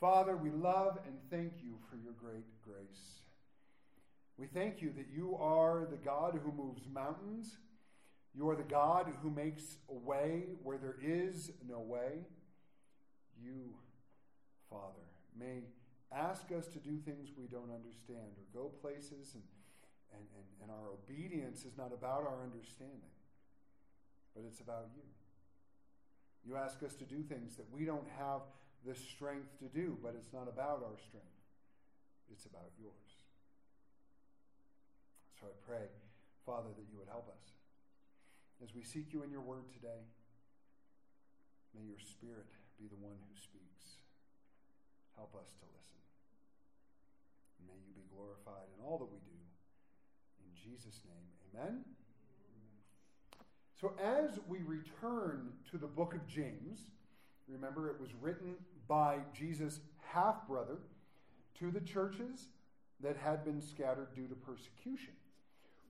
Father, 0.00 0.36
we 0.36 0.50
love 0.50 0.98
and 1.06 1.16
thank 1.28 1.54
you 1.60 1.74
for 1.90 1.96
your 1.96 2.12
great 2.12 2.46
grace. 2.62 3.18
We 4.36 4.46
thank 4.46 4.80
you 4.80 4.92
that 4.96 5.08
you 5.12 5.36
are 5.36 5.88
the 5.90 5.96
God 5.96 6.38
who 6.40 6.52
moves 6.52 6.82
mountains. 6.92 7.56
You 8.32 8.48
are 8.48 8.54
the 8.54 8.62
God 8.62 9.12
who 9.22 9.30
makes 9.30 9.78
a 9.90 9.94
way 9.94 10.44
where 10.62 10.78
there 10.78 10.96
is 11.02 11.50
no 11.68 11.80
way. 11.80 12.20
You, 13.42 13.74
Father, 14.70 15.02
may 15.36 15.64
ask 16.12 16.52
us 16.56 16.68
to 16.68 16.78
do 16.78 16.98
things 16.98 17.30
we 17.36 17.46
don't 17.46 17.70
understand 17.74 18.38
or 18.38 18.62
go 18.62 18.68
places, 18.80 19.34
and, 19.34 19.42
and, 20.12 20.22
and, 20.36 20.46
and 20.62 20.70
our 20.70 20.92
obedience 20.92 21.64
is 21.64 21.76
not 21.76 21.92
about 21.92 22.22
our 22.22 22.44
understanding, 22.44 23.10
but 24.34 24.44
it's 24.46 24.60
about 24.60 24.86
you. 24.94 25.02
You 26.46 26.56
ask 26.56 26.84
us 26.84 26.94
to 26.94 27.04
do 27.04 27.22
things 27.22 27.56
that 27.56 27.66
we 27.72 27.84
don't 27.84 28.06
have 28.16 28.42
the 28.88 28.96
strength 28.96 29.52
to 29.60 29.68
do, 29.68 30.00
but 30.00 30.16
it's 30.16 30.32
not 30.32 30.48
about 30.48 30.80
our 30.80 30.96
strength, 30.96 31.44
it's 32.32 32.48
about 32.48 32.72
yours. 32.80 33.12
So 35.36 35.44
I 35.44 35.54
pray, 35.68 35.92
Father, 36.48 36.72
that 36.72 36.88
you 36.88 36.96
would 36.96 37.12
help 37.12 37.28
us. 37.28 37.44
As 38.64 38.72
we 38.72 38.80
seek 38.82 39.12
you 39.12 39.22
in 39.22 39.30
your 39.30 39.44
word 39.44 39.68
today, 39.76 40.08
may 41.76 41.84
your 41.84 42.00
spirit 42.00 42.48
be 42.80 42.88
the 42.88 42.96
one 42.96 43.20
who 43.20 43.36
speaks. 43.36 44.00
Help 45.20 45.36
us 45.36 45.52
to 45.60 45.68
listen. 45.76 46.00
may 47.68 47.76
you 47.84 47.92
be 47.92 48.08
glorified 48.08 48.72
in 48.72 48.80
all 48.80 48.96
that 48.96 49.12
we 49.12 49.20
do. 49.20 49.36
In 50.40 50.50
Jesus' 50.56 51.04
name, 51.04 51.28
amen. 51.52 51.84
So, 53.76 53.92
as 54.00 54.40
we 54.48 54.64
return 54.64 55.52
to 55.70 55.76
the 55.76 55.86
book 55.86 56.14
of 56.14 56.26
James, 56.26 56.88
remember 57.46 57.90
it 57.90 58.00
was 58.00 58.10
written 58.20 58.56
by 58.88 59.18
Jesus' 59.32 59.80
half 60.00 60.46
brother 60.48 60.78
to 61.58 61.70
the 61.70 61.80
churches 61.80 62.46
that 63.00 63.16
had 63.16 63.44
been 63.44 63.60
scattered 63.60 64.14
due 64.14 64.26
to 64.26 64.34
persecution. 64.34 65.12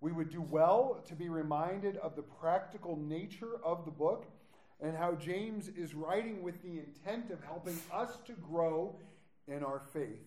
We 0.00 0.12
would 0.12 0.30
do 0.30 0.42
well 0.42 1.02
to 1.08 1.14
be 1.14 1.28
reminded 1.28 1.96
of 1.96 2.14
the 2.14 2.22
practical 2.22 2.96
nature 2.96 3.58
of 3.64 3.84
the 3.84 3.90
book 3.90 4.26
and 4.80 4.96
how 4.96 5.14
James 5.14 5.68
is 5.68 5.94
writing 5.94 6.42
with 6.42 6.62
the 6.62 6.78
intent 6.78 7.30
of 7.30 7.42
helping 7.42 7.78
us 7.92 8.18
to 8.26 8.32
grow 8.32 8.94
in 9.48 9.64
our 9.64 9.80
faith 9.92 10.26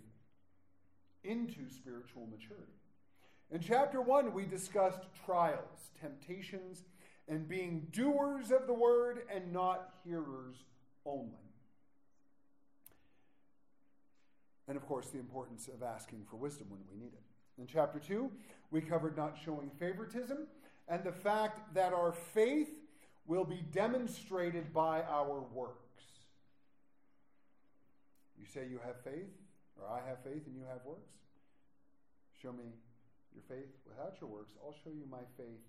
into 1.24 1.70
spiritual 1.70 2.28
maturity. 2.28 2.72
In 3.52 3.60
chapter 3.60 4.02
1, 4.02 4.34
we 4.34 4.46
discussed 4.46 5.02
trials, 5.26 5.92
temptations, 6.00 6.84
and 7.28 7.48
being 7.48 7.88
doers 7.92 8.52
of 8.52 8.68
the 8.68 8.74
word 8.74 9.22
and 9.34 9.54
not 9.54 9.94
hearers 10.04 10.56
only. 11.06 11.51
And 14.68 14.78
of 14.78 14.86
course, 14.86 15.08
the 15.08 15.20
importance 15.20 15.68
of 15.68 15.84
asking 15.84 16.26
for 16.30 16.38
wisdom 16.38 16.68
when 16.70 16.82
we 16.90 16.98
need 17.04 17.14
it. 17.14 17.24
In 17.58 17.68
chapter 17.68 18.00
2, 18.00 18.32
we 18.72 18.82
covered 18.82 19.18
not 19.18 19.38
showing 19.44 19.70
favoritism 19.80 20.48
and 20.88 21.04
the 21.04 21.12
fact 21.12 21.74
that 21.74 21.94
our 21.94 22.12
faith 22.12 22.70
will 23.26 23.46
be 23.46 23.64
demonstrated 23.72 24.74
by 24.74 25.02
our 25.04 25.42
works. 25.54 25.78
You 28.40 28.46
say 28.46 28.68
you 28.70 28.80
have 28.84 29.00
faith, 29.04 29.30
or 29.80 29.88
I 29.88 30.08
have 30.10 30.24
faith 30.24 30.48
and 30.48 30.56
you 30.56 30.64
have 30.70 30.84
works? 30.86 31.12
Show 32.42 32.52
me 32.52 32.74
your 33.34 33.44
faith 33.48 33.70
without 33.88 34.18
your 34.20 34.30
works. 34.30 34.54
I'll 34.66 34.76
show 34.84 34.90
you 34.90 35.06
my 35.10 35.24
faith 35.38 35.62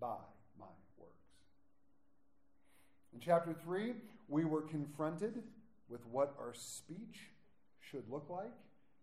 by 0.00 0.16
my 0.58 0.66
works. 0.96 1.12
In 3.12 3.20
chapter 3.20 3.52
3, 3.52 3.94
we 4.28 4.44
were 4.44 4.62
confronted 4.62 5.42
with 5.88 6.06
what 6.06 6.34
our 6.38 6.54
speech 6.54 7.31
should 7.92 8.10
look 8.10 8.26
like 8.30 8.52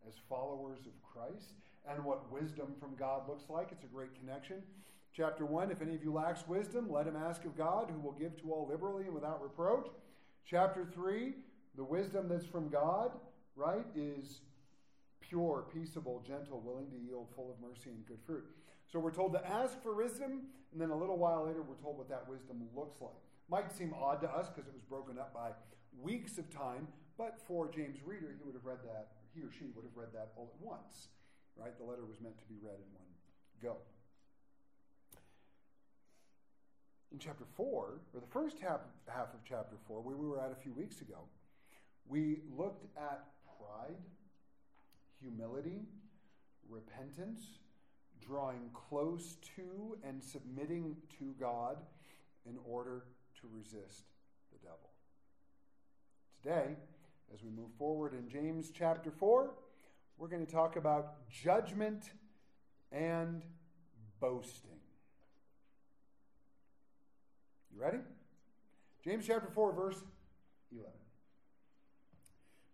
as 0.08 0.16
followers 0.28 0.80
of 0.88 0.94
Christ 1.04 1.54
and 1.88 2.04
what 2.04 2.32
wisdom 2.32 2.74
from 2.80 2.96
God 2.96 3.30
looks 3.30 3.44
like. 3.50 3.70
It's 3.72 3.84
a 3.84 3.88
great 3.88 4.16
connection. 4.20 4.64
Chapter 5.16 5.46
1 5.46 5.72
If 5.72 5.82
any 5.82 5.94
of 5.94 6.04
you 6.04 6.12
lacks 6.12 6.48
wisdom, 6.48 6.92
let 6.92 7.06
him 7.06 7.16
ask 7.16 7.46
of 7.46 7.56
God, 7.56 7.92
who 7.94 8.00
will 8.00 8.14
give 8.14 8.36
to 8.42 8.52
all 8.52 8.68
liberally 8.68 9.06
and 9.06 9.14
without 9.14 9.42
reproach. 9.42 9.88
Chapter 10.46 10.86
3 10.92 11.34
The 11.78 11.84
wisdom 11.84 12.28
that's 12.28 12.46
from 12.46 12.70
God, 12.70 13.12
right, 13.56 13.86
is 13.96 14.42
pure, 15.22 15.66
peaceable, 15.72 16.24
gentle, 16.26 16.60
willing 16.60 16.90
to 16.90 16.98
yield, 16.98 17.28
full 17.36 17.52
of 17.52 17.62
mercy 17.62 17.92
and 17.92 18.06
good 18.08 18.20
fruit. 18.26 18.46
So 18.92 19.00
we're 19.00 19.12
told 19.12 19.34
to 19.34 19.48
ask 19.48 19.82
for 19.84 19.96
wisdom, 19.96 20.48
and 20.72 20.82
then 20.82 20.90
a 20.90 20.98
little 20.98 21.18
while 21.18 21.46
later, 21.46 21.62
we're 21.62 21.76
told 21.76 21.98
what 22.00 22.10
that 22.10 22.28
wisdom 22.28 22.64
looks 22.76 23.00
like. 23.00 23.14
Might 23.50 23.72
seem 23.72 23.94
odd 23.94 24.22
to 24.22 24.30
us 24.30 24.50
because 24.50 24.68
it 24.68 24.74
was 24.74 24.84
broken 24.84 25.20
up 25.20 25.34
by 25.34 25.52
weeks 26.02 26.40
of 26.40 26.50
time, 26.50 26.88
but 27.20 27.38
for 27.46 27.68
James' 27.68 28.00
reader, 28.02 28.32
he 28.32 28.42
would 28.48 28.56
have 28.56 28.66
read 28.66 28.80
that, 28.88 29.20
he 29.36 29.44
or 29.44 29.52
she 29.52 29.68
would 29.76 29.84
have 29.84 29.94
read 30.00 30.16
that 30.16 30.32
all 30.40 30.56
at 30.56 30.66
once 30.66 31.10
right? 31.60 31.78
The 31.78 31.84
letter 31.84 32.06
was 32.06 32.20
meant 32.22 32.38
to 32.40 32.46
be 32.46 32.56
read 32.62 32.76
in 32.76 32.90
one 32.96 33.08
go. 33.62 33.78
In 37.12 37.20
chapter 37.20 37.44
4, 37.58 37.66
or 37.66 38.00
the 38.14 38.28
first 38.28 38.60
half, 38.60 38.82
half 39.08 39.34
of 39.34 39.42
chapter 39.44 39.76
4, 39.88 40.02
where 40.02 40.16
we 40.16 40.28
were 40.28 40.40
at 40.40 40.52
a 40.52 40.56
few 40.56 40.74
weeks 40.74 41.02
ago, 41.02 41.18
we 42.08 42.40
looked 42.56 42.86
at 42.96 43.26
pride, 43.58 43.98
humility, 45.20 45.82
repentance, 46.70 47.42
drawing 48.26 48.70
close 48.74 49.38
to 49.56 49.98
and 50.04 50.24
submitting 50.24 50.96
to 51.18 51.34
God 51.40 51.78
in 52.46 52.58
order 52.66 53.06
to 53.42 53.48
resist 53.52 54.04
the 54.52 54.60
devil. 54.60 54.90
Today, 56.44 56.76
as 57.34 57.44
we 57.44 57.50
move 57.50 57.70
forward 57.78 58.14
in 58.14 58.28
James 58.30 58.72
chapter 58.74 59.12
4, 59.12 59.52
we're 60.18 60.28
going 60.28 60.46
to 60.46 60.52
talk 60.52 60.76
about 60.76 61.30
judgment 61.30 62.12
and 62.92 63.44
boasting. 64.20 64.80
You 67.74 67.82
ready? 67.82 68.00
James 69.04 69.26
chapter 69.28 69.50
4, 69.54 69.74
verse 69.74 70.02
11. 70.72 70.92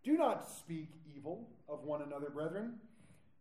Do 0.03 0.17
not 0.17 0.47
speak 0.49 0.89
evil 1.15 1.49
of 1.67 1.83
one 1.83 2.01
another, 2.01 2.29
brethren. 2.29 2.75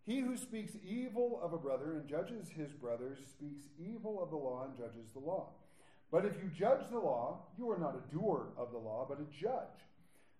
He 0.04 0.20
who 0.20 0.36
speaks 0.36 0.72
evil 0.86 1.40
of 1.42 1.52
a 1.52 1.58
brother 1.58 1.94
and 1.94 2.06
judges 2.06 2.48
his 2.48 2.72
brother 2.72 3.16
speaks 3.26 3.64
evil 3.78 4.22
of 4.22 4.30
the 4.30 4.36
law 4.36 4.66
and 4.66 4.76
judges 4.76 5.08
the 5.14 5.20
law. 5.20 5.50
But 6.10 6.26
if 6.26 6.36
you 6.42 6.50
judge 6.54 6.84
the 6.90 6.98
law, 6.98 7.46
you 7.56 7.70
are 7.70 7.78
not 7.78 7.96
a 7.96 8.14
doer 8.14 8.48
of 8.58 8.70
the 8.70 8.78
law, 8.78 9.06
but 9.08 9.18
a 9.18 9.24
judge. 9.32 9.80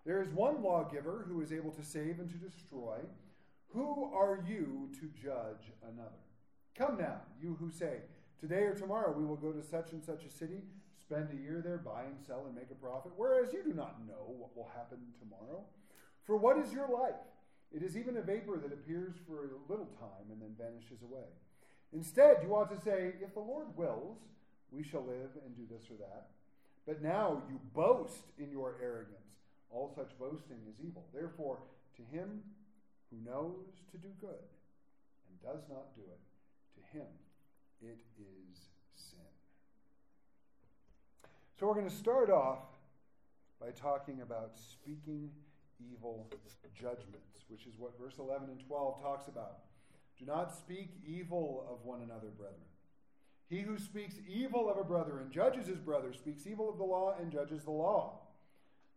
There 0.05 0.21
is 0.21 0.29
one 0.29 0.61
lawgiver 0.61 1.25
who 1.27 1.41
is 1.41 1.51
able 1.51 1.71
to 1.71 1.83
save 1.83 2.19
and 2.19 2.29
to 2.29 2.37
destroy. 2.37 2.97
Who 3.73 4.11
are 4.13 4.43
you 4.47 4.89
to 4.99 5.09
judge 5.19 5.71
another? 5.83 6.21
Come 6.77 6.97
now, 6.97 7.21
you 7.41 7.57
who 7.59 7.71
say, 7.71 8.01
Today 8.39 8.63
or 8.63 8.75
tomorrow 8.75 9.11
we 9.11 9.25
will 9.25 9.37
go 9.37 9.51
to 9.51 9.63
such 9.63 9.93
and 9.93 10.03
such 10.03 10.23
a 10.23 10.29
city, 10.29 10.61
spend 10.99 11.29
a 11.31 11.41
year 11.41 11.61
there, 11.63 11.77
buy 11.77 12.03
and 12.03 12.19
sell, 12.27 12.45
and 12.45 12.55
make 12.55 12.69
a 12.69 12.75
profit, 12.75 13.13
whereas 13.15 13.53
you 13.53 13.63
do 13.63 13.73
not 13.73 14.05
know 14.05 14.35
what 14.37 14.55
will 14.55 14.69
happen 14.75 14.99
tomorrow. 15.19 15.63
For 16.23 16.35
what 16.35 16.57
is 16.57 16.71
your 16.71 16.89
life? 16.89 17.15
It 17.71 17.81
is 17.81 17.97
even 17.97 18.17
a 18.17 18.21
vapor 18.21 18.59
that 18.61 18.73
appears 18.73 19.15
for 19.27 19.45
a 19.45 19.71
little 19.71 19.89
time 19.99 20.31
and 20.31 20.41
then 20.41 20.55
vanishes 20.57 21.01
away. 21.01 21.25
Instead, 21.93 22.37
you 22.43 22.53
ought 22.53 22.69
to 22.69 22.81
say, 22.81 23.13
If 23.21 23.33
the 23.33 23.39
Lord 23.39 23.75
wills, 23.75 24.17
we 24.71 24.83
shall 24.83 25.03
live 25.03 25.31
and 25.45 25.55
do 25.55 25.63
this 25.69 25.89
or 25.89 25.97
that. 25.97 26.27
But 26.85 27.01
now 27.01 27.41
you 27.49 27.59
boast 27.73 28.31
in 28.37 28.51
your 28.51 28.75
arrogance. 28.81 29.25
All 29.75 29.91
such 29.93 30.17
boasting 30.17 30.59
is 30.69 30.75
evil. 30.79 31.03
Therefore, 31.13 31.59
to 31.97 32.17
him 32.17 32.39
who 33.11 33.17
knows 33.29 33.83
to 33.91 33.97
do 33.97 34.07
good 34.21 34.47
and 35.27 35.41
does 35.43 35.63
not 35.69 35.93
do 35.95 36.01
it, 36.01 36.19
to 36.75 36.97
him 36.97 37.07
it 37.81 37.99
is 38.17 38.57
sin. 38.95 39.19
So 41.59 41.67
we're 41.67 41.73
going 41.73 41.89
to 41.89 41.95
start 41.95 42.29
off 42.29 42.63
by 43.59 43.71
talking 43.71 44.21
about 44.21 44.51
speaking 44.55 45.29
evil 45.91 46.29
judgments, 46.73 47.43
which 47.49 47.65
is 47.67 47.73
what 47.77 47.99
verse 47.99 48.15
11 48.17 48.49
and 48.49 48.59
12 48.65 49.01
talks 49.01 49.27
about. 49.27 49.57
Do 50.17 50.25
not 50.25 50.55
speak 50.55 50.91
evil 51.05 51.67
of 51.69 51.85
one 51.85 52.01
another, 52.01 52.29
brethren. 52.37 52.61
He 53.49 53.59
who 53.59 53.77
speaks 53.77 54.15
evil 54.25 54.69
of 54.69 54.77
a 54.77 54.85
brother 54.85 55.19
and 55.19 55.29
judges 55.31 55.67
his 55.67 55.79
brother 55.79 56.13
speaks 56.13 56.47
evil 56.47 56.69
of 56.69 56.77
the 56.77 56.85
law 56.85 57.15
and 57.19 57.29
judges 57.29 57.63
the 57.65 57.71
law. 57.71 58.21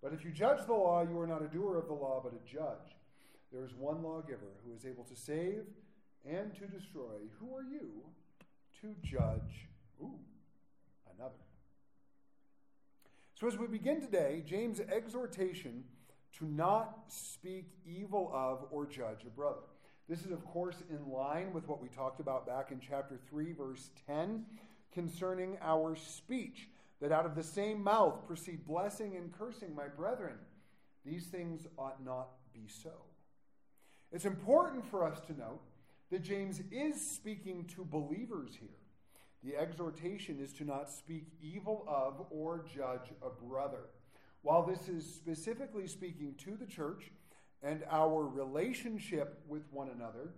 But 0.03 0.12
if 0.12 0.25
you 0.25 0.31
judge 0.31 0.65
the 0.67 0.73
law, 0.73 1.03
you 1.03 1.19
are 1.19 1.27
not 1.27 1.43
a 1.43 1.49
doer 1.49 1.77
of 1.77 1.89
the 1.89 1.95
law, 1.95 2.21
but 2.23 2.33
a 2.33 2.49
judge. 2.49 2.97
There 3.53 3.65
is 3.65 3.75
one 3.75 4.03
lawgiver 4.03 4.53
who 4.65 4.75
is 4.75 4.85
able 4.85 5.05
to 5.05 5.17
save 5.17 5.65
and 6.25 6.55
to 6.55 6.67
destroy. 6.67 7.17
Who 7.41 7.55
are 7.55 7.65
you 7.65 8.05
to 8.83 8.95
judge 9.03 9.69
ooh, 10.00 10.19
another? 11.17 11.35
So, 13.35 13.47
as 13.47 13.56
we 13.56 13.67
begin 13.67 14.00
today, 14.00 14.43
James' 14.45 14.81
exhortation 14.81 15.85
to 16.39 16.45
not 16.45 17.05
speak 17.09 17.71
evil 17.87 18.31
of 18.35 18.67
or 18.71 18.87
judge 18.87 19.25
a 19.27 19.31
brother. 19.31 19.62
This 20.09 20.25
is, 20.25 20.31
of 20.31 20.45
course, 20.47 20.77
in 20.91 21.11
line 21.11 21.53
with 21.53 21.69
what 21.69 21.83
we 21.83 21.89
talked 21.89 22.21
about 22.21 22.47
back 22.47 22.71
in 22.71 22.81
chapter 22.81 23.19
3, 23.29 23.53
verse 23.53 23.91
10, 24.06 24.45
concerning 24.93 25.59
our 25.62 25.95
speech, 25.97 26.69
that 27.00 27.12
out 27.12 27.27
of 27.27 27.35
the 27.35 27.43
same 27.43 27.83
mouth 27.83 28.27
proceed 28.27 28.67
blessing 28.67 29.17
and 29.17 29.33
cursing, 29.33 29.75
my 29.75 29.87
brethren. 29.89 30.35
These 31.05 31.27
things 31.27 31.67
ought 31.79 32.05
not 32.05 32.29
be 32.53 32.67
so. 32.67 32.93
It's 34.11 34.25
important 34.25 34.85
for 34.91 35.05
us 35.05 35.21
to 35.27 35.39
note 35.39 35.61
that 36.11 36.23
James 36.23 36.61
is 36.73 37.00
speaking 37.00 37.67
to 37.77 37.85
believers 37.85 38.56
here. 38.59 38.69
The 39.45 39.56
exhortation 39.56 40.41
is 40.41 40.53
to 40.55 40.65
not 40.65 40.91
speak 40.91 41.27
evil 41.41 41.85
of 41.87 42.27
or 42.31 42.65
judge 42.75 43.12
a 43.23 43.31
brother. 43.31 43.91
While 44.43 44.67
this 44.67 44.89
is 44.89 45.05
specifically 45.05 45.87
speaking 45.87 46.35
to 46.45 46.56
the 46.56 46.67
church 46.67 47.11
and 47.62 47.85
our 47.91 48.27
relationship 48.27 49.43
with 49.47 49.62
one 49.71 49.91
another, 49.95 50.33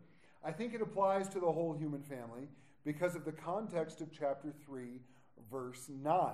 I 0.44 0.52
think 0.52 0.74
it 0.74 0.82
applies 0.82 1.28
to 1.30 1.40
the 1.40 1.50
whole 1.52 1.74
human 1.74 2.02
family 2.02 2.48
because 2.84 3.14
of 3.14 3.24
the 3.24 3.32
context 3.32 4.00
of 4.00 4.08
chapter 4.10 4.52
3, 4.66 5.00
verse 5.50 5.88
9, 5.88 6.32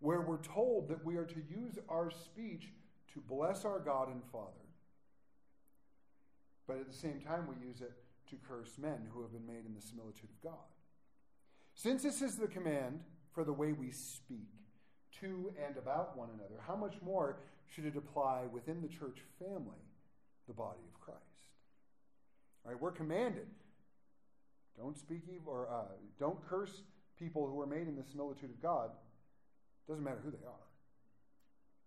where 0.00 0.20
we're 0.20 0.42
told 0.42 0.88
that 0.88 1.04
we 1.04 1.16
are 1.16 1.24
to 1.24 1.42
use 1.48 1.78
our 1.88 2.10
speech 2.10 2.68
to 3.12 3.20
bless 3.20 3.64
our 3.64 3.78
God 3.78 4.08
and 4.08 4.22
Father. 4.30 4.50
But 6.66 6.78
at 6.78 6.86
the 6.86 6.96
same 6.96 7.20
time, 7.20 7.46
we 7.46 7.66
use 7.66 7.80
it 7.80 7.92
to 8.30 8.36
curse 8.48 8.78
men 8.78 9.08
who 9.12 9.22
have 9.22 9.32
been 9.32 9.46
made 9.46 9.66
in 9.66 9.74
the 9.74 9.80
similitude 9.80 10.30
of 10.30 10.42
God. 10.42 10.64
Since 11.74 12.02
this 12.02 12.22
is 12.22 12.36
the 12.36 12.46
command 12.46 13.00
for 13.32 13.44
the 13.44 13.52
way 13.52 13.72
we 13.72 13.90
speak 13.90 14.48
to 15.20 15.52
and 15.64 15.76
about 15.76 16.16
one 16.16 16.28
another, 16.34 16.60
how 16.66 16.76
much 16.76 16.94
more 17.04 17.38
should 17.66 17.84
it 17.84 17.96
apply 17.96 18.44
within 18.50 18.80
the 18.80 18.88
church 18.88 19.18
family, 19.38 19.82
the 20.46 20.54
body 20.54 20.80
of 20.92 21.00
Christ? 21.00 21.20
All 22.64 22.72
right, 22.72 22.80
we're 22.80 22.92
commanded 22.92 23.46
don't 24.76 24.98
speak 24.98 25.22
evil 25.32 25.52
or 25.52 25.68
uh, 25.70 25.92
don't 26.18 26.38
curse 26.48 26.82
people 27.18 27.46
who 27.46 27.60
are 27.60 27.66
made 27.66 27.88
in 27.88 27.96
the 27.96 28.04
similitude 28.04 28.50
of 28.50 28.60
God. 28.60 28.90
Doesn't 29.88 30.04
matter 30.04 30.20
who 30.24 30.30
they 30.30 30.44
are. 30.46 30.66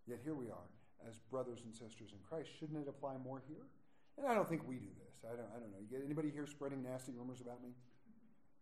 Yet 0.08 0.20
here 0.24 0.36
we 0.36 0.48
are 0.48 0.68
as 1.08 1.18
brothers 1.30 1.60
and 1.66 1.74
sisters 1.74 2.12
in 2.14 2.20
Christ. 2.28 2.50
Shouldn't 2.60 2.80
it 2.80 2.88
apply 2.88 3.18
more 3.24 3.42
here? 3.48 3.66
And 4.18 4.26
I 4.26 4.34
don't 4.34 4.48
think 4.48 4.68
we 4.68 4.76
do 4.76 4.90
this. 5.06 5.24
I 5.24 5.36
don't, 5.36 5.50
I 5.56 5.60
don't 5.60 5.72
know. 5.72 5.80
You 5.82 5.88
get 5.90 6.04
anybody 6.04 6.32
here 6.32 6.48
spreading 6.48 6.82
nasty 6.82 7.12
rumors 7.12 7.42
about 7.42 7.62
me? 7.62 7.70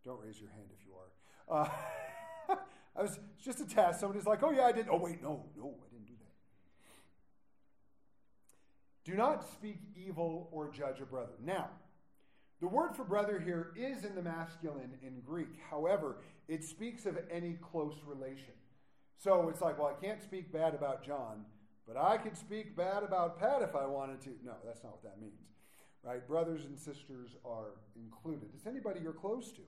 Don't 0.04 0.20
raise 0.22 0.40
your 0.40 0.50
hand 0.52 0.68
if 0.78 0.86
you 0.86 0.94
are. 0.94 1.10
Uh, 1.48 2.56
I 2.98 3.02
was 3.02 3.20
it's 3.36 3.46
just 3.46 3.60
a 3.60 3.66
test. 3.66 4.00
Somebody's 4.00 4.26
like, 4.26 4.42
"Oh 4.44 4.52
yeah, 4.52 4.64
I 4.64 4.72
did." 4.72 4.88
Oh 4.90 4.98
wait, 4.98 5.22
no, 5.22 5.46
no, 5.58 5.76
I 5.86 5.90
didn't 5.92 6.08
do 6.08 6.14
that. 6.20 6.32
Do 9.04 9.16
not 9.16 9.50
speak 9.52 9.80
evil 9.96 10.50
or 10.52 10.72
judge 10.72 11.02
a 11.02 11.06
brother. 11.06 11.34
Now, 11.44 11.70
the 12.62 12.68
word 12.68 12.96
for 12.96 13.04
brother 13.04 13.40
here 13.40 13.74
is 13.75 14.06
in 14.06 14.16
the 14.16 14.22
masculine 14.22 14.94
in 15.04 15.22
Greek. 15.25 15.60
However, 15.69 16.18
it 16.48 16.63
speaks 16.63 17.06
of 17.06 17.18
any 17.30 17.57
close 17.62 17.96
relation. 18.06 18.54
So 19.18 19.50
it's 19.50 19.62
like, 19.62 19.78
well, 19.78 19.96
I 19.98 20.06
can't 20.06 20.22
speak 20.22 20.52
bad 20.52 20.74
about 20.74 21.04
John, 21.04 21.46
but 21.88 21.98
I 21.98 22.18
could 22.18 22.38
speak 22.38 22.75
bad 22.75 23.04
about 23.04 23.40
Pat 23.40 23.62
if 23.62 23.75
I 23.75 23.86
wanted 23.86 24.22
to. 24.22 24.30
No, 24.44 24.54
that's 24.66 24.84
not 24.84 24.94
what 24.94 25.04
that 25.04 25.22
means. 25.22 25.34
Right? 26.04 26.25
Brothers 26.28 26.66
and 26.66 26.78
sisters 26.78 27.31
are 27.44 27.72
included. 27.96 28.50
It's 28.56 28.68
anybody 28.68 29.00
you're 29.02 29.13
close 29.13 29.52
to. 29.54 29.62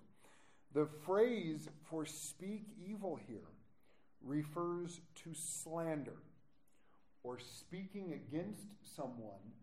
The 0.74 0.88
phrase 1.06 1.70
for 1.90 2.06
speak 2.06 2.68
evil 2.86 3.20
here 3.28 3.50
refers 4.24 5.00
to 5.24 5.34
slander 5.34 6.18
or 7.24 7.40
speaking 7.40 8.14
against 8.14 8.68
someone, 8.96 9.54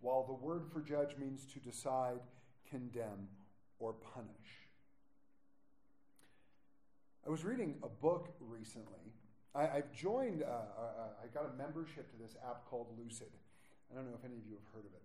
while 0.00 0.24
the 0.26 0.34
word 0.34 0.64
for 0.72 0.80
judge 0.80 1.16
means 1.18 1.46
to 1.52 1.58
decide 1.60 2.20
condemn, 2.74 3.28
or 3.78 3.92
punish. 3.92 4.66
I 7.24 7.30
was 7.30 7.44
reading 7.44 7.76
a 7.84 7.88
book 7.88 8.34
recently. 8.40 9.14
I, 9.54 9.66
have 9.66 9.92
joined, 9.92 10.42
uh, 10.42 10.46
uh, 10.46 11.22
I 11.22 11.28
got 11.32 11.46
a 11.46 11.56
membership 11.56 12.10
to 12.10 12.16
this 12.20 12.34
app 12.44 12.66
called 12.68 12.88
Lucid. 12.98 13.30
I 13.90 13.94
don't 13.94 14.06
know 14.06 14.16
if 14.18 14.24
any 14.24 14.34
of 14.34 14.44
you 14.44 14.56
have 14.56 14.74
heard 14.74 14.86
of 14.86 14.92
it. 14.92 15.02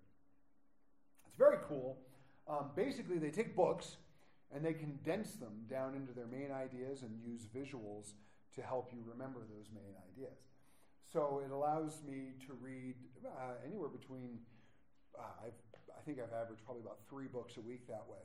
It's 1.28 1.38
very 1.38 1.58
cool. 1.68 2.00
Um, 2.48 2.72
basically, 2.76 3.20
they 3.20 3.30
take 3.30 3.56
books 3.56 3.98
and 4.52 4.66
they 4.66 4.74
condense 4.74 5.34
them 5.34 5.66
down 5.70 5.94
into 5.94 6.12
their 6.12 6.26
main 6.26 6.52
ideas 6.52 7.04
and 7.04 7.22
use 7.24 7.46
visuals 7.56 8.14
to 8.56 8.64
help 8.64 8.90
you 8.92 9.04
remember 9.06 9.42
those 9.42 9.68
main 9.72 9.94
ideas. 10.12 10.40
So 11.14 11.44
it 11.46 11.52
allows 11.52 12.02
me 12.04 12.34
to 12.48 12.54
read 12.60 12.96
uh, 13.24 13.54
anywhere 13.64 13.90
between, 13.90 14.40
uh, 15.16 15.46
I've 15.46 15.69
I 15.98 16.02
think 16.02 16.20
I've 16.20 16.34
averaged 16.34 16.66
probably 16.66 16.84
about 16.84 17.00
three 17.10 17.28
books 17.28 17.58
a 17.58 17.62
week 17.62 17.88
that 17.88 18.06
way, 18.08 18.24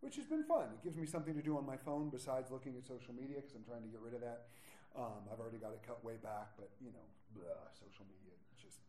which 0.00 0.16
has 0.16 0.26
been 0.26 0.44
fun. 0.44 0.72
It 0.74 0.82
gives 0.84 0.96
me 0.96 1.06
something 1.06 1.34
to 1.34 1.42
do 1.42 1.56
on 1.56 1.64
my 1.64 1.76
phone 1.76 2.10
besides 2.10 2.50
looking 2.50 2.76
at 2.76 2.86
social 2.86 3.14
media 3.14 3.40
because 3.40 3.54
I'm 3.54 3.64
trying 3.64 3.82
to 3.82 3.92
get 3.92 4.00
rid 4.00 4.14
of 4.14 4.20
that. 4.20 4.48
Um, 4.96 5.28
I've 5.28 5.40
already 5.40 5.58
got 5.58 5.72
it 5.76 5.84
cut 5.84 6.00
way 6.04 6.16
back, 6.22 6.56
but 6.56 6.72
you 6.80 6.92
know, 6.92 7.06
blah, 7.36 7.68
social 7.76 8.08
media 8.08 8.32
just 8.56 8.80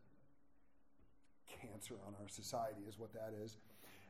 cancer 1.48 1.96
on 2.08 2.16
our 2.20 2.28
society 2.28 2.88
is 2.88 3.00
what 3.00 3.12
that 3.14 3.36
is. 3.36 3.58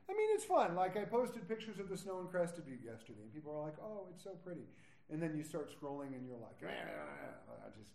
I 0.09 0.13
mean, 0.13 0.29
it's 0.33 0.45
fun. 0.45 0.75
Like 0.75 0.95
I 0.95 1.03
posted 1.03 1.47
pictures 1.47 1.79
of 1.79 1.89
the 1.89 1.97
snow 1.97 2.21
in 2.21 2.27
Crested 2.27 2.65
Butte 2.65 2.85
yesterday, 2.85 3.19
and 3.21 3.33
people 3.33 3.51
are 3.51 3.63
like, 3.63 3.75
"Oh, 3.81 4.07
it's 4.13 4.23
so 4.23 4.31
pretty." 4.43 4.67
And 5.09 5.21
then 5.21 5.35
you 5.35 5.43
start 5.43 5.71
scrolling, 5.71 6.15
and 6.15 6.25
you're 6.25 6.39
like, 6.39 6.63
"I 6.63 7.69
just 7.75 7.91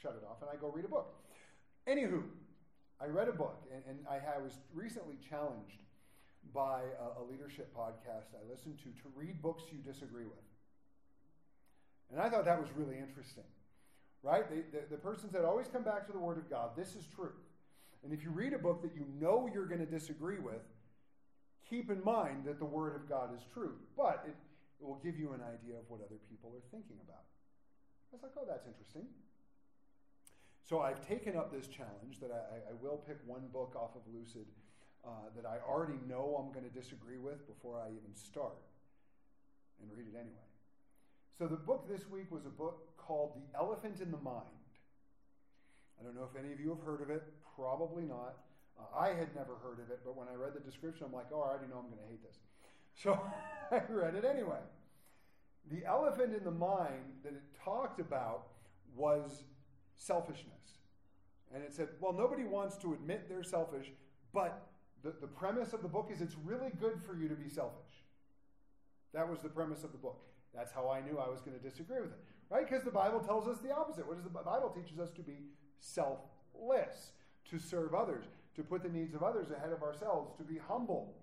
shut 0.00 0.16
it 0.16 0.24
off," 0.24 0.40
and 0.40 0.50
I 0.50 0.56
go 0.56 0.70
read 0.70 0.84
a 0.84 0.88
book. 0.88 1.20
Anywho, 1.86 2.22
I 3.00 3.06
read 3.06 3.28
a 3.28 3.32
book, 3.32 3.62
and, 3.72 3.82
and 3.88 3.98
I, 4.08 4.20
I, 4.36 4.38
was 4.38 4.52
recently 4.74 5.16
challenged 5.28 5.80
by 6.52 6.82
a, 7.00 7.22
a, 7.22 7.24
leadership 7.24 7.74
podcast 7.74 8.36
I 8.36 8.44
listened 8.50 8.78
to 8.78 8.90
to 9.02 9.08
read 9.16 9.40
books 9.40 9.62
you 9.72 9.78
disagree 9.78 10.24
with. 10.24 10.44
And 12.12 12.20
I 12.20 12.28
thought 12.28 12.44
that 12.44 12.60
was 12.60 12.68
really 12.76 12.98
interesting, 12.98 13.48
right? 14.22 14.44
The, 14.50 14.80
the 14.90 14.96
person 14.96 15.30
said, 15.30 15.44
always 15.44 15.68
come 15.68 15.82
back 15.82 16.06
to 16.06 16.12
the 16.12 16.18
Word 16.18 16.36
of 16.36 16.50
God. 16.50 16.70
This 16.76 16.88
is 16.88 17.06
truth. 17.14 17.40
And 18.04 18.12
if 18.12 18.22
you 18.22 18.30
read 18.30 18.52
a 18.52 18.58
book 18.58 18.82
that 18.82 18.92
you 18.94 19.06
know 19.18 19.48
you're 19.52 19.66
going 19.66 19.80
to 19.80 19.90
disagree 19.90 20.38
with, 20.38 20.60
keep 21.68 21.90
in 21.90 22.02
mind 22.04 22.44
that 22.44 22.58
the 22.58 22.64
Word 22.64 22.96
of 22.96 23.08
God 23.08 23.30
is 23.34 23.40
truth. 23.54 23.78
But 23.96 24.24
it, 24.26 24.36
it 24.80 24.86
will 24.86 25.00
give 25.04 25.16
you 25.18 25.32
an 25.32 25.40
idea 25.40 25.78
of 25.78 25.88
what 25.88 26.00
other 26.00 26.18
people 26.28 26.52
are 26.52 26.64
thinking 26.70 26.96
about. 27.04 27.24
I 28.12 28.16
was 28.16 28.22
like, 28.22 28.32
oh, 28.36 28.44
that's 28.48 28.66
interesting. 28.66 29.06
So 30.70 30.82
I've 30.82 31.02
taken 31.02 31.36
up 31.36 31.50
this 31.50 31.66
challenge 31.66 32.20
that 32.20 32.30
I, 32.30 32.70
I 32.70 32.74
will 32.80 33.02
pick 33.02 33.18
one 33.26 33.42
book 33.52 33.74
off 33.74 33.90
of 33.96 34.02
Lucid 34.14 34.46
uh, 35.04 35.26
that 35.34 35.44
I 35.44 35.58
already 35.68 35.98
know 36.08 36.38
I'm 36.38 36.54
going 36.54 36.62
to 36.62 36.70
disagree 36.70 37.18
with 37.18 37.44
before 37.48 37.82
I 37.82 37.90
even 37.90 38.14
start 38.14 38.54
and 39.82 39.90
read 39.90 40.06
it 40.06 40.14
anyway. 40.14 40.46
So 41.36 41.48
the 41.48 41.56
book 41.56 41.90
this 41.90 42.08
week 42.08 42.30
was 42.30 42.46
a 42.46 42.54
book 42.54 42.86
called 42.96 43.32
The 43.34 43.58
Elephant 43.58 44.00
in 44.00 44.12
the 44.12 44.18
Mind. 44.18 44.46
I 45.98 46.04
don't 46.04 46.14
know 46.14 46.28
if 46.32 46.38
any 46.38 46.52
of 46.52 46.60
you 46.60 46.68
have 46.68 46.86
heard 46.86 47.02
of 47.02 47.10
it. 47.10 47.24
Probably 47.56 48.04
not. 48.04 48.38
Uh, 48.78 48.96
I 48.96 49.08
had 49.08 49.34
never 49.34 49.58
heard 49.64 49.80
of 49.82 49.90
it, 49.90 49.98
but 50.04 50.16
when 50.16 50.28
I 50.28 50.36
read 50.36 50.54
the 50.54 50.60
description, 50.60 51.04
I'm 51.04 51.12
like, 51.12 51.34
oh, 51.34 51.40
I 51.40 51.48
already 51.48 51.66
know 51.66 51.82
I'm 51.82 51.90
going 51.90 51.98
to 51.98 52.08
hate 52.08 52.22
this. 52.22 52.38
So 52.94 53.18
I 53.72 53.82
read 53.88 54.14
it 54.14 54.24
anyway. 54.24 54.62
The 55.68 55.84
elephant 55.84 56.32
in 56.32 56.44
the 56.44 56.50
mind 56.52 57.18
that 57.24 57.32
it 57.32 57.42
talked 57.64 57.98
about 57.98 58.46
was 58.94 59.42
selfishness. 60.00 60.78
And 61.54 61.62
it 61.62 61.72
said, 61.74 61.88
well, 62.00 62.12
nobody 62.12 62.44
wants 62.44 62.76
to 62.78 62.94
admit 62.94 63.28
they're 63.28 63.42
selfish, 63.42 63.92
but 64.32 64.66
the, 65.02 65.12
the 65.20 65.26
premise 65.26 65.72
of 65.72 65.82
the 65.82 65.88
book 65.88 66.10
is 66.12 66.20
it's 66.20 66.36
really 66.44 66.70
good 66.80 67.00
for 67.04 67.14
you 67.14 67.28
to 67.28 67.34
be 67.34 67.48
selfish. 67.48 68.04
That 69.12 69.28
was 69.28 69.40
the 69.40 69.48
premise 69.48 69.84
of 69.84 69.92
the 69.92 69.98
book. 69.98 70.22
That's 70.54 70.72
how 70.72 70.88
I 70.88 71.00
knew 71.00 71.18
I 71.18 71.28
was 71.28 71.40
going 71.40 71.58
to 71.58 71.62
disagree 71.62 72.00
with 72.00 72.12
it, 72.12 72.18
right? 72.48 72.68
Because 72.68 72.84
the 72.84 72.90
Bible 72.90 73.20
tells 73.20 73.46
us 73.46 73.58
the 73.58 73.72
opposite. 73.72 74.06
What 74.06 74.16
does 74.16 74.24
the 74.24 74.30
Bible 74.30 74.72
teaches 74.74 74.98
us 74.98 75.10
to 75.10 75.22
be 75.22 75.38
selfless, 75.80 77.12
to 77.50 77.58
serve 77.58 77.94
others, 77.94 78.24
to 78.56 78.62
put 78.62 78.82
the 78.82 78.88
needs 78.88 79.14
of 79.14 79.22
others 79.22 79.50
ahead 79.50 79.72
of 79.72 79.82
ourselves, 79.82 80.32
to 80.38 80.44
be 80.44 80.58
humble. 80.68 81.14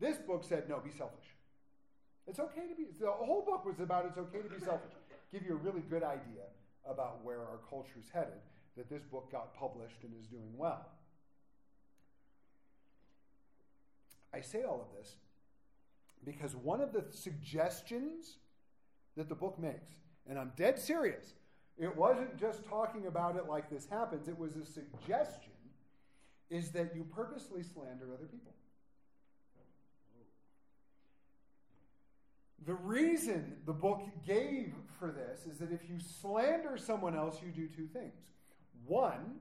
This 0.00 0.16
book 0.18 0.44
said, 0.46 0.68
no, 0.68 0.78
be 0.78 0.90
selfish. 0.90 1.26
It's 2.26 2.40
okay 2.40 2.66
to 2.68 2.74
be. 2.74 2.86
The 2.98 3.10
whole 3.10 3.42
book 3.42 3.64
was 3.64 3.80
about 3.80 4.04
it's 4.06 4.18
okay 4.18 4.42
to 4.42 4.48
be 4.48 4.62
selfish. 4.64 4.92
Give 5.32 5.42
you 5.42 5.52
a 5.52 5.56
really 5.56 5.82
good 5.88 6.02
idea 6.02 6.44
about 6.88 7.24
where 7.24 7.40
our 7.40 7.60
culture 7.68 7.98
is 7.98 8.08
headed, 8.12 8.40
that 8.76 8.88
this 8.88 9.02
book 9.02 9.30
got 9.32 9.54
published 9.54 10.02
and 10.02 10.12
is 10.20 10.26
doing 10.26 10.52
well. 10.56 10.86
I 14.32 14.40
say 14.40 14.62
all 14.62 14.86
of 14.90 14.96
this 14.98 15.16
because 16.24 16.56
one 16.56 16.80
of 16.80 16.92
the 16.92 17.04
suggestions 17.10 18.36
that 19.16 19.28
the 19.28 19.34
book 19.34 19.58
makes, 19.58 19.92
and 20.28 20.38
I'm 20.38 20.52
dead 20.56 20.78
serious, 20.78 21.34
it 21.78 21.94
wasn't 21.96 22.38
just 22.38 22.64
talking 22.64 23.06
about 23.06 23.36
it 23.36 23.48
like 23.48 23.70
this 23.70 23.86
happens, 23.88 24.28
it 24.28 24.38
was 24.38 24.56
a 24.56 24.64
suggestion, 24.66 25.52
is 26.50 26.70
that 26.72 26.92
you 26.94 27.06
purposely 27.14 27.62
slander 27.62 28.12
other 28.12 28.26
people. 28.26 28.52
The 32.64 32.74
reason 32.74 33.58
the 33.66 33.72
book 33.72 34.02
gave 34.26 34.72
for 34.98 35.10
this 35.10 35.46
is 35.46 35.58
that 35.58 35.72
if 35.72 35.88
you 35.88 35.98
slander 36.00 36.76
someone 36.76 37.14
else, 37.14 37.40
you 37.44 37.52
do 37.52 37.68
two 37.68 37.86
things. 37.86 38.14
One, 38.86 39.36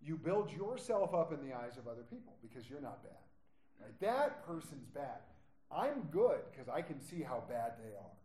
you 0.00 0.16
build 0.16 0.52
yourself 0.52 1.14
up 1.14 1.32
in 1.32 1.46
the 1.46 1.54
eyes 1.54 1.76
of 1.76 1.88
other 1.88 2.02
people 2.02 2.34
because 2.40 2.70
you're 2.70 2.80
not 2.80 3.02
bad. 3.02 3.12
Right? 3.80 4.00
That 4.00 4.46
person's 4.46 4.86
bad. 4.86 5.20
I'm 5.70 6.02
good 6.12 6.40
because 6.50 6.68
I 6.68 6.82
can 6.82 7.00
see 7.00 7.22
how 7.22 7.42
bad 7.48 7.72
they 7.82 7.90
are. 7.96 8.16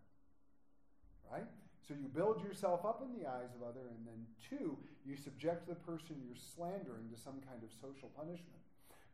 Right? 1.32 1.48
So 1.88 1.96
you 2.00 2.08
build 2.08 2.42
yourself 2.44 2.86
up 2.86 3.02
in 3.04 3.20
the 3.20 3.28
eyes 3.28 3.50
of 3.56 3.68
other, 3.68 3.90
and 3.90 4.06
then 4.06 4.26
two, 4.48 4.78
you 5.04 5.18
subject 5.18 5.68
the 5.68 5.76
person 5.76 6.16
you're 6.24 6.38
slandering 6.56 7.10
to 7.14 7.20
some 7.20 7.42
kind 7.42 7.64
of 7.64 7.72
social 7.82 8.10
punishment. 8.16 8.62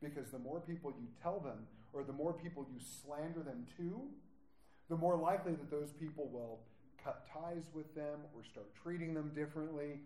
Because 0.01 0.29
the 0.29 0.39
more 0.39 0.59
people 0.59 0.93
you 0.99 1.07
tell 1.23 1.39
them, 1.39 1.65
or 1.93 2.03
the 2.03 2.13
more 2.13 2.33
people 2.33 2.67
you 2.71 2.79
slander 2.79 3.41
them 3.41 3.65
to, 3.77 4.01
the 4.89 4.95
more 4.95 5.17
likely 5.17 5.53
that 5.53 5.69
those 5.69 5.91
people 5.91 6.29
will 6.31 6.59
cut 7.03 7.27
ties 7.31 7.63
with 7.73 7.93
them 7.95 8.19
or 8.35 8.43
start 8.43 8.67
treating 8.83 9.13
them 9.13 9.31
differently. 9.35 9.99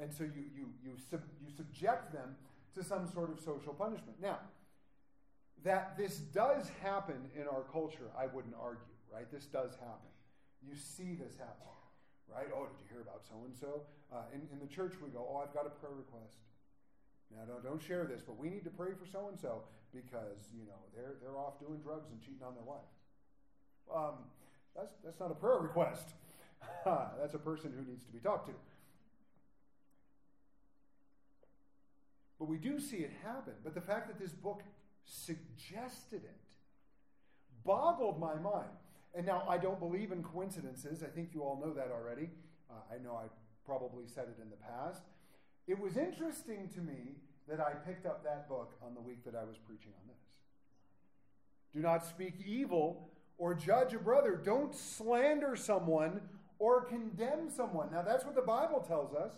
And 0.00 0.12
so 0.12 0.24
you, 0.24 0.44
you, 0.54 0.66
you, 0.84 0.92
sub, 1.10 1.22
you 1.42 1.50
subject 1.54 2.12
them 2.12 2.36
to 2.74 2.84
some 2.84 3.10
sort 3.12 3.30
of 3.30 3.40
social 3.40 3.72
punishment. 3.72 4.20
Now, 4.20 4.38
that 5.64 5.96
this 5.96 6.18
does 6.18 6.70
happen 6.82 7.16
in 7.34 7.48
our 7.48 7.64
culture, 7.72 8.12
I 8.16 8.26
wouldn't 8.26 8.54
argue, 8.60 8.94
right? 9.12 9.26
This 9.32 9.46
does 9.46 9.72
happen. 9.72 10.12
You 10.62 10.76
see 10.76 11.14
this 11.16 11.36
happen, 11.36 11.66
right? 12.28 12.46
Oh, 12.54 12.68
did 12.68 12.76
you 12.80 12.88
hear 12.92 13.00
about 13.00 13.22
so 13.24 13.34
and 13.44 13.56
so? 13.56 13.82
In 14.32 14.58
the 14.60 14.66
church, 14.66 14.94
we 15.02 15.08
go, 15.10 15.26
Oh, 15.28 15.42
I've 15.42 15.52
got 15.52 15.66
a 15.66 15.70
prayer 15.70 15.96
request. 15.96 16.36
Now, 17.34 17.42
don't, 17.44 17.64
don't 17.64 17.82
share 17.82 18.04
this, 18.04 18.22
but 18.22 18.38
we 18.38 18.48
need 18.48 18.64
to 18.64 18.70
pray 18.70 18.92
for 18.94 19.06
so 19.06 19.28
and 19.28 19.38
so 19.38 19.64
because, 19.92 20.46
you 20.54 20.64
know, 20.64 20.78
they're, 20.94 21.18
they're 21.20 21.36
off 21.36 21.58
doing 21.58 21.80
drugs 21.82 22.10
and 22.12 22.20
cheating 22.20 22.46
on 22.46 22.54
their 22.54 22.64
wife. 22.64 22.86
Um, 23.94 24.14
that's, 24.74 24.94
that's 25.04 25.20
not 25.20 25.30
a 25.30 25.34
prayer 25.34 25.58
request. 25.58 26.08
that's 26.84 27.34
a 27.34 27.38
person 27.38 27.72
who 27.76 27.88
needs 27.88 28.04
to 28.04 28.12
be 28.12 28.18
talked 28.18 28.48
to. 28.48 28.54
But 32.38 32.48
we 32.48 32.58
do 32.58 32.78
see 32.78 32.98
it 32.98 33.12
happen. 33.24 33.54
But 33.64 33.74
the 33.74 33.80
fact 33.80 34.08
that 34.08 34.18
this 34.18 34.32
book 34.32 34.62
suggested 35.04 36.22
it 36.24 36.36
boggled 37.64 38.20
my 38.20 38.34
mind. 38.34 38.68
And 39.14 39.24
now 39.24 39.44
I 39.48 39.56
don't 39.56 39.78
believe 39.78 40.12
in 40.12 40.22
coincidences. 40.22 41.02
I 41.02 41.06
think 41.06 41.30
you 41.32 41.42
all 41.42 41.58
know 41.58 41.72
that 41.72 41.90
already. 41.90 42.28
Uh, 42.70 42.94
I 42.94 43.02
know 43.02 43.14
I 43.14 43.28
probably 43.64 44.04
said 44.06 44.24
it 44.24 44.40
in 44.42 44.50
the 44.50 44.56
past. 44.56 45.02
It 45.66 45.78
was 45.78 45.96
interesting 45.96 46.68
to 46.74 46.80
me 46.80 47.16
that 47.48 47.60
I 47.60 47.72
picked 47.72 48.06
up 48.06 48.22
that 48.24 48.48
book 48.48 48.74
on 48.84 48.94
the 48.94 49.00
week 49.00 49.24
that 49.24 49.34
I 49.34 49.44
was 49.44 49.56
preaching 49.56 49.92
on 50.00 50.06
this. 50.08 50.18
Do 51.74 51.80
not 51.80 52.04
speak 52.04 52.34
evil 52.44 53.08
or 53.38 53.54
judge 53.54 53.94
a 53.94 53.98
brother. 53.98 54.40
Don't 54.42 54.74
slander 54.74 55.56
someone 55.56 56.20
or 56.58 56.84
condemn 56.84 57.50
someone. 57.50 57.90
Now, 57.92 58.02
that's 58.02 58.24
what 58.24 58.34
the 58.34 58.42
Bible 58.42 58.80
tells 58.80 59.14
us. 59.14 59.32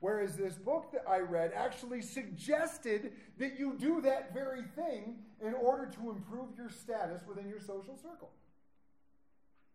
Whereas 0.00 0.36
this 0.36 0.54
book 0.54 0.90
that 0.92 1.04
I 1.08 1.18
read 1.18 1.52
actually 1.54 2.02
suggested 2.02 3.12
that 3.38 3.56
you 3.56 3.76
do 3.78 4.00
that 4.00 4.34
very 4.34 4.62
thing 4.74 5.18
in 5.40 5.54
order 5.54 5.86
to 5.86 6.10
improve 6.10 6.56
your 6.56 6.70
status 6.70 7.22
within 7.26 7.48
your 7.48 7.60
social 7.60 7.96
circle. 7.96 8.30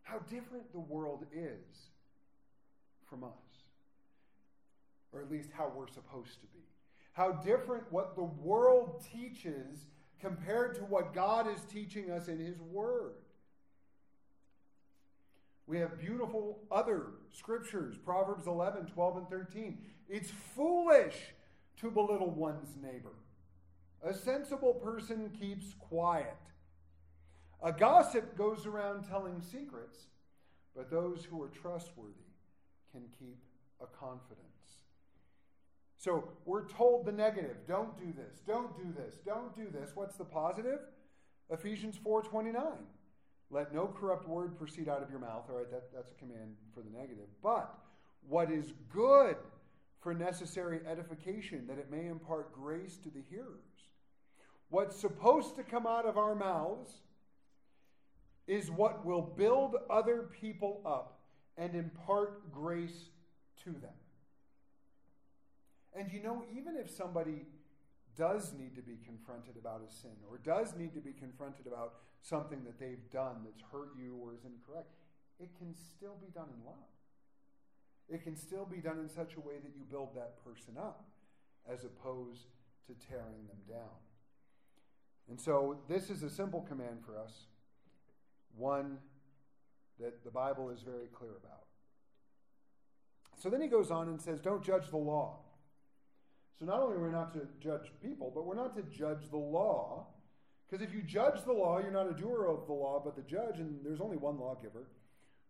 How 0.02 0.18
different 0.30 0.70
the 0.72 0.80
world 0.80 1.24
is 1.32 1.90
from 3.08 3.24
us, 3.24 3.30
or 5.12 5.22
at 5.22 5.30
least 5.30 5.48
how 5.50 5.72
we're 5.74 5.88
supposed 5.88 6.40
to 6.40 6.46
be. 6.48 6.64
How 7.12 7.32
different 7.32 7.90
what 7.90 8.14
the 8.14 8.24
world 8.24 9.02
teaches 9.12 9.86
compared 10.20 10.74
to 10.74 10.82
what 10.82 11.14
God 11.14 11.46
is 11.48 11.60
teaching 11.72 12.10
us 12.10 12.28
in 12.28 12.38
His 12.38 12.60
Word. 12.60 13.14
We 15.68 15.78
have 15.80 15.98
beautiful 15.98 16.60
other 16.70 17.08
scriptures, 17.30 17.94
Proverbs 18.02 18.46
11, 18.46 18.86
12, 18.86 19.16
and 19.18 19.28
13. 19.28 19.78
It's 20.08 20.30
foolish 20.56 21.14
to 21.80 21.90
belittle 21.90 22.30
one's 22.30 22.74
neighbor. 22.82 23.12
A 24.02 24.14
sensible 24.14 24.72
person 24.72 25.30
keeps 25.38 25.74
quiet. 25.78 26.38
A 27.62 27.70
gossip 27.70 28.34
goes 28.34 28.64
around 28.64 29.04
telling 29.04 29.42
secrets, 29.42 30.06
but 30.74 30.90
those 30.90 31.26
who 31.30 31.42
are 31.42 31.48
trustworthy 31.48 32.14
can 32.90 33.02
keep 33.18 33.38
a 33.82 33.86
confidence. 33.86 34.46
So 35.98 36.30
we're 36.46 36.66
told 36.66 37.04
the 37.04 37.12
negative, 37.12 37.56
don't 37.66 37.98
do 37.98 38.10
this, 38.16 38.40
don't 38.46 38.74
do 38.74 38.90
this, 38.96 39.16
don't 39.26 39.54
do 39.54 39.68
this. 39.70 39.90
What's 39.94 40.16
the 40.16 40.24
positive? 40.24 40.78
Ephesians 41.50 41.98
4:29. 41.98 42.86
Let 43.50 43.74
no 43.74 43.86
corrupt 43.86 44.28
word 44.28 44.58
proceed 44.58 44.88
out 44.88 45.02
of 45.02 45.10
your 45.10 45.20
mouth. 45.20 45.44
All 45.48 45.56
right, 45.56 45.70
that, 45.70 45.90
that's 45.94 46.12
a 46.12 46.14
command 46.14 46.54
for 46.74 46.82
the 46.82 46.90
negative. 46.90 47.28
But 47.42 47.74
what 48.28 48.50
is 48.50 48.72
good 48.92 49.36
for 50.00 50.14
necessary 50.14 50.80
edification, 50.86 51.66
that 51.66 51.78
it 51.78 51.90
may 51.90 52.06
impart 52.06 52.52
grace 52.52 52.96
to 52.98 53.10
the 53.10 53.22
hearers. 53.30 53.46
What's 54.70 55.00
supposed 55.00 55.56
to 55.56 55.62
come 55.62 55.86
out 55.86 56.06
of 56.06 56.18
our 56.18 56.34
mouths 56.34 56.90
is 58.46 58.70
what 58.70 59.04
will 59.04 59.22
build 59.22 59.76
other 59.90 60.28
people 60.40 60.82
up 60.84 61.20
and 61.56 61.74
impart 61.74 62.52
grace 62.52 63.08
to 63.64 63.70
them. 63.70 63.90
And 65.94 66.12
you 66.12 66.22
know, 66.22 66.44
even 66.56 66.76
if 66.76 66.90
somebody 66.90 67.46
does 68.18 68.52
need 68.58 68.74
to 68.74 68.82
be 68.82 68.98
confronted 69.06 69.56
about 69.56 69.80
a 69.86 69.90
sin 69.90 70.18
or 70.28 70.38
does 70.38 70.74
need 70.76 70.92
to 70.92 71.00
be 71.00 71.12
confronted 71.12 71.66
about 71.66 71.94
something 72.20 72.64
that 72.64 72.78
they've 72.78 73.08
done 73.12 73.36
that's 73.44 73.62
hurt 73.70 73.90
you 73.96 74.18
or 74.20 74.34
is 74.34 74.44
incorrect, 74.44 74.90
it 75.38 75.56
can 75.56 75.72
still 75.72 76.16
be 76.20 76.26
done 76.34 76.48
in 76.58 76.66
love. 76.66 76.90
It 78.08 78.24
can 78.24 78.36
still 78.36 78.66
be 78.66 78.78
done 78.78 78.98
in 78.98 79.08
such 79.08 79.36
a 79.36 79.40
way 79.40 79.54
that 79.62 79.72
you 79.76 79.84
build 79.88 80.16
that 80.16 80.42
person 80.44 80.74
up 80.76 81.04
as 81.70 81.84
opposed 81.84 82.46
to 82.88 82.94
tearing 83.08 83.46
them 83.46 83.62
down. 83.68 83.96
And 85.28 85.38
so, 85.38 85.78
this 85.88 86.08
is 86.08 86.22
a 86.22 86.30
simple 86.30 86.62
command 86.62 87.00
for 87.04 87.18
us, 87.18 87.44
one 88.56 88.98
that 90.00 90.24
the 90.24 90.30
Bible 90.30 90.70
is 90.70 90.80
very 90.80 91.06
clear 91.06 91.32
about. 91.32 91.66
So 93.38 93.50
then 93.50 93.60
he 93.60 93.68
goes 93.68 93.90
on 93.90 94.08
and 94.08 94.20
says, 94.20 94.40
Don't 94.40 94.64
judge 94.64 94.88
the 94.90 94.96
law. 94.96 95.40
So, 96.58 96.66
not 96.66 96.80
only 96.80 96.96
are 96.96 97.04
we 97.04 97.10
not 97.10 97.32
to 97.34 97.46
judge 97.60 97.92
people, 98.02 98.32
but 98.34 98.44
we're 98.44 98.56
not 98.56 98.74
to 98.76 98.82
judge 98.82 99.30
the 99.30 99.36
law. 99.36 100.06
Because 100.68 100.86
if 100.86 100.92
you 100.92 101.02
judge 101.02 101.44
the 101.44 101.52
law, 101.52 101.78
you're 101.78 101.90
not 101.90 102.10
a 102.10 102.12
doer 102.12 102.46
of 102.46 102.66
the 102.66 102.72
law, 102.72 103.00
but 103.02 103.16
the 103.16 103.22
judge, 103.22 103.58
and 103.58 103.78
there's 103.84 104.00
only 104.00 104.16
one 104.16 104.38
lawgiver 104.38 104.88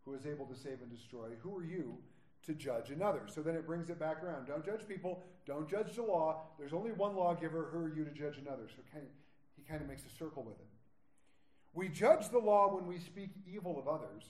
who 0.05 0.15
is 0.15 0.27
able 0.27 0.47
to 0.47 0.55
save 0.55 0.81
and 0.81 0.91
destroy. 0.91 1.31
Who 1.43 1.57
are 1.57 1.65
you 1.65 1.99
to 2.49 2.55
judge 2.55 2.91
another. 2.91 3.23
So 3.27 3.43
then 3.43 3.55
it 3.55 3.67
brings 3.67 3.91
it 3.91 3.99
back 3.99 4.23
around. 4.23 4.47
Don't 4.47 4.65
judge 4.65 4.81
people. 4.88 5.23
Don't 5.47 5.69
judge 5.69 5.95
the 5.97 6.03
law. 6.03 6.43
There's 6.59 6.73
only 6.73 6.93
one 6.93 7.17
lawgiver. 7.17 7.69
Who 7.73 7.79
are 7.79 7.95
you 7.95 8.05
to 8.05 8.11
judge 8.11 8.38
another? 8.38 8.69
So 8.69 8.83
kind 8.93 9.05
of, 9.05 9.11
he 9.57 9.62
kind 9.62 9.83
of 9.83 9.88
makes 9.88 10.03
a 10.07 10.19
circle 10.19 10.43
with 10.43 10.59
it. 10.59 10.67
We 11.75 11.88
judge 11.88 12.31
the 12.31 12.38
law 12.38 12.75
when 12.75 12.87
we 12.87 12.99
speak 12.99 13.31
evil 13.47 13.79
of 13.79 13.87
others 13.87 14.25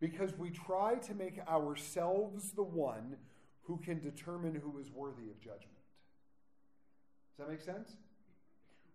because 0.00 0.36
we 0.38 0.50
try 0.50 0.96
to 0.96 1.14
make 1.14 1.38
ourselves 1.48 2.50
the 2.50 2.62
one 2.62 3.16
who 3.62 3.78
can 3.78 4.00
determine 4.00 4.54
who 4.54 4.78
is 4.78 4.90
worthy 4.90 5.30
of 5.30 5.40
judgment. 5.40 5.70
Does 7.36 7.46
that 7.46 7.50
make 7.50 7.60
sense? 7.60 7.96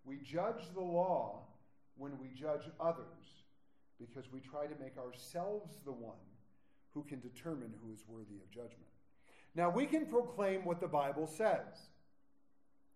We 0.05 0.17
judge 0.17 0.63
the 0.73 0.81
law 0.81 1.41
when 1.97 2.17
we 2.19 2.29
judge 2.29 2.63
others 2.79 3.05
because 3.99 4.31
we 4.31 4.39
try 4.39 4.65
to 4.65 4.79
make 4.81 4.97
ourselves 4.97 5.75
the 5.83 5.91
one 5.91 6.15
who 6.93 7.03
can 7.03 7.19
determine 7.19 7.73
who 7.83 7.93
is 7.93 7.99
worthy 8.07 8.35
of 8.41 8.49
judgment. 8.49 8.87
Now, 9.55 9.69
we 9.69 9.85
can 9.85 10.05
proclaim 10.05 10.63
what 10.63 10.79
the 10.79 10.87
Bible 10.87 11.27
says. 11.27 11.89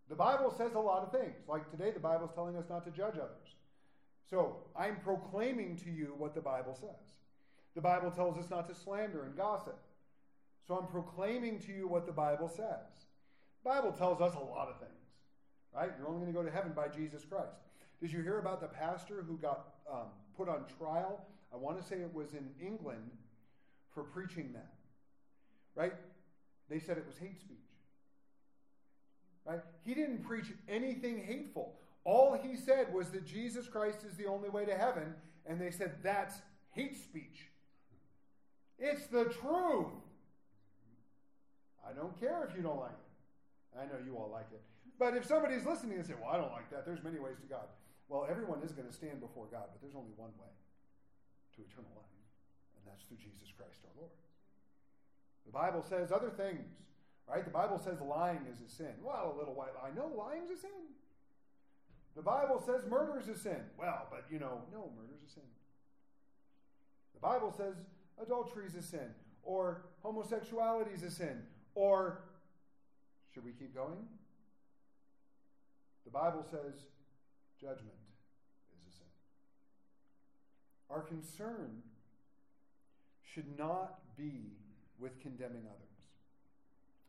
The 0.09 0.15
Bible 0.15 0.53
says 0.57 0.73
a 0.75 0.79
lot 0.79 1.03
of 1.03 1.11
things. 1.11 1.43
Like 1.47 1.69
today, 1.69 1.91
the 1.91 1.99
Bible 1.99 2.25
is 2.25 2.31
telling 2.33 2.55
us 2.55 2.65
not 2.69 2.85
to 2.85 2.91
judge 2.91 3.15
others. 3.15 3.55
So, 4.29 4.57
I'm 4.75 4.97
proclaiming 4.97 5.77
to 5.83 5.91
you 5.91 6.13
what 6.17 6.33
the 6.33 6.41
Bible 6.41 6.75
says. 6.79 7.19
The 7.75 7.81
Bible 7.81 8.11
tells 8.11 8.37
us 8.37 8.49
not 8.49 8.67
to 8.69 8.75
slander 8.75 9.25
and 9.25 9.35
gossip. 9.35 9.77
So, 10.67 10.77
I'm 10.77 10.87
proclaiming 10.87 11.59
to 11.61 11.73
you 11.73 11.87
what 11.87 12.05
the 12.05 12.11
Bible 12.13 12.47
says. 12.47 13.07
The 13.63 13.69
Bible 13.69 13.91
tells 13.91 14.21
us 14.21 14.33
a 14.35 14.39
lot 14.39 14.69
of 14.69 14.79
things, 14.79 15.02
right? 15.75 15.91
You're 15.97 16.07
only 16.07 16.21
going 16.21 16.33
to 16.33 16.39
go 16.39 16.43
to 16.43 16.51
heaven 16.51 16.71
by 16.75 16.87
Jesus 16.87 17.23
Christ. 17.25 17.55
Did 18.01 18.11
you 18.11 18.21
hear 18.21 18.39
about 18.39 18.61
the 18.61 18.67
pastor 18.67 19.23
who 19.27 19.37
got 19.37 19.75
um, 19.91 20.07
put 20.35 20.49
on 20.49 20.65
trial? 20.77 21.25
I 21.53 21.57
want 21.57 21.81
to 21.81 21.87
say 21.87 21.97
it 21.97 22.13
was 22.13 22.33
in 22.33 22.49
England 22.59 23.11
for 23.93 24.03
preaching 24.03 24.51
that. 24.53 24.73
Right? 25.75 25.93
They 26.69 26.79
said 26.79 26.97
it 26.97 27.05
was 27.07 27.17
hate 27.17 27.39
speech. 27.39 27.57
Right? 29.45 29.61
He 29.85 29.93
didn't 29.93 30.23
preach 30.23 30.47
anything 30.67 31.23
hateful. 31.23 31.75
All 32.05 32.37
he 32.41 32.55
said 32.55 32.93
was 32.93 33.09
that 33.09 33.25
Jesus 33.25 33.67
Christ 33.67 33.99
is 34.09 34.15
the 34.17 34.25
only 34.25 34.49
way 34.49 34.65
to 34.65 34.75
heaven, 34.75 35.13
and 35.45 35.59
they 35.59 35.71
said 35.71 35.95
that's 36.03 36.35
hate 36.71 36.95
speech. 36.95 37.47
It's 38.79 39.05
the 39.07 39.25
truth. 39.25 39.93
I 41.87 41.93
don't 41.93 42.19
care 42.19 42.47
if 42.49 42.55
you 42.55 42.63
don't 42.63 42.79
like 42.79 42.91
it. 42.91 43.79
I 43.79 43.85
know 43.85 44.03
you 44.05 44.17
all 44.17 44.29
like 44.31 44.47
it. 44.51 44.61
But 44.99 45.17
if 45.17 45.25
somebody's 45.25 45.65
listening 45.65 45.97
and 45.97 46.05
say, 46.05 46.13
Well, 46.19 46.31
I 46.31 46.37
don't 46.37 46.51
like 46.51 46.69
that, 46.71 46.85
there's 46.85 47.03
many 47.03 47.19
ways 47.19 47.37
to 47.41 47.47
God. 47.47 47.67
Well, 48.07 48.27
everyone 48.29 48.61
is 48.63 48.71
going 48.71 48.87
to 48.87 48.93
stand 48.93 49.19
before 49.19 49.47
God, 49.49 49.71
but 49.71 49.81
there's 49.81 49.95
only 49.95 50.13
one 50.15 50.31
way 50.37 50.53
to 51.55 51.61
eternal 51.61 51.91
life 51.95 52.13
and 52.83 52.91
that's 52.91 53.03
through 53.07 53.17
Jesus 53.17 53.47
Christ 53.55 53.79
our 53.87 53.95
Lord. 53.95 54.11
The 55.45 55.51
Bible 55.51 55.83
says 55.87 56.11
other 56.11 56.29
things, 56.29 56.67
right? 57.27 57.43
The 57.43 57.51
Bible 57.51 57.79
says 57.79 57.99
lying 58.01 58.43
is 58.51 58.59
a 58.59 58.69
sin. 58.69 58.91
Well, 59.01 59.33
a 59.35 59.37
little 59.37 59.53
white 59.53 59.75
lie. 59.75 59.91
No, 59.95 60.11
lying's 60.11 60.51
a 60.51 60.59
sin. 60.59 60.91
The 62.15 62.21
Bible 62.21 62.61
says 62.65 62.83
murder 62.89 63.19
is 63.19 63.27
a 63.27 63.37
sin. 63.37 63.63
Well, 63.77 64.07
but 64.11 64.25
you 64.29 64.39
know, 64.39 64.61
no, 64.71 64.91
murder's 64.95 65.23
a 65.25 65.31
sin. 65.31 65.47
The 67.13 67.19
Bible 67.19 67.53
says 67.55 67.75
adultery 68.21 68.67
is 68.67 68.75
a 68.75 68.83
sin. 68.83 69.15
or 69.43 69.85
homosexuality 70.03 70.91
is 70.93 71.03
a 71.03 71.11
sin, 71.11 71.43
or 71.75 72.23
should 73.33 73.43
we 73.43 73.51
keep 73.51 73.73
going? 73.75 73.97
The 76.05 76.11
Bible 76.11 76.45
says 76.49 76.73
judgment 77.59 77.95
is 78.75 78.93
a 78.93 78.97
sin. 78.97 79.07
Our 80.89 81.01
concern 81.01 81.81
should 83.33 83.57
not 83.57 83.99
be 84.17 84.51
with 84.99 85.19
condemning 85.21 85.63
others, 85.67 86.07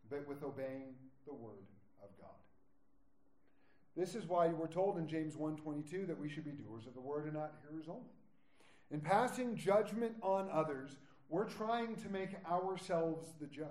but 0.08 0.26
with 0.26 0.42
obeying 0.42 0.94
the 1.26 1.34
word 1.34 1.66
of 2.02 2.08
God. 2.18 2.30
This 3.96 4.14
is 4.14 4.26
why 4.26 4.48
we're 4.48 4.66
told 4.66 4.98
in 4.98 5.06
James 5.06 5.36
1:22 5.36 6.06
that 6.06 6.18
we 6.18 6.28
should 6.28 6.44
be 6.44 6.52
doers 6.52 6.86
of 6.86 6.94
the 6.94 7.00
word 7.00 7.24
and 7.24 7.34
not 7.34 7.54
hearers 7.62 7.88
only. 7.88 8.10
In 8.90 9.00
passing 9.00 9.56
judgment 9.56 10.16
on 10.22 10.48
others, 10.50 10.96
we're 11.28 11.48
trying 11.48 11.96
to 11.96 12.08
make 12.08 12.34
ourselves 12.46 13.32
the 13.40 13.46
judge 13.46 13.68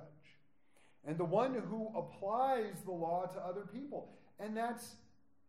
and 1.05 1.17
the 1.17 1.25
one 1.25 1.53
who 1.53 1.91
applies 1.95 2.81
the 2.83 2.91
law 2.91 3.25
to 3.25 3.39
other 3.39 3.61
people. 3.61 4.17
And 4.39 4.55
that's 4.55 4.95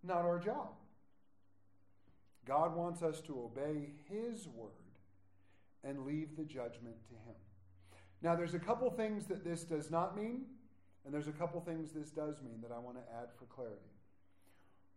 not 0.04 0.24
our 0.24 0.38
job. 0.38 0.68
God 2.46 2.76
wants 2.76 3.02
us 3.02 3.20
to 3.22 3.32
obey 3.40 3.90
His 4.08 4.46
word 4.48 4.70
and 5.82 6.04
leave 6.04 6.36
the 6.36 6.44
judgment 6.44 6.96
to 7.08 7.14
Him. 7.14 7.36
Now, 8.22 8.34
there's 8.34 8.54
a 8.54 8.58
couple 8.58 8.90
things 8.90 9.26
that 9.26 9.44
this 9.44 9.64
does 9.64 9.90
not 9.90 10.16
mean, 10.16 10.46
and 11.04 11.12
there's 11.12 11.28
a 11.28 11.32
couple 11.32 11.60
things 11.60 11.92
this 11.92 12.10
does 12.10 12.36
mean 12.42 12.60
that 12.62 12.72
I 12.72 12.78
want 12.78 12.96
to 12.96 13.02
add 13.20 13.28
for 13.38 13.44
clarity. 13.46 13.80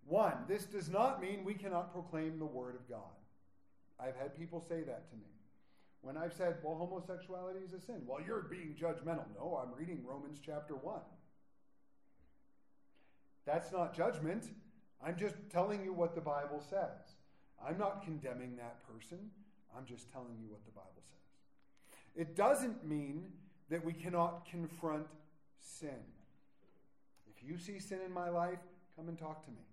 One, 0.05 0.33
this 0.47 0.63
does 0.63 0.89
not 0.89 1.21
mean 1.21 1.43
we 1.43 1.53
cannot 1.53 1.91
proclaim 1.91 2.39
the 2.39 2.45
word 2.45 2.75
of 2.75 2.87
God. 2.89 3.01
I've 3.99 4.15
had 4.15 4.37
people 4.37 4.61
say 4.61 4.81
that 4.83 5.09
to 5.09 5.15
me. 5.15 5.27
When 6.01 6.15
I've 6.15 6.33
said, 6.33 6.57
well, 6.63 6.75
homosexuality 6.75 7.59
is 7.65 7.73
a 7.73 7.81
sin, 7.81 8.01
well, 8.05 8.19
you're 8.25 8.43
being 8.43 8.75
judgmental. 8.79 9.25
No, 9.35 9.61
I'm 9.61 9.77
reading 9.77 10.03
Romans 10.07 10.39
chapter 10.45 10.75
1. 10.75 10.99
That's 13.45 13.71
not 13.71 13.95
judgment. 13.95 14.45
I'm 15.05 15.15
just 15.15 15.35
telling 15.51 15.83
you 15.83 15.93
what 15.93 16.15
the 16.15 16.21
Bible 16.21 16.63
says. 16.69 17.15
I'm 17.65 17.77
not 17.77 18.03
condemning 18.03 18.55
that 18.57 18.77
person. 18.87 19.19
I'm 19.75 19.85
just 19.85 20.11
telling 20.11 20.37
you 20.41 20.49
what 20.49 20.65
the 20.65 20.71
Bible 20.71 21.01
says. 21.03 21.13
It 22.15 22.35
doesn't 22.35 22.85
mean 22.85 23.25
that 23.69 23.83
we 23.83 23.93
cannot 23.93 24.47
confront 24.49 25.07
sin. 25.59 25.99
If 27.29 27.47
you 27.47 27.57
see 27.57 27.79
sin 27.79 27.99
in 28.05 28.11
my 28.11 28.29
life, 28.29 28.59
come 28.95 29.07
and 29.07 29.17
talk 29.17 29.43
to 29.45 29.51
me. 29.51 29.65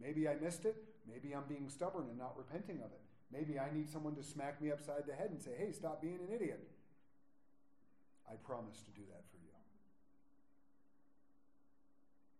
Maybe 0.00 0.28
I 0.28 0.34
missed 0.34 0.64
it. 0.64 0.76
Maybe 1.08 1.34
I'm 1.34 1.44
being 1.48 1.68
stubborn 1.68 2.06
and 2.08 2.18
not 2.18 2.36
repenting 2.36 2.78
of 2.78 2.90
it. 2.92 3.00
Maybe 3.32 3.58
I 3.58 3.72
need 3.72 3.88
someone 3.88 4.14
to 4.16 4.22
smack 4.22 4.60
me 4.60 4.70
upside 4.70 5.06
the 5.06 5.14
head 5.14 5.30
and 5.30 5.40
say, 5.40 5.52
hey, 5.56 5.72
stop 5.72 6.02
being 6.02 6.18
an 6.26 6.34
idiot. 6.34 6.68
I 8.30 8.34
promise 8.36 8.82
to 8.82 8.90
do 8.90 9.02
that 9.10 9.24
for 9.30 9.36
you. 9.36 9.50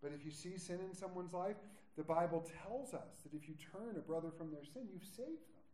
But 0.03 0.13
if 0.13 0.25
you 0.25 0.31
see 0.33 0.59
sin 0.59 0.81
in 0.87 0.95
someone's 0.95 1.33
life, 1.33 1.57
the 1.97 2.03
Bible 2.03 2.45
tells 2.65 2.95
us 2.95 3.19
that 3.23 3.37
if 3.37 3.49
you 3.49 3.55
turn 3.73 3.97
a 3.97 4.01
brother 4.01 4.31
from 4.37 4.51
their 4.51 4.65
sin, 4.65 4.89
you've 4.93 5.05
saved 5.05 5.29
them. 5.29 5.65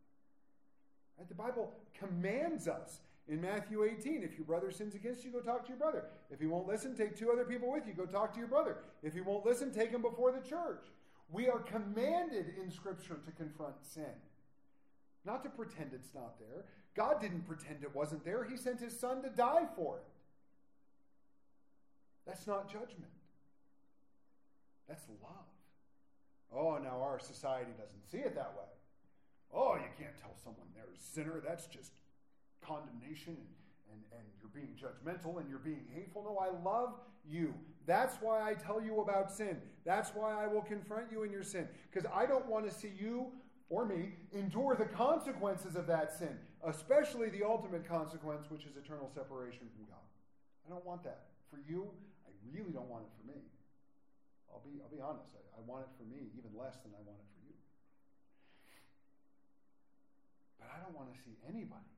Right? 1.19 1.29
The 1.29 1.35
Bible 1.35 1.73
commands 1.99 2.67
us 2.67 3.01
in 3.29 3.41
Matthew 3.41 3.85
18 3.85 4.23
if 4.23 4.37
your 4.37 4.47
brother 4.47 4.71
sins 4.71 4.95
against 4.95 5.25
you, 5.25 5.31
go 5.31 5.41
talk 5.41 5.65
to 5.65 5.69
your 5.69 5.79
brother. 5.79 6.07
If 6.31 6.41
he 6.41 6.47
won't 6.47 6.67
listen, 6.67 6.97
take 6.97 7.17
two 7.17 7.31
other 7.31 7.45
people 7.45 7.71
with 7.71 7.87
you, 7.87 7.93
go 7.93 8.07
talk 8.07 8.33
to 8.33 8.39
your 8.39 8.49
brother. 8.49 8.79
If 9.03 9.15
he 9.15 9.21
won't 9.21 9.45
listen, 9.47 9.73
take 9.73 9.91
him 9.91 10.03
before 10.03 10.33
the 10.33 10.47
church. 10.47 10.87
We 11.31 11.49
are 11.49 11.59
commanded 11.59 12.55
in 12.61 12.71
Scripture 12.71 13.19
to 13.25 13.31
confront 13.33 13.75
sin 13.83 14.15
not 15.29 15.43
to 15.43 15.51
pretend 15.51 15.91
it's 15.93 16.15
not 16.15 16.39
there. 16.39 16.65
God 16.95 17.21
didn't 17.21 17.47
pretend 17.47 17.83
it 17.83 17.95
wasn't 17.95 18.25
there, 18.25 18.45
He 18.45 18.57
sent 18.57 18.81
His 18.81 18.99
Son 18.99 19.23
to 19.23 19.29
die 19.29 19.67
for 19.77 19.99
it. 19.99 20.05
That's 22.27 22.47
not 22.47 22.71
judgment, 22.71 23.13
that's 24.89 25.05
love. 25.23 25.45
Oh, 26.55 26.79
now 26.83 27.01
our 27.03 27.19
society 27.19 27.73
doesn't 27.79 28.03
see 28.11 28.19
it 28.19 28.35
that 28.35 28.55
way. 28.57 28.69
Oh, 29.53 29.75
you 29.77 29.89
can't 29.99 30.17
tell 30.21 30.35
someone 30.43 30.67
they're 30.75 30.85
a 30.85 30.99
sinner. 30.99 31.43
That's 31.47 31.67
just 31.67 31.93
condemnation 32.65 33.37
and, 33.37 34.01
and, 34.13 34.21
and 34.21 34.27
you're 34.41 34.53
being 34.53 34.75
judgmental 34.77 35.41
and 35.41 35.49
you're 35.49 35.59
being 35.59 35.87
hateful. 35.95 36.25
No, 36.25 36.39
I 36.39 36.51
love 36.63 36.95
you. 37.29 37.55
That's 37.87 38.17
why 38.21 38.43
I 38.43 38.55
tell 38.55 38.83
you 38.83 39.01
about 39.01 39.33
sin. 39.33 39.57
That's 39.85 40.11
why 40.11 40.35
I 40.43 40.47
will 40.47 40.63
confront 40.63 41.11
you 41.11 41.23
in 41.23 41.33
your 41.33 41.43
sin. 41.43 41.69
Because 41.91 42.09
I 42.15 42.27
don't 42.27 42.47
want 42.47 42.69
to 42.69 42.75
see 42.75 42.93
you 42.99 43.29
or 43.71 43.85
me 43.87 44.13
endure 44.33 44.77
the 44.77 44.85
consequences 44.85 45.77
of 45.77 45.87
that 45.87 46.13
sin, 46.13 46.37
especially 46.65 47.29
the 47.31 47.45
ultimate 47.45 47.87
consequence, 47.87 48.51
which 48.51 48.65
is 48.65 48.77
eternal 48.77 49.11
separation 49.15 49.69
from 49.77 49.85
God. 49.87 50.05
I 50.67 50.71
don't 50.71 50.85
want 50.85 51.03
that. 51.05 51.25
For 51.51 51.59
you, 51.69 51.89
I 52.27 52.31
really 52.53 52.73
don't 52.73 52.89
want 52.89 53.05
it 53.05 53.11
for 53.21 53.27
me. 53.27 53.41
I'll 54.53 54.65
be, 54.65 54.81
I'll 54.81 54.93
be 54.93 55.03
honest. 55.03 55.35
I, 55.37 55.43
I 55.57 55.61
want 55.65 55.85
it 55.85 55.93
for 55.97 56.05
me 56.09 56.33
even 56.37 56.53
less 56.57 56.81
than 56.81 56.93
I 56.97 57.03
want 57.05 57.21
it 57.21 57.29
for 57.35 57.43
you. 57.45 57.57
But 60.59 60.69
I 60.73 60.83
don't 60.83 60.97
want 60.97 61.13
to 61.13 61.17
see 61.21 61.37
anybody 61.47 61.93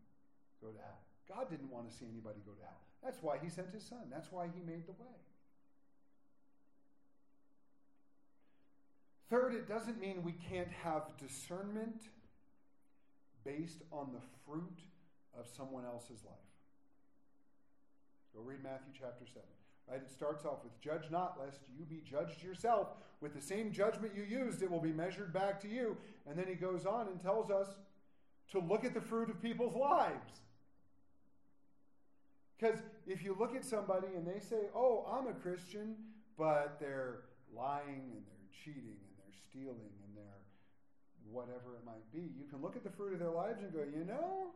go 0.60 0.74
to 0.74 0.78
hell. 0.78 1.00
God 1.28 1.48
didn't 1.48 1.70
want 1.70 1.90
to 1.90 1.92
see 1.94 2.06
anybody 2.10 2.42
go 2.44 2.52
to 2.52 2.64
hell. 2.64 2.82
That's 3.02 3.22
why 3.22 3.38
he 3.38 3.48
sent 3.48 3.70
his 3.70 3.84
son. 3.84 4.10
That's 4.10 4.30
why 4.30 4.50
he 4.52 4.60
made 4.60 4.86
the 4.86 4.98
way. 4.98 5.18
Third, 9.30 9.54
it 9.54 9.68
doesn't 9.68 10.00
mean 10.00 10.22
we 10.24 10.34
can't 10.50 10.70
have 10.82 11.16
discernment 11.16 12.02
based 13.44 13.82
on 13.92 14.10
the 14.12 14.20
fruit 14.44 14.80
of 15.38 15.46
someone 15.56 15.84
else's 15.84 16.24
life. 16.24 16.50
Go 18.34 18.42
read 18.42 18.62
Matthew 18.62 18.92
chapter 18.98 19.24
7. 19.24 19.40
Right? 19.90 20.00
It 20.00 20.10
starts 20.10 20.44
off 20.44 20.62
with 20.62 20.78
judge 20.80 21.10
not 21.10 21.36
lest 21.42 21.60
you 21.76 21.84
be 21.84 22.00
judged 22.08 22.42
yourself. 22.42 22.88
With 23.20 23.34
the 23.34 23.40
same 23.40 23.72
judgment 23.72 24.12
you 24.14 24.22
used, 24.22 24.62
it 24.62 24.70
will 24.70 24.80
be 24.80 24.92
measured 24.92 25.32
back 25.32 25.60
to 25.62 25.68
you. 25.68 25.96
And 26.28 26.38
then 26.38 26.46
he 26.46 26.54
goes 26.54 26.86
on 26.86 27.08
and 27.08 27.20
tells 27.20 27.50
us 27.50 27.68
to 28.52 28.60
look 28.60 28.84
at 28.84 28.94
the 28.94 29.00
fruit 29.00 29.30
of 29.30 29.42
people's 29.42 29.74
lives. 29.74 30.42
Because 32.58 32.78
if 33.06 33.24
you 33.24 33.34
look 33.38 33.56
at 33.56 33.64
somebody 33.64 34.08
and 34.14 34.26
they 34.26 34.38
say, 34.38 34.68
oh, 34.76 35.06
I'm 35.10 35.26
a 35.26 35.32
Christian, 35.32 35.96
but 36.38 36.76
they're 36.78 37.20
lying 37.56 38.12
and 38.12 38.22
they're 38.26 38.64
cheating 38.64 38.96
and 39.00 39.14
they're 39.18 39.40
stealing 39.48 39.92
and 40.04 40.16
they're 40.16 40.40
whatever 41.30 41.76
it 41.76 41.84
might 41.86 42.12
be, 42.12 42.32
you 42.38 42.44
can 42.50 42.60
look 42.60 42.76
at 42.76 42.84
the 42.84 42.90
fruit 42.90 43.14
of 43.14 43.18
their 43.18 43.30
lives 43.30 43.62
and 43.62 43.72
go, 43.72 43.80
you 43.80 44.04
know, 44.04 44.50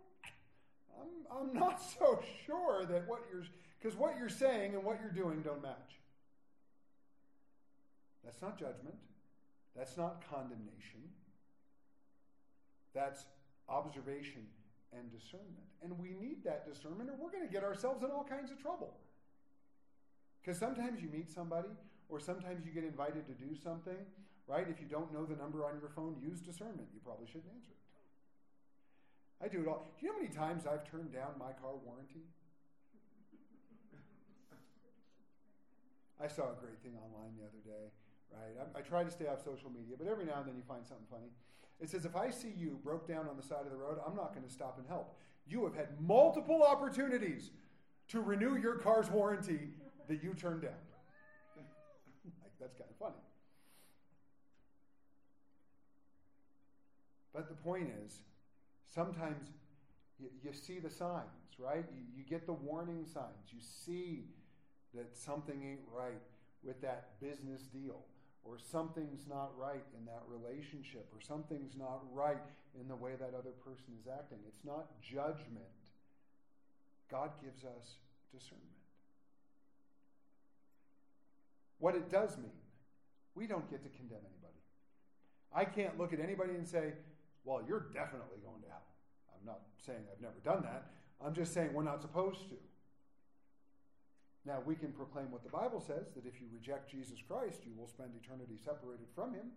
I'm, 1.00 1.38
I'm 1.38 1.54
not 1.54 1.80
so 1.98 2.20
sure 2.46 2.84
that 2.86 3.08
what 3.08 3.22
you're, 3.32 3.44
because 3.84 3.98
what 3.98 4.16
you're 4.18 4.30
saying 4.30 4.72
and 4.72 4.82
what 4.82 4.98
you're 5.02 5.12
doing 5.12 5.42
don't 5.42 5.60
match. 5.60 6.00
That's 8.24 8.40
not 8.40 8.58
judgment. 8.58 8.96
That's 9.76 9.98
not 9.98 10.24
condemnation. 10.30 11.04
That's 12.94 13.26
observation 13.68 14.46
and 14.96 15.12
discernment. 15.12 15.68
And 15.82 15.98
we 15.98 16.16
need 16.18 16.42
that 16.44 16.64
discernment, 16.64 17.10
or 17.10 17.16
we're 17.20 17.30
going 17.30 17.46
to 17.46 17.52
get 17.52 17.62
ourselves 17.62 18.02
in 18.02 18.10
all 18.10 18.24
kinds 18.24 18.50
of 18.50 18.56
trouble. 18.56 18.94
Because 20.40 20.58
sometimes 20.58 21.02
you 21.02 21.10
meet 21.10 21.30
somebody, 21.30 21.68
or 22.08 22.18
sometimes 22.18 22.64
you 22.64 22.72
get 22.72 22.84
invited 22.84 23.26
to 23.26 23.34
do 23.34 23.54
something, 23.54 24.00
right? 24.48 24.64
If 24.66 24.80
you 24.80 24.86
don't 24.86 25.12
know 25.12 25.26
the 25.26 25.36
number 25.36 25.62
on 25.62 25.78
your 25.78 25.90
phone, 25.90 26.16
use 26.22 26.40
discernment. 26.40 26.88
You 26.94 27.00
probably 27.04 27.26
shouldn't 27.26 27.52
answer 27.52 27.68
it. 27.68 29.44
I 29.44 29.48
do 29.48 29.60
it 29.60 29.68
all. 29.68 29.84
Do 30.00 30.06
you 30.06 30.08
know 30.08 30.14
how 30.16 30.22
many 30.22 30.32
times 30.32 30.64
I've 30.64 30.90
turned 30.90 31.12
down 31.12 31.36
my 31.38 31.52
car 31.60 31.76
warranty? 31.84 32.24
I 36.22 36.29
saw 36.29 36.53
a 36.53 36.57
great 36.61 36.79
thing 36.83 36.92
online 36.96 37.35
the 37.37 37.44
other 37.44 37.62
day, 37.64 37.90
right? 38.31 38.55
I, 38.74 38.79
I, 38.79 38.83
try 38.83 39.03
to 39.03 39.11
stay 39.11 39.27
off 39.27 39.42
social 39.44 39.70
media, 39.70 39.96
but 39.98 40.07
every 40.07 40.24
now 40.24 40.38
and 40.38 40.46
then 40.46 40.57
you 40.57 40.62
find 40.66 40.87
something 40.87 41.07
funny. 41.11 41.31
It 41.81 41.90
says, 41.90 42.05
if 42.05 42.14
I 42.14 42.31
see 42.31 42.53
you 42.57 42.79
broke 42.85 43.09
down 43.09 43.29
on 43.29 43.37
the 43.37 43.42
side 43.42 43.64
of 43.64 43.70
the 43.70 43.77
road, 43.77 43.98
I'm 44.07 44.14
not 44.14 44.35
going 44.35 44.46
to 44.46 44.53
stop 44.53 44.79
and 44.79 44.87
help. 44.87 45.16
You 45.46 45.64
have 45.64 45.74
had 45.74 46.00
multiple 46.00 46.62
opportunities 46.62 47.50
to 48.09 48.20
renew 48.20 48.57
your 48.57 48.77
car's 48.77 49.11
warranty 49.11 49.70
that 50.09 50.22
you 50.22 50.35
turned 50.35 50.62
down. 50.62 50.72
like, 52.24 52.53
that's 52.61 52.74
kind 52.74 52.88
of 52.90 52.96
funny. 52.96 53.20
But 57.35 57.48
the 57.48 57.55
point 57.55 57.88
is, 58.07 58.20
sometimes 58.94 59.48
you, 60.20 60.29
you 60.42 60.53
see 60.53 60.79
the 60.79 60.90
signs, 60.90 61.59
right? 61.59 61.85
You, 61.92 62.03
you 62.16 62.22
get 62.22 62.46
the 62.46 62.53
warning 62.53 63.05
signs. 63.12 63.50
You 63.50 63.59
see 63.61 64.27
that 64.94 65.16
something 65.16 65.62
ain't 65.62 65.87
right 65.92 66.20
with 66.62 66.80
that 66.83 67.20
business 67.20 67.62
deal, 67.62 68.00
or 68.44 68.59
something's 68.59 69.26
not 69.28 69.52
right 69.59 69.85
in 69.98 70.04
that 70.07 70.22
relationship, 70.28 71.09
or 71.12 71.20
something's 71.20 71.76
not 71.76 72.02
right 72.12 72.42
in 72.78 72.88
the 72.88 72.96
way 72.96 73.12
that 73.18 73.35
other 73.37 73.52
person 73.64 73.94
is 74.00 74.07
acting. 74.07 74.38
It's 74.46 74.64
not 74.64 75.00
judgment. 75.00 75.64
God 77.11 77.30
gives 77.42 77.64
us 77.64 77.96
discernment. 78.33 78.64
What 81.78 81.94
it 81.94 82.11
does 82.11 82.37
mean, 82.37 82.59
we 83.35 83.46
don't 83.46 83.68
get 83.70 83.83
to 83.83 83.90
condemn 83.90 84.24
anybody. 84.24 84.61
I 85.54 85.64
can't 85.64 85.98
look 85.98 86.12
at 86.12 86.20
anybody 86.20 86.54
and 86.54 86.66
say, 86.66 86.94
well, 87.44 87.62
you're 87.66 87.87
definitely 87.92 88.38
going 88.42 88.62
to 88.62 88.68
hell. 88.68 88.83
I'm 89.38 89.46
not 89.46 89.61
saying 89.85 89.98
I've 90.11 90.22
never 90.22 90.40
done 90.42 90.62
that. 90.62 90.90
I'm 91.24 91.35
just 91.35 91.52
saying 91.52 91.72
we're 91.72 91.83
not 91.83 92.00
supposed 92.00 92.48
to. 92.48 92.57
Now, 94.46 94.61
we 94.64 94.74
can 94.74 94.92
proclaim 94.92 95.30
what 95.30 95.42
the 95.42 95.48
Bible 95.48 95.80
says 95.80 96.12
that 96.14 96.26
if 96.26 96.40
you 96.40 96.46
reject 96.52 96.90
Jesus 96.90 97.18
Christ, 97.26 97.64
you 97.64 97.72
will 97.76 97.88
spend 97.88 98.11
eternity 98.22 98.61
separated 98.62 99.09
from 99.14 99.33
him. 99.33 99.52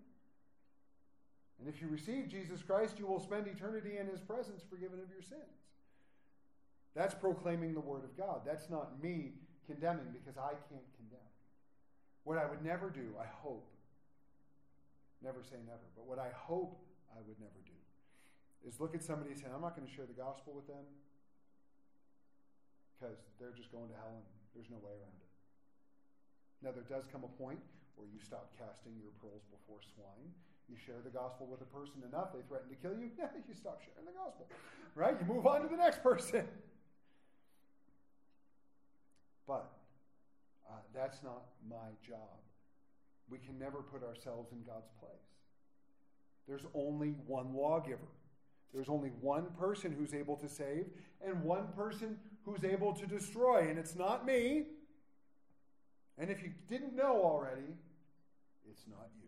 And 1.59 1.67
if 1.67 1.81
you 1.81 1.89
receive 1.89 2.29
Jesus 2.29 2.61
Christ, 2.63 2.99
you 2.99 3.07
will 3.07 3.19
spend 3.19 3.47
eternity 3.47 3.97
in 3.99 4.07
his 4.07 4.21
presence, 4.21 4.63
forgiven 4.69 4.99
of 4.99 5.09
your 5.11 5.21
sins. 5.21 5.67
That's 6.95 7.13
proclaiming 7.13 7.73
the 7.73 7.81
Word 7.81 8.03
of 8.03 8.15
God. 8.15 8.41
That's 8.45 8.69
not 8.69 9.03
me 9.03 9.33
condemning 9.65 10.13
because 10.13 10.37
I 10.37 10.55
can't 10.71 10.87
condemn. 10.95 11.31
What 12.23 12.37
I 12.37 12.45
would 12.45 12.63
never 12.63 12.89
do, 12.89 13.11
I 13.19 13.27
hope, 13.27 13.67
never 15.21 15.43
say 15.43 15.57
never, 15.65 15.83
but 15.95 16.07
what 16.07 16.19
I 16.19 16.29
hope 16.33 16.79
I 17.11 17.19
would 17.27 17.39
never 17.39 17.59
do 17.65 17.75
is 18.67 18.79
look 18.79 18.95
at 18.95 19.03
somebody 19.03 19.31
and 19.31 19.39
say, 19.39 19.47
I'm 19.53 19.61
not 19.61 19.75
going 19.75 19.87
to 19.87 19.93
share 19.93 20.05
the 20.05 20.17
gospel 20.17 20.53
with 20.55 20.67
them 20.67 20.85
because 22.95 23.17
they're 23.39 23.55
just 23.55 23.71
going 23.71 23.89
to 23.89 23.95
hell 23.95 24.15
and 24.15 24.36
there's 24.57 24.73
no 24.73 24.81
way 24.81 24.89
around 24.89 25.13
it. 25.21 25.29
Now, 26.65 26.73
there 26.73 26.89
does 26.89 27.05
come 27.05 27.21
a 27.21 27.29
point 27.37 27.61
where 27.93 28.09
you 28.09 28.17
stop 28.17 28.49
casting 28.57 28.97
your 28.97 29.13
pearls 29.21 29.45
before 29.53 29.77
swine. 29.85 30.33
You 30.65 30.73
share 30.73 30.97
the 31.05 31.13
gospel 31.13 31.45
with 31.45 31.61
a 31.61 31.69
person 31.69 32.01
enough, 32.01 32.33
they 32.33 32.41
threaten 32.49 32.73
to 32.73 32.79
kill 32.81 32.97
you. 32.97 33.13
You 33.47 33.53
stop 33.53 33.85
sharing 33.85 34.09
the 34.09 34.17
gospel. 34.17 34.49
Right? 34.97 35.13
You 35.21 35.29
move 35.29 35.45
on 35.45 35.61
to 35.61 35.69
the 35.69 35.77
next 35.77 36.01
person. 36.01 36.49
But 39.45 39.69
uh, 40.67 40.81
that's 40.93 41.21
not 41.23 41.45
my 41.69 41.93
job. 42.05 42.41
We 43.29 43.37
can 43.37 43.57
never 43.59 43.79
put 43.79 44.03
ourselves 44.03 44.51
in 44.51 44.63
God's 44.65 44.89
place. 44.99 45.29
There's 46.47 46.65
only 46.73 47.15
one 47.27 47.53
lawgiver. 47.53 48.09
There's 48.73 48.89
only 48.89 49.09
one 49.21 49.47
person 49.59 49.91
who's 49.91 50.13
able 50.13 50.35
to 50.37 50.49
save 50.49 50.87
and 51.25 51.43
one 51.43 51.67
person 51.75 52.17
who's 52.45 52.63
able 52.63 52.93
to 52.93 53.05
destroy, 53.05 53.69
and 53.69 53.77
it's 53.77 53.95
not 53.95 54.25
me. 54.25 54.65
And 56.17 56.29
if 56.29 56.41
you 56.41 56.51
didn't 56.69 56.95
know 56.95 57.21
already, 57.23 57.75
it's 58.69 58.83
not 58.87 59.09
you. 59.19 59.27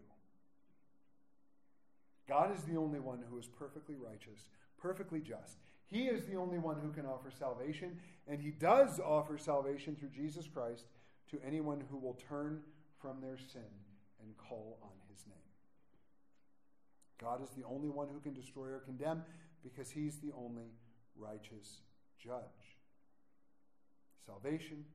God 2.28 2.56
is 2.56 2.64
the 2.64 2.78
only 2.78 3.00
one 3.00 3.24
who 3.30 3.40
is 3.40 3.48
perfectly 3.48 3.96
righteous, 3.96 4.50
perfectly 4.78 5.20
just. 5.20 5.58
He 5.88 6.06
is 6.06 6.26
the 6.26 6.36
only 6.36 6.60
one 6.60 6.78
who 6.80 6.92
can 6.92 7.06
offer 7.06 7.32
salvation, 7.32 8.00
and 8.28 8.40
He 8.40 8.52
does 8.52 9.00
offer 9.00 9.38
salvation 9.38 9.96
through 9.96 10.10
Jesus 10.10 10.48
Christ 10.48 10.86
to 11.32 11.40
anyone 11.46 11.82
who 11.90 11.98
will 11.98 12.20
turn 12.30 12.62
from 13.02 13.20
their 13.20 13.38
sin 13.38 13.62
and 14.22 14.38
call 14.38 14.78
on 14.84 14.92
His 15.10 15.26
name. 15.26 15.39
God 17.20 17.44
is 17.44 17.50
the 17.50 17.66
only 17.66 17.90
one 17.90 18.08
who 18.12 18.20
can 18.20 18.34
destroy 18.34 18.68
or 18.68 18.80
condemn 18.80 19.24
because 19.64 19.92
He's 19.92 20.18
the 20.18 20.32
only 20.38 20.72
righteous 21.18 21.82
judge. 22.18 22.78
Salvation 24.26 24.86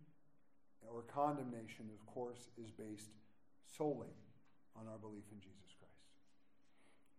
or 0.83 1.03
condemnation, 1.03 1.91
of 1.93 2.07
course, 2.07 2.49
is 2.63 2.71
based 2.71 3.11
solely 3.77 4.15
on 4.77 4.87
our 4.89 4.99
belief 4.99 5.25
in 5.33 5.41
Jesus 5.41 5.75
Christ. 5.79 5.95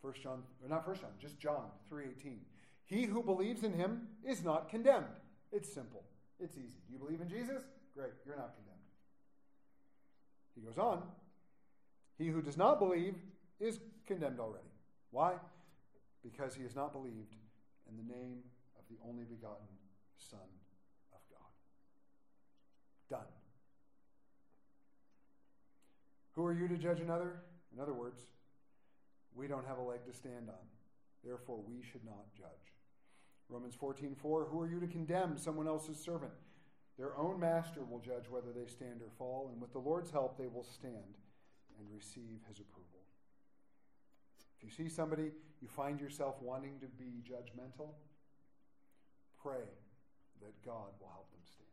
First 0.02 0.22
John, 0.22 0.44
or 0.64 0.70
not 0.70 0.86
First 0.86 1.02
John, 1.02 1.12
just 1.20 1.40
John 1.40 1.70
3:18. 1.90 2.40
He 2.86 3.06
who 3.06 3.24
believes 3.24 3.64
in 3.64 3.74
him 3.74 4.08
is 4.24 4.44
not 4.44 4.70
condemned. 4.70 5.20
It's 5.52 5.72
simple. 5.72 6.04
It's 6.40 6.58
easy. 6.58 6.78
Do 6.88 6.94
You 6.94 7.00
believe 7.00 7.22
in 7.22 7.30
Jesus? 7.30 7.64
Great, 7.96 8.14
you're 8.26 8.36
not 8.36 8.56
condemned. 8.56 8.76
He 10.54 10.62
goes 10.62 10.78
on. 10.78 11.02
He 12.18 12.28
who 12.28 12.42
does 12.42 12.58
not 12.58 12.80
believe 12.80 13.16
is 13.60 13.80
condemned 14.06 14.40
already. 14.40 14.70
Why? 15.12 15.34
Because 16.24 16.56
he 16.56 16.64
has 16.64 16.76
not 16.76 16.92
believed 16.92 17.36
in 17.90 17.98
the 17.98 18.14
name 18.14 18.40
of 18.78 18.84
the 18.90 18.98
only 19.08 19.24
begotten 19.24 19.68
Son 20.18 20.40
of 21.14 21.20
God. 21.30 21.52
Done. 23.10 23.32
Who 26.34 26.46
are 26.46 26.54
you 26.54 26.68
to 26.68 26.78
judge 26.78 27.00
another? 27.00 27.42
In 27.74 27.80
other 27.80 27.94
words, 27.94 28.20
we 29.34 29.48
don't 29.48 29.66
have 29.68 29.78
a 29.78 29.82
leg 29.82 30.06
to 30.06 30.14
stand 30.14 30.50
on. 30.50 30.66
Therefore, 31.24 31.60
we 31.66 31.82
should 31.82 32.06
not 32.06 32.34
judge. 32.36 32.74
Romans 33.50 33.76
14, 33.76 34.16
4, 34.16 34.46
Who 34.46 34.62
are 34.62 34.68
you 34.68 34.80
to 34.80 34.88
condemn 34.88 35.38
someone 35.38 35.68
else's 35.68 35.98
servant? 35.98 36.34
Their 36.98 37.18
own 37.18 37.40
master 37.40 37.84
will 37.84 38.00
judge 38.00 38.30
whether 38.30 38.52
they 38.54 38.68
stand 38.68 39.02
or 39.02 39.10
fall, 39.18 39.50
and 39.52 39.62
with 39.62 39.74
the 39.74 39.80
Lord's 39.80 40.12
help, 40.12 40.38
they 40.38 40.48
will 40.48 40.64
stand 40.64 41.20
and 41.78 41.88
receive 41.94 42.40
his 42.48 42.60
approval. 42.60 42.95
If 44.58 44.64
you 44.64 44.70
see 44.70 44.90
somebody, 44.90 45.32
you 45.62 45.68
find 45.68 46.00
yourself 46.00 46.36
wanting 46.42 46.80
to 46.80 46.88
be 46.88 47.24
judgmental, 47.24 47.90
pray 49.42 49.66
that 50.42 50.66
God 50.66 50.92
will 51.00 51.10
help 51.10 51.30
them 51.32 51.42
stand. 51.44 51.70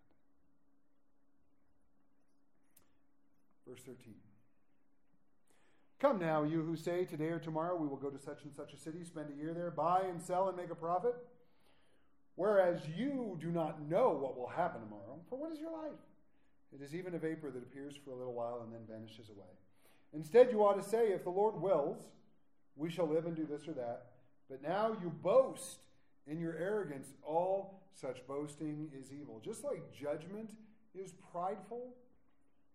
Verse 3.66 3.82
13. 3.82 4.14
Come 6.00 6.18
now, 6.18 6.42
you 6.42 6.62
who 6.62 6.76
say, 6.76 7.04
Today 7.04 7.28
or 7.28 7.38
tomorrow 7.38 7.76
we 7.76 7.86
will 7.86 7.96
go 7.96 8.10
to 8.10 8.18
such 8.18 8.42
and 8.42 8.52
such 8.52 8.72
a 8.72 8.76
city, 8.76 9.04
spend 9.04 9.28
a 9.32 9.40
year 9.40 9.54
there, 9.54 9.70
buy 9.70 10.02
and 10.08 10.20
sell 10.20 10.48
and 10.48 10.56
make 10.56 10.70
a 10.70 10.74
profit. 10.74 11.14
Whereas 12.34 12.80
you 12.96 13.38
do 13.40 13.50
not 13.50 13.88
know 13.88 14.10
what 14.10 14.36
will 14.36 14.48
happen 14.48 14.80
tomorrow, 14.80 15.20
for 15.28 15.38
what 15.38 15.52
is 15.52 15.60
your 15.60 15.70
life? 15.70 16.00
It 16.74 16.82
is 16.82 16.94
even 16.94 17.14
a 17.14 17.18
vapor 17.18 17.50
that 17.50 17.62
appears 17.62 17.94
for 18.02 18.10
a 18.10 18.16
little 18.16 18.32
while 18.32 18.62
and 18.64 18.72
then 18.72 18.80
vanishes 18.88 19.28
away. 19.28 19.46
Instead, 20.14 20.50
you 20.50 20.64
ought 20.64 20.82
to 20.82 20.88
say, 20.88 21.08
If 21.08 21.24
the 21.24 21.30
Lord 21.30 21.60
wills, 21.60 22.08
we 22.76 22.90
shall 22.90 23.08
live 23.08 23.26
and 23.26 23.36
do 23.36 23.46
this 23.46 23.68
or 23.68 23.72
that. 23.72 24.06
But 24.48 24.62
now 24.62 24.96
you 25.02 25.10
boast 25.10 25.78
in 26.26 26.40
your 26.40 26.56
arrogance. 26.56 27.08
All 27.22 27.80
such 27.94 28.26
boasting 28.26 28.90
is 28.98 29.12
evil. 29.12 29.40
Just 29.44 29.64
like 29.64 29.92
judgment 29.92 30.50
is 30.94 31.12
prideful, 31.32 31.94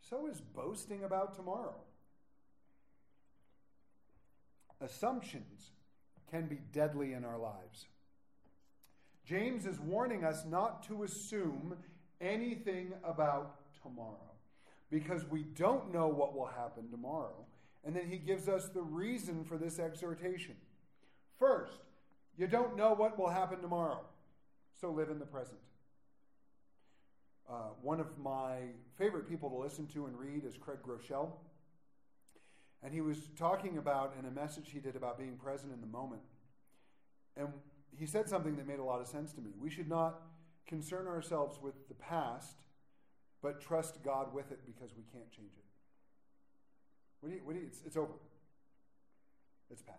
so 0.02 0.28
is 0.28 0.42
boasting 0.42 1.04
about 1.04 1.36
tomorrow. 1.36 1.76
Assumptions 4.82 5.72
can 6.30 6.46
be 6.48 6.60
deadly 6.72 7.14
in 7.14 7.26
our 7.26 7.38
lives. 7.38 7.88
James 9.26 9.66
is 9.66 9.80
warning 9.80 10.24
us 10.24 10.46
not 10.48 10.84
to 10.88 11.04
assume 11.04 11.76
anything 12.22 12.94
about 13.04 13.60
tomorrow 13.82 14.32
because 14.90 15.26
we 15.26 15.44
don't 15.44 15.94
know 15.94 16.08
what 16.08 16.36
will 16.36 16.46
happen 16.46 16.90
tomorrow. 16.90 17.46
And 17.86 17.96
then 17.96 18.08
he 18.10 18.18
gives 18.18 18.50
us 18.50 18.68
the 18.70 18.82
reason 18.82 19.44
for 19.46 19.58
this 19.58 19.80
exhortation. 19.80 20.56
First, 21.40 21.80
you 22.38 22.48
don't 22.48 22.76
know 22.76 22.94
what 22.94 23.18
will 23.18 23.30
happen 23.30 23.62
tomorrow, 23.62 24.02
so 24.80 24.92
live 24.92 25.10
in 25.10 25.20
the 25.20 25.26
present. 25.26 25.60
Uh, 27.50 27.70
one 27.82 28.00
of 28.00 28.18
my 28.18 28.58
favorite 28.98 29.30
people 29.30 29.50
to 29.50 29.56
listen 29.56 29.88
to 29.88 30.06
and 30.06 30.18
read 30.20 30.44
is 30.44 30.58
Craig 30.58 30.80
Groeschel. 30.86 31.32
And 32.84 32.94
he 32.94 33.02
was 33.02 33.30
talking 33.38 33.78
about 33.78 34.14
in 34.20 34.26
a 34.26 34.32
message 34.32 34.70
he 34.72 34.80
did 34.80 34.96
about 34.96 35.18
being 35.18 35.38
present 35.38 35.74
in 35.74 35.82
the 35.82 35.88
moment. 35.88 36.22
And 37.36 37.48
he 37.98 38.06
said 38.06 38.28
something 38.28 38.56
that 38.58 38.68
made 38.68 38.80
a 38.80 38.84
lot 38.84 39.02
of 39.02 39.08
sense 39.08 39.32
to 39.34 39.42
me. 39.42 39.52
We 39.60 39.70
should 39.70 39.90
not 39.90 40.22
concern 40.68 41.08
ourselves 41.08 41.60
with 41.62 41.88
the 41.88 41.96
past, 41.96 42.58
but 43.42 43.62
trust 43.62 44.04
God 44.04 44.34
with 44.34 44.52
it 44.52 44.60
because 44.66 44.92
we 44.96 45.04
can't 45.12 45.32
change 45.32 45.54
it. 45.58 45.67
What 47.22 47.30
do 47.30 47.36
you, 47.36 47.42
what 47.44 47.54
do 47.54 47.60
you, 47.60 47.68
it's, 47.68 47.82
it's 47.86 47.98
over. 47.98 48.14
It's 49.70 49.82
past. 49.82 49.98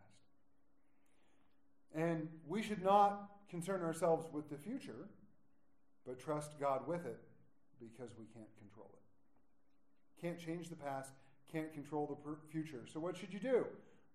And 1.95 2.29
we 2.47 2.63
should 2.63 2.83
not 2.83 3.31
concern 3.51 3.83
ourselves 3.83 4.27
with 4.33 4.51
the 4.51 4.57
future, 4.57 5.09
but 6.07 6.19
trust 6.19 6.59
God 6.61 6.87
with 6.87 7.07
it 7.07 7.19
because 7.81 8.11
we 8.19 8.27
can't 8.35 8.55
control 8.59 8.91
it. 8.93 10.21
Can't 10.21 10.39
change 10.39 10.69
the 10.69 10.77
past, 10.77 11.11
can't 11.51 11.73
control 11.73 12.07
the 12.07 12.17
per- 12.17 12.39
future. 12.51 12.85
So, 12.93 13.01
what 13.01 13.17
should 13.17 13.33
you 13.33 13.39
do? 13.39 13.67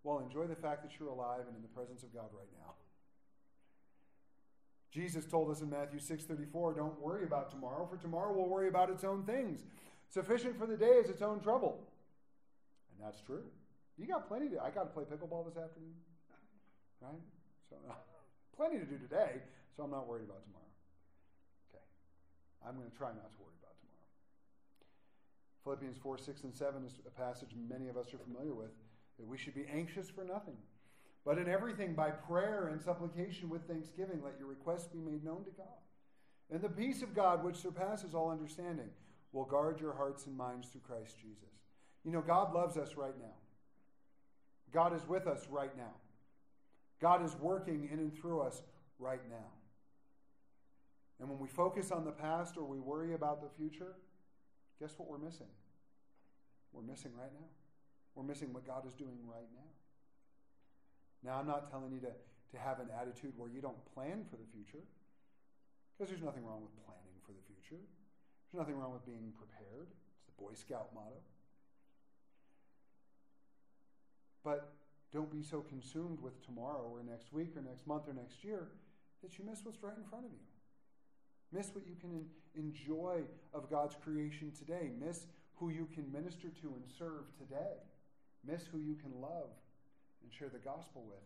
Well, 0.03 0.19
enjoy 0.19 0.47
the 0.47 0.55
fact 0.55 0.83
that 0.83 0.99
you're 0.99 1.09
alive 1.09 1.41
and 1.47 1.55
in 1.55 1.61
the 1.61 1.69
presence 1.69 2.03
of 2.03 2.13
God 2.13 2.29
right 2.37 2.49
now. 2.59 2.73
Jesus 4.91 5.25
told 5.25 5.49
us 5.49 5.61
in 5.61 5.69
Matthew 5.69 5.99
6:34, 5.99 6.73
"Don't 6.73 6.99
worry 6.99 7.23
about 7.23 7.49
tomorrow, 7.49 7.85
for 7.85 7.97
tomorrow 7.97 8.33
will 8.33 8.49
worry 8.49 8.67
about 8.67 8.89
its 8.89 9.03
own 9.03 9.23
things. 9.23 9.63
Sufficient 10.09 10.57
for 10.57 10.67
the 10.67 10.77
day 10.77 10.97
is 10.97 11.09
its 11.09 11.21
own 11.21 11.39
trouble." 11.39 11.87
That's 13.03 13.19
true. 13.21 13.43
You 13.97 14.07
got 14.07 14.27
plenty 14.27 14.49
to 14.49 14.63
I 14.63 14.71
got 14.71 14.87
to 14.87 14.93
play 14.95 15.03
pickleball 15.03 15.45
this 15.45 15.57
afternoon. 15.57 15.99
Right? 17.01 17.21
So 17.69 17.75
plenty 18.57 18.79
to 18.79 18.85
do 18.85 18.97
today, 18.97 19.43
so 19.75 19.83
I'm 19.83 19.91
not 19.91 20.07
worried 20.07 20.23
about 20.23 20.41
tomorrow. 20.47 20.71
Okay. 21.69 21.83
I'm 22.65 22.75
going 22.79 22.89
to 22.89 22.95
try 22.95 23.11
not 23.11 23.27
to 23.35 23.39
worry 23.43 23.59
about 23.59 23.75
tomorrow. 23.83 24.07
Philippians 25.67 25.97
4, 25.99 26.17
6, 26.17 26.43
and 26.43 26.55
7 26.55 26.85
is 26.85 26.99
a 27.05 27.11
passage 27.11 27.51
many 27.59 27.89
of 27.89 27.97
us 27.97 28.13
are 28.13 28.23
familiar 28.23 28.55
with 28.55 28.71
that 29.19 29.27
we 29.27 29.37
should 29.37 29.53
be 29.53 29.67
anxious 29.67 30.09
for 30.09 30.23
nothing 30.23 30.57
but 31.25 31.37
in 31.37 31.47
everything, 31.47 31.93
by 31.93 32.09
prayer 32.09 32.67
and 32.67 32.81
supplication 32.81 33.49
with 33.49 33.65
thanksgiving, 33.67 34.21
let 34.23 34.37
your 34.37 34.47
requests 34.47 34.87
be 34.87 34.99
made 34.99 35.23
known 35.23 35.45
to 35.45 35.51
God. 35.51 35.67
And 36.51 36.61
the 36.61 36.69
peace 36.69 37.01
of 37.01 37.15
God, 37.15 37.43
which 37.43 37.55
surpasses 37.55 38.13
all 38.13 38.29
understanding, 38.29 38.89
will 39.31 39.45
guard 39.45 39.79
your 39.79 39.93
hearts 39.93 40.27
and 40.27 40.35
minds 40.35 40.67
through 40.67 40.81
Christ 40.81 41.17
Jesus. 41.17 41.52
You 42.03 42.11
know, 42.11 42.21
God 42.21 42.53
loves 42.53 42.77
us 42.77 42.95
right 42.95 43.17
now. 43.19 43.33
God 44.73 44.95
is 44.95 45.07
with 45.07 45.27
us 45.27 45.47
right 45.49 45.75
now. 45.77 45.93
God 46.99 47.23
is 47.23 47.35
working 47.35 47.89
in 47.91 47.99
and 47.99 48.13
through 48.13 48.41
us 48.41 48.61
right 48.99 49.21
now. 49.29 49.51
And 51.19 51.29
when 51.29 51.39
we 51.39 51.47
focus 51.47 51.91
on 51.91 52.05
the 52.05 52.11
past 52.11 52.57
or 52.57 52.63
we 52.63 52.79
worry 52.79 53.13
about 53.13 53.41
the 53.41 53.49
future, 53.49 53.95
guess 54.79 54.93
what 54.97 55.07
we're 55.07 55.23
missing? 55.23 55.47
We're 56.73 56.81
missing 56.81 57.11
right 57.17 57.31
now. 57.33 57.47
We're 58.15 58.23
missing 58.23 58.51
what 58.51 58.65
God 58.65 58.85
is 58.87 58.93
doing 58.93 59.19
right 59.25 59.47
now. 59.53 59.69
Now, 61.23 61.39
I'm 61.39 61.47
not 61.47 61.71
telling 61.71 61.93
you 61.93 61.99
to, 62.01 62.11
to 62.11 62.57
have 62.57 62.79
an 62.79 62.89
attitude 62.99 63.33
where 63.37 63.49
you 63.49 63.61
don't 63.61 63.79
plan 63.93 64.25
for 64.29 64.35
the 64.35 64.45
future, 64.51 64.83
because 65.93 66.09
there's 66.09 66.25
nothing 66.25 66.43
wrong 66.43 66.61
with 66.61 66.75
planning 66.83 67.15
for 67.25 67.31
the 67.31 67.41
future. 67.47 67.79
There's 67.79 68.59
nothing 68.59 68.75
wrong 68.75 68.91
with 68.91 69.05
being 69.05 69.31
prepared. 69.37 69.87
It's 70.17 70.25
the 70.25 70.35
Boy 70.35 70.53
Scout 70.53 70.89
motto. 70.93 71.21
But 74.43 74.73
don't 75.13 75.31
be 75.31 75.43
so 75.43 75.61
consumed 75.61 76.19
with 76.19 76.43
tomorrow 76.45 76.89
or 76.91 77.03
next 77.03 77.31
week 77.31 77.55
or 77.55 77.61
next 77.61 77.87
month 77.87 78.03
or 78.07 78.13
next 78.13 78.43
year 78.43 78.67
that 79.21 79.37
you 79.37 79.45
miss 79.45 79.59
what's 79.63 79.81
right 79.81 79.97
in 79.97 80.03
front 80.03 80.25
of 80.25 80.31
you. 80.31 80.43
Miss 81.51 81.73
what 81.73 81.85
you 81.87 81.95
can 81.95 82.25
enjoy 82.55 83.21
of 83.53 83.69
God's 83.69 83.95
creation 84.03 84.51
today. 84.57 84.89
Miss 84.99 85.27
who 85.55 85.69
you 85.69 85.87
can 85.93 86.11
minister 86.11 86.49
to 86.61 86.67
and 86.67 86.83
serve 86.97 87.25
today. 87.37 87.77
Miss 88.45 88.65
who 88.71 88.79
you 88.79 88.95
can 88.95 89.21
love 89.21 89.49
and 90.23 90.33
share 90.33 90.49
the 90.49 90.59
gospel 90.59 91.05
with 91.07 91.23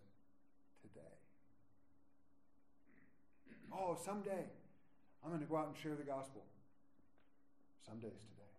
today. 0.82 1.15
Oh, 3.71 3.97
someday 4.03 4.45
I'm 5.23 5.30
going 5.30 5.41
to 5.41 5.47
go 5.47 5.58
out 5.58 5.67
and 5.67 5.77
share 5.77 5.95
the 5.95 6.03
gospel. 6.03 6.43
Some 7.86 7.99
days 7.99 8.19
today. 8.30 8.51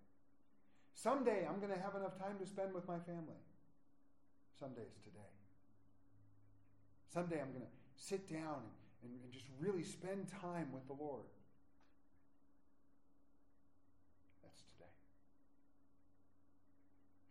Someday 0.94 1.47
I'm 1.49 1.61
going 1.61 1.73
to 1.73 1.81
have 1.81 1.94
enough 1.94 2.18
time 2.18 2.38
to 2.40 2.47
spend 2.47 2.73
with 2.73 2.88
my 2.88 2.99
family. 3.01 3.38
Some 4.59 4.71
days 4.71 4.99
today. 5.05 5.18
Someday 7.14 7.40
I'm 7.40 7.53
going 7.53 7.62
to 7.62 7.73
sit 7.97 8.29
down 8.29 8.62
and, 9.03 9.12
and, 9.23 9.33
just 9.33 9.47
really 9.61 9.85
spend 9.85 10.27
time 10.40 10.68
with 10.73 10.87
the 10.88 10.94
Lord. 10.94 11.23
That's 14.42 14.61
today. 14.73 14.90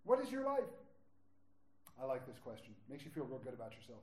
What 0.03 0.21
is 0.21 0.31
your 0.31 0.45
life? 0.45 0.71
I 2.01 2.05
like 2.05 2.25
this 2.25 2.37
question. 2.39 2.73
Makes 2.89 3.03
you 3.03 3.11
feel 3.11 3.25
real 3.25 3.39
good 3.39 3.53
about 3.53 3.73
yourself. 3.75 4.01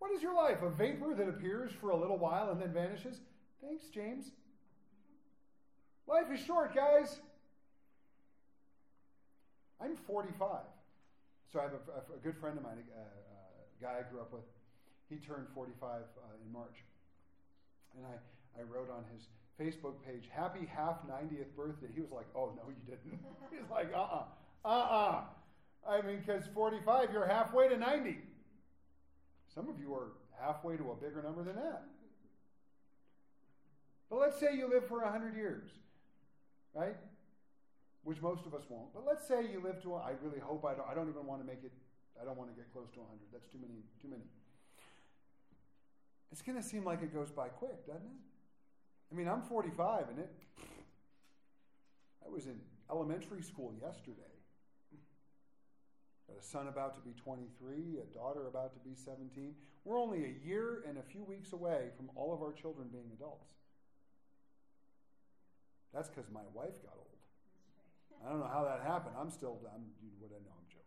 What 0.00 0.10
is 0.10 0.22
your 0.22 0.34
life? 0.34 0.62
A 0.62 0.70
vapor 0.70 1.14
that 1.14 1.28
appears 1.28 1.70
for 1.80 1.90
a 1.90 1.96
little 1.96 2.18
while 2.18 2.50
and 2.50 2.60
then 2.60 2.72
vanishes? 2.72 3.20
Thanks, 3.62 3.84
James. 3.94 4.32
Life 6.08 6.26
is 6.32 6.40
short, 6.44 6.74
guys. 6.74 7.20
I'm 9.80 9.94
45. 9.94 10.58
So 11.52 11.58
I 11.58 11.64
have 11.64 11.72
a, 11.74 12.14
a 12.14 12.20
good 12.22 12.36
friend 12.38 12.56
of 12.56 12.62
mine, 12.62 12.78
a, 12.94 13.00
a, 13.00 13.82
guy 13.82 13.98
I 13.98 14.10
grew 14.10 14.20
up 14.20 14.32
with. 14.32 14.44
He 15.08 15.16
turned 15.16 15.48
45 15.54 15.82
uh, 15.82 16.46
in 16.46 16.52
March. 16.52 16.84
And 17.96 18.06
I, 18.06 18.60
I 18.60 18.62
wrote 18.62 18.90
on 18.90 19.04
his 19.10 19.26
Facebook 19.58 19.94
page, 20.06 20.28
Happy 20.30 20.66
half 20.66 21.02
90th 21.08 21.56
birthday. 21.56 21.88
He 21.92 22.00
was 22.00 22.12
like, 22.12 22.26
Oh, 22.36 22.52
no, 22.56 22.62
you 22.68 22.76
didn't. 22.86 23.18
He's 23.50 23.68
like, 23.70 23.92
Uh 23.92 23.98
uh-uh, 23.98 24.24
uh, 24.64 24.68
uh 24.68 25.08
uh. 25.08 25.22
I 25.88 26.02
mean, 26.02 26.18
because 26.24 26.44
45, 26.54 27.08
you're 27.12 27.26
halfway 27.26 27.68
to 27.68 27.76
90. 27.76 28.18
Some 29.52 29.68
of 29.68 29.80
you 29.80 29.92
are 29.94 30.12
halfway 30.40 30.76
to 30.76 30.92
a 30.92 30.94
bigger 30.94 31.22
number 31.22 31.42
than 31.42 31.56
that. 31.56 31.82
But 34.08 34.18
let's 34.18 34.38
say 34.38 34.54
you 34.56 34.68
live 34.68 34.86
for 34.86 35.00
100 35.00 35.36
years, 35.36 35.68
right? 36.74 36.96
Which 38.02 38.20
most 38.22 38.46
of 38.46 38.54
us 38.54 38.64
won't. 38.68 38.94
But 38.94 39.04
let's 39.06 39.26
say 39.26 39.44
you 39.52 39.60
live 39.60 39.82
to, 39.82 39.94
I 39.94 40.12
really 40.22 40.40
hope 40.40 40.64
I 40.64 40.74
don't, 40.74 40.88
I 40.90 40.94
don't 40.94 41.08
even 41.08 41.26
want 41.26 41.42
to 41.42 41.46
make 41.46 41.62
it, 41.64 41.72
I 42.20 42.24
don't 42.24 42.38
want 42.38 42.50
to 42.50 42.56
get 42.56 42.72
close 42.72 42.88
to 42.94 43.00
100. 43.00 43.20
That's 43.32 43.46
too 43.48 43.58
many, 43.60 43.84
too 44.00 44.08
many. 44.08 44.24
It's 46.32 46.42
going 46.42 46.56
to 46.56 46.66
seem 46.66 46.84
like 46.84 47.02
it 47.02 47.12
goes 47.12 47.30
by 47.30 47.48
quick, 47.48 47.86
doesn't 47.86 48.06
it? 48.06 48.20
I 49.12 49.14
mean, 49.14 49.28
I'm 49.28 49.42
45 49.42 50.08
and 50.10 50.18
it, 50.20 50.32
I 52.24 52.28
was 52.28 52.46
in 52.46 52.60
elementary 52.90 53.42
school 53.42 53.74
yesterday. 53.80 54.22
Got 56.28 56.38
a 56.38 56.46
son 56.46 56.68
about 56.68 56.94
to 56.94 57.00
be 57.00 57.12
23, 57.12 57.98
a 57.98 58.14
daughter 58.14 58.46
about 58.46 58.72
to 58.74 58.88
be 58.88 58.94
17. 58.94 59.54
We're 59.84 59.98
only 59.98 60.24
a 60.24 60.46
year 60.46 60.84
and 60.86 60.98
a 60.98 61.02
few 61.02 61.24
weeks 61.24 61.52
away 61.52 61.88
from 61.96 62.10
all 62.14 62.32
of 62.32 62.40
our 62.40 62.52
children 62.52 62.88
being 62.92 63.10
adults. 63.12 63.50
That's 65.92 66.08
because 66.08 66.30
my 66.30 66.46
wife 66.54 66.80
got 66.82 66.94
old. 66.96 67.09
I 68.24 68.30
don't 68.30 68.40
know 68.40 68.50
how 68.52 68.64
that 68.64 68.82
happened. 68.86 69.14
I'm 69.18 69.30
still, 69.30 69.58
I'm, 69.74 69.82
what 70.18 70.30
I 70.30 70.40
know, 70.44 70.52
I'm 70.58 70.66
joking. 70.68 70.84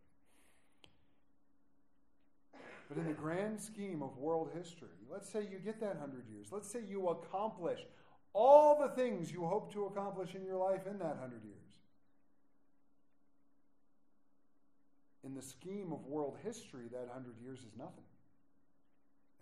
But 2.89 2.97
in 2.97 3.07
the 3.07 3.13
grand 3.13 3.59
scheme 3.59 4.03
of 4.03 4.17
world 4.17 4.49
history, 4.55 4.89
let's 5.11 5.29
say 5.29 5.41
you 5.41 5.59
get 5.59 5.79
that 5.79 5.99
100 5.99 6.27
years. 6.29 6.47
Let's 6.51 6.69
say 6.69 6.79
you 6.87 7.09
accomplish 7.09 7.79
all 8.33 8.79
the 8.79 8.89
things 8.89 9.31
you 9.31 9.45
hope 9.45 9.73
to 9.73 9.85
accomplish 9.85 10.35
in 10.35 10.45
your 10.45 10.57
life 10.57 10.85
in 10.85 10.99
that 10.99 11.17
100 11.19 11.43
years. 11.43 11.63
in 15.23 15.33
the 15.33 15.41
scheme 15.41 15.91
of 15.91 16.05
world 16.05 16.37
history, 16.43 16.87
that 16.91 17.07
100 17.07 17.35
years 17.41 17.59
is 17.59 17.71
nothing. 17.77 18.03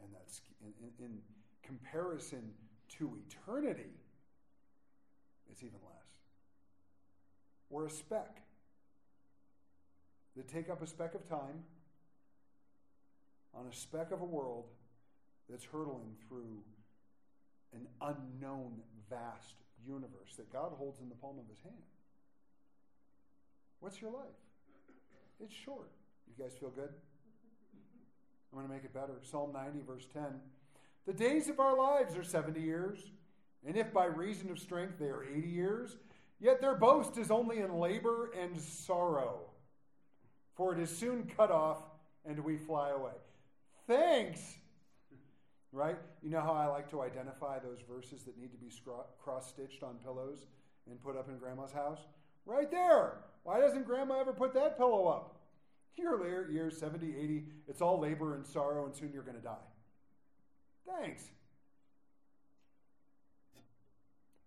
And 0.01 0.09
that's 0.13 0.41
in, 0.61 0.73
in, 0.99 1.05
in 1.05 1.17
comparison 1.63 2.51
to 2.97 3.17
eternity, 3.27 3.89
it's 5.51 5.63
even 5.63 5.79
less. 5.85 6.00
We're 7.71 7.87
a 7.87 7.89
speck 7.89 8.41
that 10.35 10.49
take 10.49 10.69
up 10.69 10.81
a 10.81 10.87
speck 10.87 11.15
of 11.15 11.27
time 11.27 11.63
on 13.55 13.65
a 13.65 13.73
speck 13.73 14.11
of 14.11 14.21
a 14.21 14.25
world 14.25 14.65
that's 15.49 15.63
hurtling 15.63 16.15
through 16.27 16.59
an 17.73 17.87
unknown, 18.01 18.73
vast 19.09 19.55
universe 19.87 20.35
that 20.35 20.51
God 20.51 20.73
holds 20.77 20.99
in 20.99 21.07
the 21.07 21.15
palm 21.15 21.39
of 21.39 21.47
his 21.47 21.59
hand. 21.63 21.75
What's 23.79 24.01
your 24.01 24.11
life? 24.11 24.27
It's 25.39 25.53
short. 25.53 25.91
You 26.27 26.43
guys 26.43 26.53
feel 26.59 26.69
good? 26.69 26.89
I'm 28.51 28.57
going 28.57 28.67
to 28.67 28.73
make 28.73 28.83
it 28.83 28.93
better. 28.93 29.13
Psalm 29.23 29.53
90, 29.53 29.79
verse 29.87 30.07
10. 30.13 30.23
The 31.07 31.13
days 31.13 31.47
of 31.47 31.59
our 31.61 31.75
lives 31.75 32.17
are 32.17 32.23
70 32.23 32.59
years, 32.61 32.99
and 33.65 33.77
if 33.77 33.93
by 33.93 34.05
reason 34.05 34.51
of 34.51 34.59
strength 34.59 34.99
they 34.99 35.05
are 35.05 35.23
80 35.23 35.47
years, 35.47 35.97
yet 36.41 36.59
their 36.59 36.75
boast 36.75 37.17
is 37.17 37.31
only 37.31 37.59
in 37.59 37.77
labor 37.79 38.31
and 38.37 38.59
sorrow, 38.59 39.41
for 40.55 40.73
it 40.73 40.79
is 40.79 40.89
soon 40.89 41.31
cut 41.37 41.51
off 41.51 41.77
and 42.25 42.43
we 42.43 42.57
fly 42.57 42.89
away. 42.89 43.13
Thanks! 43.87 44.41
Right? 45.71 45.97
You 46.21 46.31
know 46.31 46.41
how 46.41 46.53
I 46.53 46.65
like 46.65 46.89
to 46.91 47.01
identify 47.01 47.59
those 47.59 47.79
verses 47.89 48.23
that 48.23 48.37
need 48.37 48.51
to 48.51 48.57
be 48.57 48.69
cross 49.23 49.47
stitched 49.47 49.83
on 49.83 49.95
pillows 50.03 50.47
and 50.89 51.01
put 51.01 51.15
up 51.15 51.29
in 51.29 51.37
grandma's 51.37 51.71
house? 51.71 51.99
Right 52.45 52.69
there. 52.69 53.19
Why 53.43 53.59
doesn't 53.59 53.85
grandma 53.85 54.19
ever 54.19 54.33
put 54.33 54.53
that 54.55 54.77
pillow 54.77 55.07
up? 55.07 55.37
Year 55.95 56.17
later, 56.17 56.49
years 56.51 56.77
70, 56.77 57.15
80, 57.15 57.45
it's 57.67 57.81
all 57.81 57.99
labor 57.99 58.35
and 58.35 58.45
sorrow, 58.45 58.85
and 58.85 58.95
soon 58.95 59.11
you're 59.13 59.23
going 59.23 59.37
to 59.37 59.43
die. 59.43 59.55
Thanks. 60.87 61.23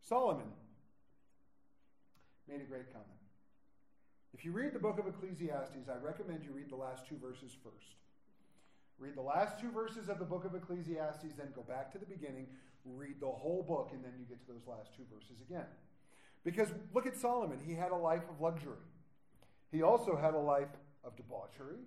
Solomon 0.01 0.47
made 2.49 2.61
a 2.61 2.65
great 2.65 2.93
comment. 2.93 3.09
If 4.33 4.45
you 4.45 4.53
read 4.53 4.73
the 4.73 4.79
book 4.79 4.99
of 4.99 5.07
Ecclesiastes, 5.07 5.89
I 5.89 6.05
recommend 6.05 6.45
you 6.45 6.53
read 6.53 6.71
the 6.71 6.77
last 6.77 7.07
two 7.09 7.17
verses 7.17 7.57
first. 7.63 7.95
Read 8.99 9.17
the 9.17 9.23
last 9.23 9.61
two 9.61 9.71
verses 9.71 10.09
of 10.09 10.19
the 10.19 10.25
book 10.25 10.45
of 10.45 10.55
Ecclesiastes, 10.55 11.35
then 11.37 11.49
go 11.55 11.63
back 11.63 11.93
to 11.93 11.99
the 11.99 12.07
beginning, 12.07 12.47
read 12.85 13.21
the 13.21 13.27
whole 13.27 13.63
book, 13.63 13.91
and 13.93 14.05
then 14.05 14.13
you 14.19 14.25
get 14.25 14.45
to 14.47 14.53
those 14.53 14.67
last 14.67 14.95
two 14.97 15.05
verses 15.13 15.41
again. 15.49 15.67
Because 16.45 16.69
look 16.93 17.07
at 17.07 17.17
Solomon. 17.17 17.59
He 17.65 17.75
had 17.75 17.91
a 17.91 17.97
life 17.97 18.23
of 18.29 18.41
luxury. 18.41 18.77
He 19.73 19.83
also 19.83 20.17
had 20.17 20.35
a 20.35 20.39
life 20.39 20.69
of 21.03 21.17
debauchery. 21.17 21.79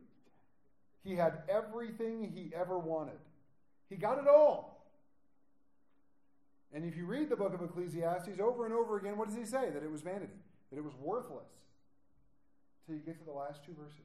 He 1.04 1.15
had 1.15 1.43
everything 1.48 2.32
he 2.34 2.52
ever 2.56 2.78
wanted. 2.78 3.20
He 3.89 3.96
got 3.96 4.17
it 4.17 4.28
all. 4.28 4.77
And 6.73 6.84
if 6.84 6.97
you 6.97 7.06
read 7.06 7.30
the 7.30 7.36
book 7.36 7.53
of 7.53 7.62
Ecclesiastes 7.62 8.39
over 8.39 8.65
and 8.65 8.73
over 8.73 8.97
again, 8.97 9.17
what 9.17 9.27
does 9.27 9.38
he 9.38 9.45
say? 9.45 9.69
That 9.69 9.84
it 9.84 9.91
was 9.91 10.01
vanity, 10.01 10.34
that 10.69 10.77
it 10.77 10.84
was 10.84 10.93
worthless. 10.99 11.49
Till 12.86 12.95
you 12.95 13.01
get 13.01 13.17
to 13.19 13.25
the 13.25 13.32
last 13.32 13.63
two 13.65 13.73
verses, 13.73 13.99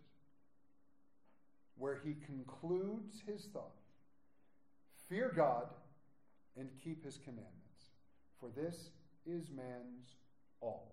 where 1.76 2.00
he 2.04 2.14
concludes 2.26 3.22
his 3.26 3.46
thought 3.52 3.76
Fear 5.08 5.32
God 5.34 5.66
and 6.56 6.68
keep 6.82 7.04
his 7.04 7.16
commandments, 7.18 7.90
for 8.40 8.50
this 8.50 8.90
is 9.26 9.50
man's 9.50 10.16
all. 10.60 10.92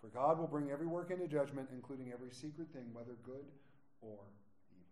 For 0.00 0.08
God 0.08 0.38
will 0.38 0.46
bring 0.46 0.70
every 0.70 0.86
work 0.86 1.10
into 1.10 1.26
judgment, 1.26 1.68
including 1.72 2.12
every 2.12 2.30
secret 2.30 2.68
thing, 2.72 2.84
whether 2.92 3.16
good 3.24 3.44
or 4.00 4.18
evil. 4.70 4.86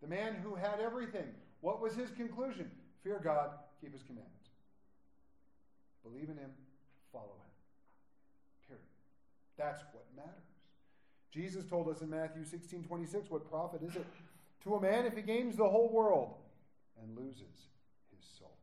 The 0.00 0.08
man 0.08 0.36
who 0.42 0.54
had 0.54 0.80
everything, 0.80 1.28
what 1.60 1.80
was 1.80 1.94
his 1.94 2.10
conclusion? 2.10 2.70
Fear 3.02 3.20
God, 3.22 3.50
keep 3.80 3.92
his 3.92 4.02
commandments. 4.02 4.48
Believe 6.02 6.28
in 6.28 6.36
him, 6.36 6.50
follow 7.12 7.24
him. 7.24 7.52
Period. 8.66 8.84
That's 9.56 9.82
what 9.92 10.04
matters. 10.16 10.32
Jesus 11.30 11.64
told 11.64 11.88
us 11.88 12.00
in 12.00 12.10
Matthew 12.10 12.44
16 12.44 12.84
26, 12.84 13.30
what 13.30 13.48
profit 13.50 13.82
is 13.82 13.96
it 13.96 14.06
to 14.64 14.74
a 14.74 14.80
man 14.80 15.06
if 15.06 15.14
he 15.14 15.22
gains 15.22 15.56
the 15.56 15.68
whole 15.68 15.90
world 15.92 16.34
and 17.02 17.16
loses 17.16 17.68
his 18.10 18.24
soul? 18.38 18.56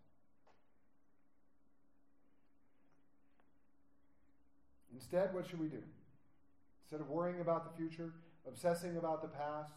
Instead, 4.94 5.34
what 5.34 5.48
should 5.48 5.60
we 5.60 5.68
do? 5.68 5.84
Instead 6.84 7.02
of 7.02 7.10
worrying 7.10 7.42
about 7.42 7.64
the 7.66 7.78
future, 7.78 8.14
obsessing 8.48 8.98
about 8.98 9.22
the 9.22 9.28
past, 9.28 9.74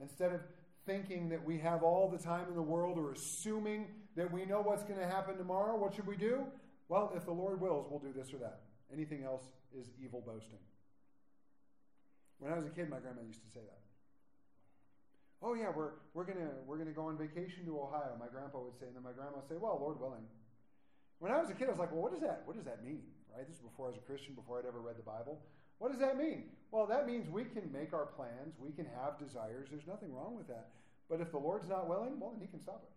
instead 0.00 0.32
of 0.32 0.40
thinking 0.88 1.28
that 1.28 1.44
we 1.44 1.58
have 1.58 1.82
all 1.82 2.08
the 2.08 2.16
time 2.16 2.46
in 2.48 2.54
the 2.54 2.62
world 2.62 2.96
or 2.98 3.12
assuming 3.12 3.86
that 4.16 4.32
we 4.32 4.46
know 4.46 4.62
what's 4.62 4.82
going 4.84 4.98
to 4.98 5.06
happen 5.06 5.36
tomorrow, 5.36 5.76
what 5.76 5.94
should 5.94 6.06
we 6.06 6.16
do? 6.16 6.44
Well, 6.88 7.12
if 7.14 7.26
the 7.26 7.32
Lord 7.32 7.60
wills, 7.60 7.86
we'll 7.90 8.00
do 8.00 8.12
this 8.16 8.32
or 8.32 8.38
that. 8.38 8.60
Anything 8.90 9.22
else 9.22 9.44
is 9.78 9.86
evil 10.02 10.24
boasting. 10.24 10.64
When 12.38 12.50
I 12.50 12.56
was 12.56 12.64
a 12.64 12.70
kid, 12.70 12.88
my 12.88 12.98
grandma 12.98 13.20
used 13.20 13.44
to 13.44 13.50
say 13.52 13.60
that. 13.60 13.82
Oh 15.42 15.54
yeah, 15.54 15.70
we're 15.70 16.02
we're 16.14 16.24
gonna 16.24 16.50
we're 16.66 16.78
gonna 16.78 16.96
go 16.96 17.06
on 17.06 17.18
vacation 17.18 17.64
to 17.66 17.78
Ohio. 17.78 18.16
My 18.18 18.26
grandpa 18.26 18.58
would 18.58 18.74
say, 18.74 18.86
and 18.86 18.96
then 18.96 19.04
my 19.04 19.12
grandma 19.12 19.38
would 19.38 19.48
say, 19.48 19.54
Well, 19.54 19.78
Lord 19.78 20.00
willing. 20.00 20.26
When 21.20 21.30
I 21.30 21.38
was 21.38 21.50
a 21.50 21.54
kid, 21.54 21.68
I 21.68 21.70
was 21.70 21.78
like, 21.78 21.92
Well, 21.92 22.02
what 22.02 22.10
does 22.10 22.22
that 22.22 22.42
what 22.44 22.56
does 22.56 22.64
that 22.64 22.82
mean? 22.82 23.02
Right? 23.30 23.46
This 23.46 23.56
is 23.56 23.62
before 23.62 23.86
I 23.86 23.90
was 23.90 23.98
a 23.98 24.06
Christian, 24.06 24.34
before 24.34 24.58
I'd 24.58 24.66
ever 24.66 24.80
read 24.80 24.98
the 24.98 25.06
Bible. 25.06 25.38
What 25.78 25.90
does 25.90 26.00
that 26.00 26.16
mean? 26.16 26.44
Well, 26.70 26.86
that 26.86 27.06
means 27.06 27.28
we 27.30 27.44
can 27.44 27.70
make 27.72 27.92
our 27.92 28.06
plans, 28.06 28.54
we 28.58 28.72
can 28.72 28.86
have 29.00 29.18
desires. 29.18 29.68
There's 29.70 29.86
nothing 29.86 30.12
wrong 30.12 30.36
with 30.36 30.48
that. 30.48 30.68
But 31.08 31.20
if 31.20 31.30
the 31.30 31.38
Lord's 31.38 31.68
not 31.68 31.88
willing, 31.88 32.20
well, 32.20 32.30
then 32.30 32.40
He 32.40 32.48
can 32.48 32.60
stop 32.60 32.82
it. 32.84 32.90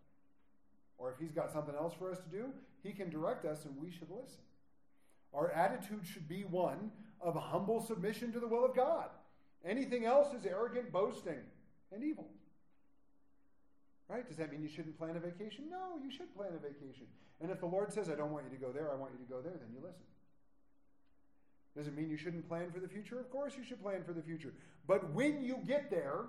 Or 0.97 1.11
if 1.11 1.19
He's 1.19 1.31
got 1.31 1.51
something 1.51 1.75
else 1.75 1.93
for 1.97 2.11
us 2.11 2.19
to 2.19 2.29
do, 2.29 2.47
He 2.83 2.91
can 2.91 3.09
direct 3.09 3.45
us 3.45 3.65
and 3.65 3.75
we 3.81 3.91
should 3.91 4.09
listen. 4.09 4.41
Our 5.33 5.51
attitude 5.51 6.05
should 6.05 6.27
be 6.27 6.43
one 6.43 6.91
of 7.21 7.35
humble 7.35 7.81
submission 7.81 8.33
to 8.33 8.39
the 8.39 8.47
will 8.47 8.65
of 8.65 8.75
God. 8.75 9.09
Anything 9.63 10.05
else 10.05 10.33
is 10.33 10.45
arrogant 10.45 10.91
boasting 10.91 11.39
and 11.93 12.03
evil. 12.03 12.27
Right? 14.09 14.27
Does 14.27 14.37
that 14.37 14.51
mean 14.51 14.61
you 14.61 14.67
shouldn't 14.67 14.97
plan 14.97 15.15
a 15.15 15.19
vacation? 15.19 15.69
No, 15.69 15.97
you 16.03 16.11
should 16.11 16.35
plan 16.35 16.49
a 16.53 16.59
vacation. 16.59 17.07
And 17.39 17.49
if 17.49 17.61
the 17.61 17.65
Lord 17.65 17.93
says, 17.93 18.09
I 18.09 18.15
don't 18.15 18.31
want 18.31 18.45
you 18.45 18.57
to 18.57 18.61
go 18.61 18.71
there, 18.71 18.91
I 18.91 18.95
want 18.95 19.13
you 19.13 19.25
to 19.25 19.31
go 19.31 19.41
there, 19.41 19.53
then 19.53 19.69
you 19.71 19.79
listen. 19.81 20.03
Does 21.75 21.87
it 21.87 21.95
mean 21.95 22.09
you 22.09 22.17
shouldn't 22.17 22.47
plan 22.47 22.71
for 22.71 22.79
the 22.79 22.87
future? 22.87 23.19
Of 23.19 23.31
course 23.31 23.53
you 23.57 23.63
should 23.63 23.81
plan 23.81 24.03
for 24.03 24.13
the 24.13 24.21
future. 24.21 24.53
But 24.87 25.13
when 25.13 25.41
you 25.41 25.59
get 25.65 25.89
there, 25.89 26.25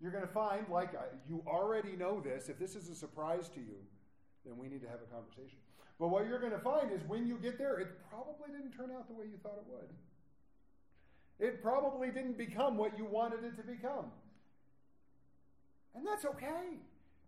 you're 0.00 0.12
going 0.12 0.26
to 0.26 0.32
find, 0.32 0.66
like 0.68 0.94
I, 0.94 1.06
you 1.28 1.42
already 1.46 1.96
know 1.96 2.20
this, 2.20 2.48
if 2.48 2.58
this 2.58 2.76
is 2.76 2.88
a 2.88 2.94
surprise 2.94 3.48
to 3.50 3.60
you, 3.60 3.76
then 4.46 4.56
we 4.56 4.68
need 4.68 4.82
to 4.82 4.88
have 4.88 5.00
a 5.02 5.12
conversation. 5.12 5.58
But 5.98 6.08
what 6.08 6.26
you're 6.28 6.38
going 6.38 6.52
to 6.52 6.60
find 6.60 6.92
is 6.92 7.00
when 7.08 7.26
you 7.26 7.38
get 7.38 7.58
there, 7.58 7.78
it 7.80 7.88
probably 8.08 8.52
didn't 8.52 8.70
turn 8.70 8.90
out 8.96 9.08
the 9.08 9.14
way 9.14 9.24
you 9.24 9.38
thought 9.42 9.58
it 9.58 9.66
would. 9.68 9.90
It 11.40 11.62
probably 11.62 12.10
didn't 12.10 12.38
become 12.38 12.76
what 12.76 12.96
you 12.96 13.04
wanted 13.04 13.44
it 13.44 13.56
to 13.56 13.62
become. 13.62 14.06
And 15.94 16.06
that's 16.06 16.24
okay. 16.24 16.78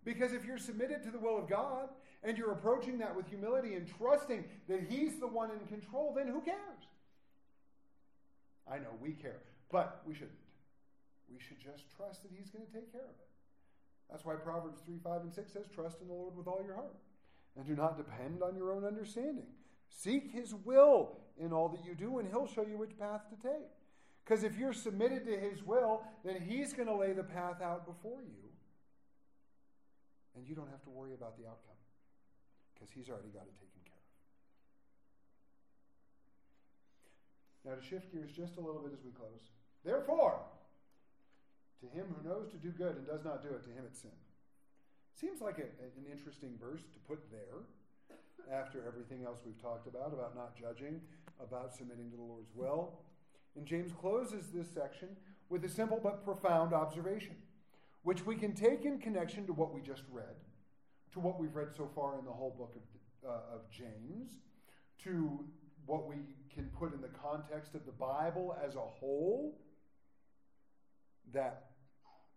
Because 0.04 0.32
if 0.32 0.44
you're 0.44 0.58
submitted 0.58 1.02
to 1.02 1.10
the 1.10 1.18
will 1.18 1.36
of 1.36 1.48
God 1.48 1.88
and 2.22 2.36
you're 2.36 2.52
approaching 2.52 2.98
that 2.98 3.16
with 3.16 3.28
humility 3.28 3.74
and 3.74 3.88
trusting 3.98 4.44
that 4.68 4.80
He's 4.88 5.18
the 5.18 5.26
one 5.26 5.50
in 5.50 5.66
control, 5.66 6.12
then 6.16 6.28
who 6.28 6.40
cares? 6.40 6.84
I 8.70 8.78
know 8.78 8.90
we 9.00 9.12
care, 9.12 9.40
but 9.72 10.02
we 10.06 10.14
shouldn't. 10.14 10.32
We 11.32 11.38
should 11.40 11.60
just 11.60 11.84
trust 11.96 12.22
that 12.22 12.30
He's 12.36 12.50
going 12.50 12.66
to 12.66 12.72
take 12.72 12.92
care 12.92 13.00
of 13.00 13.08
it. 13.08 13.28
That's 14.10 14.24
why 14.24 14.34
Proverbs 14.34 14.80
3 14.84 14.98
5 15.02 15.20
and 15.22 15.32
6 15.32 15.52
says, 15.52 15.66
Trust 15.74 16.00
in 16.02 16.08
the 16.08 16.14
Lord 16.14 16.36
with 16.36 16.46
all 16.46 16.62
your 16.64 16.74
heart, 16.74 16.96
and 17.56 17.66
do 17.66 17.74
not 17.74 17.96
depend 17.96 18.42
on 18.42 18.54
your 18.54 18.72
own 18.72 18.84
understanding. 18.84 19.46
Seek 19.88 20.32
His 20.32 20.54
will 20.54 21.16
in 21.38 21.52
all 21.52 21.68
that 21.70 21.84
you 21.84 21.94
do, 21.94 22.18
and 22.18 22.28
He'll 22.28 22.46
show 22.46 22.66
you 22.66 22.76
which 22.76 22.98
path 22.98 23.22
to 23.30 23.48
take. 23.48 23.68
Because 24.24 24.44
if 24.44 24.58
you're 24.58 24.74
submitted 24.74 25.24
to 25.24 25.36
His 25.36 25.62
will, 25.62 26.02
then 26.22 26.40
He's 26.40 26.74
going 26.74 26.88
to 26.88 26.94
lay 26.94 27.12
the 27.12 27.24
path 27.24 27.62
out 27.62 27.86
before 27.86 28.20
you. 28.22 28.50
And 30.36 30.46
you 30.46 30.54
don't 30.54 30.70
have 30.70 30.82
to 30.84 30.90
worry 30.90 31.14
about 31.14 31.36
the 31.36 31.44
outcome 31.46 31.76
because 32.80 32.88
He's 32.96 33.12
already 33.12 33.28
got 33.28 33.44
it 33.44 33.52
taken 33.60 33.84
care 33.84 34.00
of. 34.00 34.08
Now, 37.68 37.74
to 37.76 37.84
shift 37.84 38.08
gears 38.10 38.32
just 38.32 38.56
a 38.56 38.64
little 38.64 38.80
bit 38.80 38.96
as 38.96 39.04
we 39.04 39.12
close. 39.12 39.52
Therefore, 39.84 40.40
to 41.80 41.86
him 41.88 42.06
who 42.08 42.28
knows 42.28 42.48
to 42.50 42.56
do 42.56 42.70
good 42.70 42.96
and 42.96 43.06
does 43.06 43.24
not 43.24 43.42
do 43.42 43.48
it, 43.50 43.64
to 43.64 43.70
him 43.70 43.84
it's 43.86 44.00
sin. 44.00 44.16
Seems 45.14 45.40
like 45.40 45.58
a, 45.58 45.68
an 45.84 46.06
interesting 46.10 46.56
verse 46.60 46.82
to 46.92 46.98
put 47.08 47.20
there 47.30 47.64
after 48.52 48.86
everything 48.86 49.24
else 49.24 49.38
we've 49.44 49.60
talked 49.60 49.86
about, 49.86 50.12
about 50.12 50.34
not 50.34 50.56
judging, 50.56 51.00
about 51.42 51.74
submitting 51.74 52.10
to 52.10 52.16
the 52.16 52.22
Lord's 52.22 52.54
will. 52.54 53.00
And 53.56 53.66
James 53.66 53.92
closes 53.92 54.48
this 54.48 54.68
section 54.72 55.08
with 55.48 55.64
a 55.64 55.68
simple 55.68 56.00
but 56.02 56.24
profound 56.24 56.72
observation, 56.72 57.36
which 58.02 58.24
we 58.24 58.36
can 58.36 58.54
take 58.54 58.84
in 58.84 58.98
connection 58.98 59.46
to 59.46 59.52
what 59.52 59.74
we 59.74 59.80
just 59.80 60.02
read, 60.10 60.36
to 61.12 61.20
what 61.20 61.40
we've 61.40 61.54
read 61.54 61.68
so 61.76 61.88
far 61.94 62.18
in 62.18 62.24
the 62.24 62.30
whole 62.30 62.54
book 62.56 62.74
of, 62.76 63.30
uh, 63.30 63.54
of 63.54 63.70
James, 63.70 64.30
to 65.04 65.44
what 65.86 66.06
we 66.08 66.16
can 66.54 66.64
put 66.78 66.94
in 66.94 67.00
the 67.00 67.08
context 67.08 67.74
of 67.74 67.84
the 67.86 67.92
Bible 67.92 68.56
as 68.64 68.76
a 68.76 68.80
whole, 68.80 69.58
that 71.32 71.70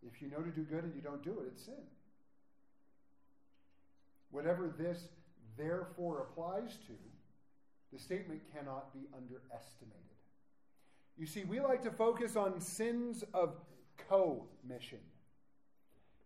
if 0.01 0.21
you 0.21 0.29
know 0.29 0.39
to 0.39 0.51
do 0.51 0.63
good 0.63 0.83
and 0.83 0.95
you 0.95 1.01
don't 1.01 1.23
do 1.23 1.39
it, 1.39 1.47
it's 1.47 1.65
sin. 1.65 1.73
Whatever 4.31 4.73
this 4.77 5.07
therefore 5.57 6.21
applies 6.21 6.77
to, 6.88 6.93
the 7.91 7.99
statement 7.99 8.41
cannot 8.51 8.91
be 8.93 9.01
underestimated. 9.15 9.99
You 11.15 11.27
see, 11.27 11.43
we 11.43 11.59
like 11.59 11.83
to 11.83 11.91
focus 11.91 12.36
on 12.36 12.59
sins 12.59 13.23
of 13.33 13.55
commission. 14.09 14.97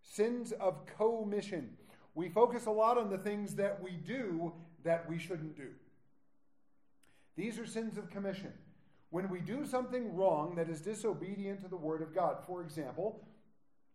Sins 0.02 0.52
of 0.52 0.86
commission. 0.86 1.76
We 2.18 2.28
focus 2.28 2.66
a 2.66 2.72
lot 2.72 2.98
on 2.98 3.10
the 3.10 3.16
things 3.16 3.54
that 3.54 3.80
we 3.80 3.92
do 3.92 4.52
that 4.82 5.08
we 5.08 5.20
shouldn't 5.20 5.56
do. 5.56 5.68
These 7.36 7.60
are 7.60 7.64
sins 7.64 7.96
of 7.96 8.10
commission. 8.10 8.52
When 9.10 9.28
we 9.28 9.38
do 9.38 9.64
something 9.64 10.16
wrong 10.16 10.56
that 10.56 10.68
is 10.68 10.80
disobedient 10.80 11.60
to 11.60 11.68
the 11.68 11.76
Word 11.76 12.02
of 12.02 12.12
God, 12.12 12.38
for 12.44 12.60
example, 12.60 13.24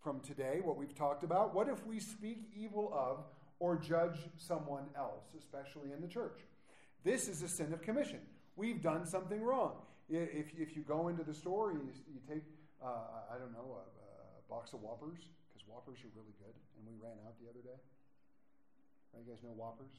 from 0.01 0.21
today, 0.21 0.61
what 0.63 0.77
we've 0.77 0.95
talked 0.95 1.25
about, 1.25 1.53
what 1.53 1.67
if 1.67 1.85
we 1.85 1.99
speak 1.99 2.47
evil 2.55 2.93
of 2.93 3.25
or 3.59 3.75
judge 3.75 4.15
someone 4.37 4.85
else, 4.97 5.25
especially 5.37 5.91
in 5.91 5.99
the 5.99 6.07
church? 6.07 6.39
This 7.03 7.27
is 7.27 7.41
a 7.41 7.49
sin 7.49 7.73
of 7.73 7.81
commission. 7.81 8.21
We've 8.55 8.81
done 8.81 9.05
something 9.05 9.43
wrong. 9.43 9.73
If, 10.09 10.53
if 10.57 10.77
you 10.77 10.83
go 10.83 11.09
into 11.09 11.25
the 11.25 11.33
store, 11.33 11.73
you, 11.73 11.81
you 12.07 12.21
take, 12.25 12.43
uh, 12.81 12.87
I 13.35 13.37
don't 13.37 13.51
know, 13.51 13.79
a, 13.79 14.39
a 14.39 14.49
box 14.49 14.71
of 14.71 14.79
Whoppers, 14.79 15.19
because 15.49 15.67
Whoppers 15.67 15.99
are 16.05 16.13
really 16.15 16.35
good, 16.39 16.55
and 16.77 16.87
we 16.87 16.93
ran 17.03 17.17
out 17.27 17.35
the 17.43 17.49
other 17.49 17.59
day. 17.59 17.81
Right, 19.13 19.23
you 19.25 19.31
guys 19.31 19.43
know 19.43 19.53
Whoppers? 19.55 19.93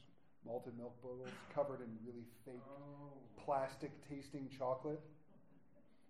Malted 0.45 0.77
milk 0.77 1.01
bottles 1.01 1.33
covered 1.53 1.81
in 1.81 1.89
really 2.05 2.27
fake 2.45 2.61
oh. 2.69 3.17
plastic 3.43 3.91
tasting 4.07 4.47
chocolate. 4.51 5.01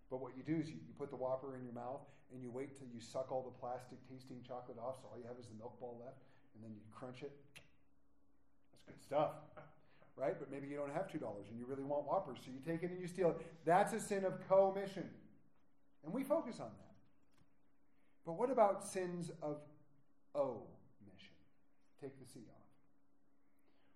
But 0.09 0.19
what 0.19 0.35
you 0.35 0.43
do 0.43 0.59
is 0.59 0.67
you, 0.67 0.75
you 0.83 0.93
put 0.97 1.09
the 1.09 1.15
Whopper 1.15 1.55
in 1.55 1.63
your 1.63 1.73
mouth 1.73 2.01
and 2.33 2.41
you 2.41 2.51
wait 2.51 2.75
till 2.75 2.87
you 2.91 2.99
suck 2.99 3.31
all 3.31 3.43
the 3.43 3.55
plastic 3.61 3.97
tasting 4.09 4.43
chocolate 4.45 4.77
off, 4.77 4.99
so 4.99 5.07
all 5.07 5.17
you 5.17 5.27
have 5.27 5.39
is 5.39 5.47
the 5.47 5.55
milk 5.55 5.79
ball 5.79 6.01
left, 6.03 6.19
and 6.55 6.63
then 6.65 6.73
you 6.73 6.81
crunch 6.91 7.21
it. 7.21 7.31
That's 8.73 8.83
good 8.83 9.01
stuff 9.01 9.39
right? 10.17 10.35
But 10.39 10.51
maybe 10.51 10.67
you 10.67 10.77
don't 10.77 10.93
have 10.93 11.07
$2 11.07 11.13
and 11.13 11.59
you 11.59 11.65
really 11.67 11.83
want 11.83 12.05
Whoppers, 12.05 12.39
so 12.43 12.51
you 12.51 12.59
take 12.65 12.83
it 12.83 12.91
and 12.91 13.01
you 13.01 13.07
steal 13.07 13.31
it. 13.31 13.37
That's 13.65 13.93
a 13.93 13.99
sin 13.99 14.25
of 14.25 14.39
commission. 14.47 15.09
And 16.03 16.13
we 16.13 16.23
focus 16.23 16.59
on 16.59 16.69
that. 16.77 16.95
But 18.25 18.33
what 18.33 18.49
about 18.49 18.83
sins 18.83 19.31
of 19.41 19.57
omission? 20.35 21.35
Take 22.01 22.19
the 22.19 22.25
C 22.25 22.39
off. 22.49 22.54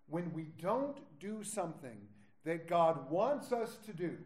When 0.10 0.34
we 0.34 0.48
don't 0.62 0.98
do 1.20 1.44
something 1.44 1.98
that 2.46 2.68
God 2.68 3.10
wants 3.10 3.52
us 3.52 3.78
to 3.86 3.94
do, 3.94 4.18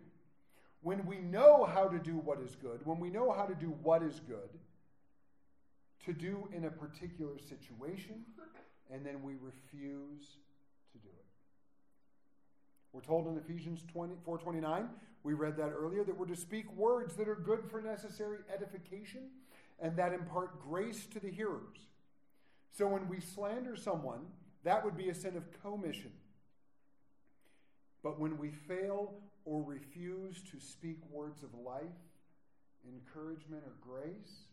when 0.81 1.05
we 1.05 1.17
know 1.17 1.63
how 1.65 1.87
to 1.87 1.97
do 1.97 2.13
what 2.13 2.39
is 2.39 2.55
good, 2.55 2.85
when 2.85 2.99
we 2.99 3.09
know 3.09 3.31
how 3.31 3.45
to 3.45 3.55
do 3.55 3.67
what 3.81 4.03
is 4.03 4.19
good, 4.19 4.49
to 6.05 6.13
do 6.13 6.49
in 6.53 6.65
a 6.65 6.69
particular 6.69 7.39
situation, 7.39 8.23
and 8.91 9.05
then 9.05 9.23
we 9.23 9.33
refuse 9.41 10.37
to 10.91 10.97
do 10.99 11.07
it. 11.07 11.25
we're 12.91 13.01
told 13.01 13.27
in 13.27 13.37
Ephesians 13.37 13.83
20, 13.91 14.15
4.29, 14.27 14.87
we 15.23 15.33
read 15.33 15.55
that 15.57 15.69
earlier, 15.69 16.03
that 16.03 16.17
we're 16.17 16.25
to 16.27 16.35
speak 16.35 16.71
words 16.75 17.15
that 17.15 17.29
are 17.29 17.35
good 17.35 17.63
for 17.71 17.81
necessary 17.81 18.39
edification 18.53 19.29
and 19.79 19.95
that 19.95 20.13
impart 20.13 20.61
grace 20.61 21.05
to 21.07 21.19
the 21.19 21.29
hearers. 21.29 21.87
So 22.73 22.87
when 22.87 23.07
we 23.07 23.21
slander 23.21 23.75
someone, 23.75 24.25
that 24.63 24.83
would 24.83 24.97
be 24.97 25.09
a 25.09 25.15
sin 25.15 25.35
of 25.35 25.43
commission. 25.61 26.11
But 28.01 28.19
when 28.19 28.37
we 28.37 28.51
fail 28.51 29.13
or 29.45 29.63
refuse 29.63 30.41
to 30.51 30.59
speak 30.59 30.97
words 31.11 31.43
of 31.43 31.49
life, 31.65 31.83
encouragement, 32.87 33.63
or 33.65 33.73
grace, 33.81 34.45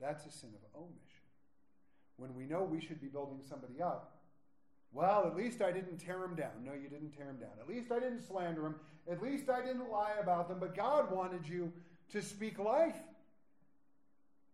that's 0.00 0.26
a 0.26 0.30
sin 0.30 0.50
of 0.54 0.80
omission. 0.80 0.94
When 2.16 2.34
we 2.34 2.44
know 2.44 2.64
we 2.64 2.80
should 2.80 3.00
be 3.00 3.08
building 3.08 3.40
somebody 3.48 3.80
up, 3.82 4.18
well, 4.92 5.26
at 5.26 5.36
least 5.36 5.60
I 5.60 5.70
didn't 5.70 5.98
tear 5.98 6.24
him 6.24 6.34
down. 6.34 6.64
No, 6.64 6.72
you 6.72 6.88
didn't 6.88 7.10
tear 7.10 7.28
him 7.28 7.36
down. 7.36 7.50
At 7.60 7.68
least 7.68 7.92
I 7.92 7.98
didn't 7.98 8.26
slander 8.26 8.66
him. 8.66 8.76
At 9.10 9.22
least 9.22 9.50
I 9.50 9.60
didn't 9.60 9.90
lie 9.90 10.14
about 10.20 10.48
them. 10.48 10.58
But 10.58 10.74
God 10.74 11.12
wanted 11.12 11.46
you 11.46 11.70
to 12.12 12.22
speak 12.22 12.58
life. 12.58 12.96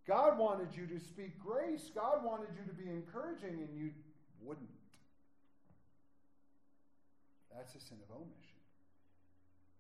God 0.07 0.39
wanted 0.39 0.77
you 0.77 0.87
to 0.87 1.01
speak 1.03 1.39
grace. 1.39 1.91
God 1.95 2.23
wanted 2.23 2.49
you 2.57 2.65
to 2.67 2.75
be 2.75 2.91
encouraging, 2.91 3.61
and 3.61 3.69
you 3.75 3.91
wouldn't. 4.43 4.69
That's 7.55 7.75
a 7.75 7.81
sin 7.81 7.99
of 8.03 8.17
omission. 8.17 8.61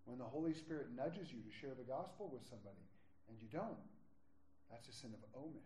When 0.05 0.19
the 0.19 0.25
Holy 0.25 0.55
Spirit 0.55 0.89
nudges 0.97 1.33
you 1.33 1.41
to 1.41 1.53
share 1.61 1.75
the 1.77 1.85
gospel 1.85 2.31
with 2.33 2.47
somebody 2.49 2.85
and 3.29 3.37
you 3.41 3.49
don't, 3.51 3.81
that's 4.71 4.89
a 4.89 4.93
sin 4.93 5.11
of 5.13 5.41
omission. 5.41 5.61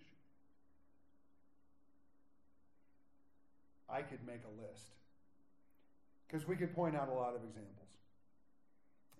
I 3.88 4.02
could 4.02 4.24
make 4.26 4.40
a 4.44 4.62
list 4.62 4.90
because 6.26 6.46
we 6.46 6.56
could 6.56 6.74
point 6.74 6.94
out 6.94 7.09
a 7.09 7.12
lot 7.12 7.34
of 7.34 7.42
examples. 7.42 7.88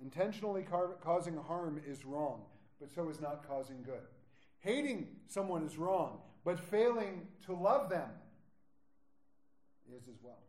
Intentionally 0.01 0.62
car- 0.62 0.97
causing 1.03 1.36
harm 1.36 1.80
is 1.86 2.05
wrong, 2.05 2.43
but 2.80 2.93
so 2.95 3.09
is 3.09 3.20
not 3.20 3.49
causing 3.49 3.82
good. 3.82 4.07
Hating 4.61 5.09
someone 5.28 5.64
is 5.64 5.76
wrong, 5.78 6.18
but 6.44 6.59
failing 6.59 7.26
to 7.46 7.54
love 7.54 7.88
them 7.88 8.11
is 9.96 10.09
as 10.09 10.22
well. 10.22 10.42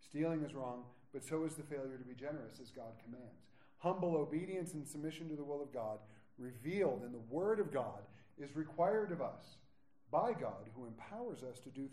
Stealing 0.00 0.42
is 0.42 0.54
wrong, 0.54 0.84
but 1.12 1.24
so 1.24 1.44
is 1.44 1.54
the 1.54 1.62
failure 1.62 1.96
to 1.96 2.04
be 2.04 2.14
generous 2.14 2.60
as 2.60 2.70
God 2.70 2.92
commands. 3.04 3.46
Humble 3.78 4.16
obedience 4.16 4.74
and 4.74 4.86
submission 4.86 5.28
to 5.28 5.36
the 5.36 5.44
will 5.44 5.62
of 5.62 5.72
God, 5.72 5.98
revealed 6.38 7.02
in 7.04 7.12
the 7.12 7.18
Word 7.30 7.60
of 7.60 7.72
God, 7.72 8.02
is 8.38 8.54
required 8.56 9.12
of 9.12 9.20
us 9.22 9.56
by 10.10 10.32
God, 10.32 10.70
who 10.74 10.86
empowers 10.86 11.42
us 11.42 11.58
to 11.60 11.70
do 11.70 11.88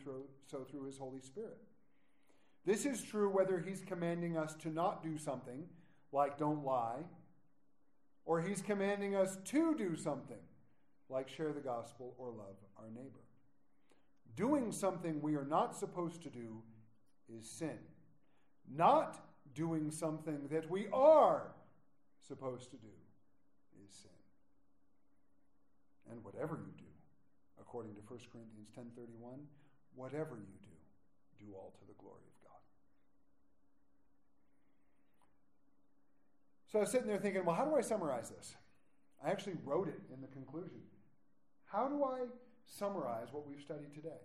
so 0.46 0.66
through 0.70 0.86
His 0.86 0.98
Holy 0.98 1.22
Spirit. 1.22 1.58
This 2.66 2.86
is 2.86 3.02
true 3.02 3.30
whether 3.30 3.60
He's 3.60 3.82
commanding 3.82 4.38
us 4.38 4.54
to 4.62 4.70
not 4.70 5.04
do 5.04 5.18
something, 5.18 5.66
like 6.12 6.38
don't 6.38 6.64
lie, 6.64 7.04
or 8.26 8.42
He's 8.42 8.62
commanding 8.62 9.16
us 9.16 9.38
to 9.46 9.76
do 9.76 9.96
something, 9.96 10.38
like 11.10 11.30
share 11.30 11.54
the 11.54 11.62
gospel 11.62 12.16
or 12.18 12.30
love 12.30 12.58
our 12.78 12.90
neighbor. 12.90 13.22
Doing 14.36 14.72
something 14.72 15.22
we 15.22 15.36
are 15.36 15.46
not 15.46 15.76
supposed 15.76 16.24
to 16.24 16.30
do 16.30 16.62
is 17.30 17.50
sin. 17.50 17.78
Not 18.70 19.20
doing 19.54 19.92
something 19.92 20.48
that 20.50 20.70
we 20.70 20.88
are 20.92 21.54
supposed 22.28 22.72
to 22.72 22.78
do 22.78 22.88
is 23.86 23.94
sin. 23.94 24.10
And 26.12 26.24
whatever 26.24 26.56
you 26.56 26.74
do, 26.78 26.92
according 27.60 27.94
to 27.96 28.02
1 28.02 28.20
Corinthians 28.32 28.70
10:31, 28.72 29.48
whatever 29.96 30.36
you 30.36 30.58
do, 30.62 31.46
do 31.46 31.54
all 31.54 31.74
to 31.80 31.86
the 31.86 31.94
glory 31.94 32.24
of 32.26 32.50
God. 32.50 32.62
So 36.68 36.80
I 36.80 36.82
was 36.82 36.92
sitting 36.92 37.08
there 37.08 37.20
thinking, 37.20 37.46
well, 37.46 37.56
how 37.56 37.66
do 37.66 37.76
I 37.76 37.82
summarize 37.82 38.30
this? 38.30 38.56
I 39.24 39.30
actually 39.30 39.58
wrote 39.64 39.88
it 39.88 40.02
in 40.12 40.22
the 40.22 40.28
conclusion. 40.28 40.82
How 41.74 41.88
do 41.88 42.04
I 42.04 42.28
summarize 42.68 43.30
what 43.32 43.48
we've 43.48 43.60
studied 43.60 43.96
today? 43.96 44.22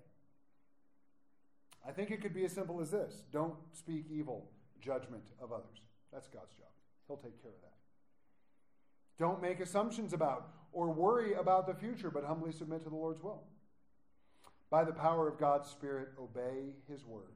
I 1.87 1.93
think 1.93 2.11
it 2.11 2.21
could 2.21 2.35
be 2.35 2.45
as 2.45 2.53
simple 2.53 2.81
as 2.83 2.91
this 2.91 3.23
don't 3.33 3.55
speak 3.73 4.05
evil 4.11 4.51
judgment 4.83 5.25
of 5.41 5.51
others. 5.51 5.81
That's 6.13 6.29
God's 6.29 6.55
job. 6.55 6.69
He'll 7.07 7.17
take 7.17 7.41
care 7.41 7.51
of 7.51 7.61
that. 7.63 7.73
Don't 9.19 9.41
make 9.41 9.61
assumptions 9.61 10.13
about 10.13 10.51
or 10.73 10.93
worry 10.93 11.33
about 11.33 11.67
the 11.67 11.75
future, 11.75 12.11
but 12.11 12.23
humbly 12.23 12.53
submit 12.53 12.85
to 12.85 12.91
the 12.91 12.97
Lord's 12.97 13.23
will. 13.23 13.45
By 14.71 14.85
the 14.85 14.93
power 14.93 15.27
of 15.27 15.41
God's 15.41 15.71
Spirit, 15.71 16.11
obey 16.21 16.75
His 16.87 17.07
word, 17.07 17.35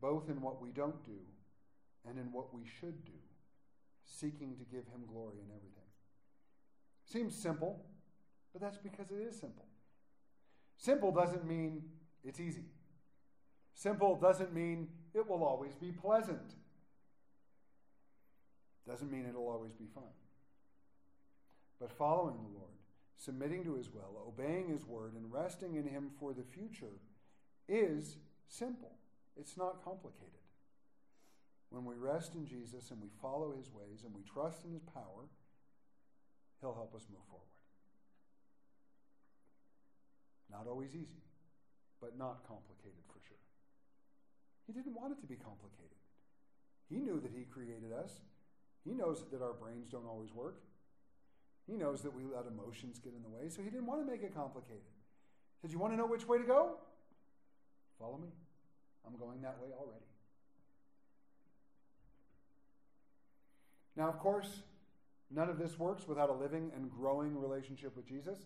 both 0.00 0.28
in 0.28 0.40
what 0.40 0.60
we 0.60 0.70
don't 0.70 1.02
do 1.04 1.20
and 2.08 2.18
in 2.18 2.32
what 2.32 2.52
we 2.52 2.62
should 2.80 3.04
do, 3.04 3.12
seeking 4.04 4.56
to 4.56 4.64
give 4.64 4.84
Him 4.88 5.04
glory 5.06 5.38
in 5.38 5.50
everything. 5.54 5.84
Seems 7.04 7.36
simple, 7.36 7.86
but 8.54 8.62
that's 8.62 8.78
because 8.78 9.10
it 9.10 9.20
is 9.20 9.38
simple. 9.38 9.66
Simple 10.78 11.10
doesn't 11.10 11.44
mean 11.44 11.82
it's 12.22 12.38
easy. 12.38 12.64
Simple 13.74 14.14
doesn't 14.14 14.54
mean 14.54 14.88
it 15.12 15.28
will 15.28 15.42
always 15.42 15.74
be 15.74 15.90
pleasant. 15.90 16.54
Doesn't 18.86 19.10
mean 19.10 19.26
it'll 19.28 19.48
always 19.48 19.72
be 19.72 19.86
fun. 19.92 20.04
But 21.80 21.90
following 21.90 22.36
the 22.36 22.58
Lord, 22.58 22.70
submitting 23.16 23.64
to 23.64 23.74
his 23.74 23.90
will, 23.90 24.22
obeying 24.28 24.68
his 24.68 24.86
word, 24.86 25.14
and 25.14 25.32
resting 25.32 25.74
in 25.74 25.88
him 25.88 26.10
for 26.20 26.32
the 26.32 26.44
future 26.44 27.00
is 27.68 28.18
simple. 28.46 28.92
It's 29.36 29.56
not 29.56 29.82
complicated. 29.84 30.30
When 31.70 31.84
we 31.84 31.96
rest 31.96 32.36
in 32.36 32.46
Jesus 32.46 32.92
and 32.92 33.00
we 33.00 33.08
follow 33.20 33.52
his 33.56 33.72
ways 33.72 34.04
and 34.04 34.14
we 34.14 34.22
trust 34.22 34.64
in 34.64 34.72
his 34.72 34.84
power, 34.84 35.26
he'll 36.60 36.74
help 36.74 36.94
us 36.94 37.06
move 37.10 37.24
forward. 37.28 37.53
Not 40.54 40.70
always 40.70 40.94
easy, 40.94 41.18
but 42.00 42.16
not 42.16 42.46
complicated 42.46 43.02
for 43.10 43.18
sure. 43.26 43.42
He 44.66 44.72
didn't 44.72 44.94
want 44.94 45.10
it 45.10 45.20
to 45.20 45.26
be 45.26 45.34
complicated. 45.34 45.98
He 46.88 47.02
knew 47.02 47.18
that 47.18 47.32
He 47.34 47.42
created 47.42 47.90
us. 47.92 48.22
He 48.84 48.94
knows 48.94 49.24
that 49.32 49.42
our 49.42 49.52
brains 49.52 49.88
don't 49.90 50.06
always 50.06 50.32
work. 50.32 50.62
He 51.66 51.74
knows 51.76 52.02
that 52.02 52.14
we 52.14 52.22
let 52.22 52.46
emotions 52.46 53.00
get 53.02 53.14
in 53.14 53.22
the 53.22 53.28
way, 53.28 53.48
so 53.48 53.62
He 53.62 53.70
didn't 53.70 53.86
want 53.86 54.06
to 54.06 54.06
make 54.06 54.22
it 54.22 54.32
complicated. 54.32 54.86
He 55.58 55.66
said, 55.66 55.72
You 55.72 55.80
want 55.80 55.92
to 55.92 55.96
know 55.96 56.06
which 56.06 56.28
way 56.28 56.38
to 56.38 56.44
go? 56.44 56.76
Follow 57.98 58.18
me. 58.18 58.28
I'm 59.06 59.18
going 59.18 59.42
that 59.42 59.58
way 59.60 59.70
already. 59.76 60.06
Now, 63.96 64.08
of 64.08 64.18
course, 64.18 64.62
none 65.30 65.48
of 65.48 65.58
this 65.58 65.78
works 65.78 66.06
without 66.06 66.30
a 66.30 66.32
living 66.32 66.70
and 66.76 66.90
growing 66.90 67.36
relationship 67.40 67.96
with 67.96 68.06
Jesus. 68.06 68.38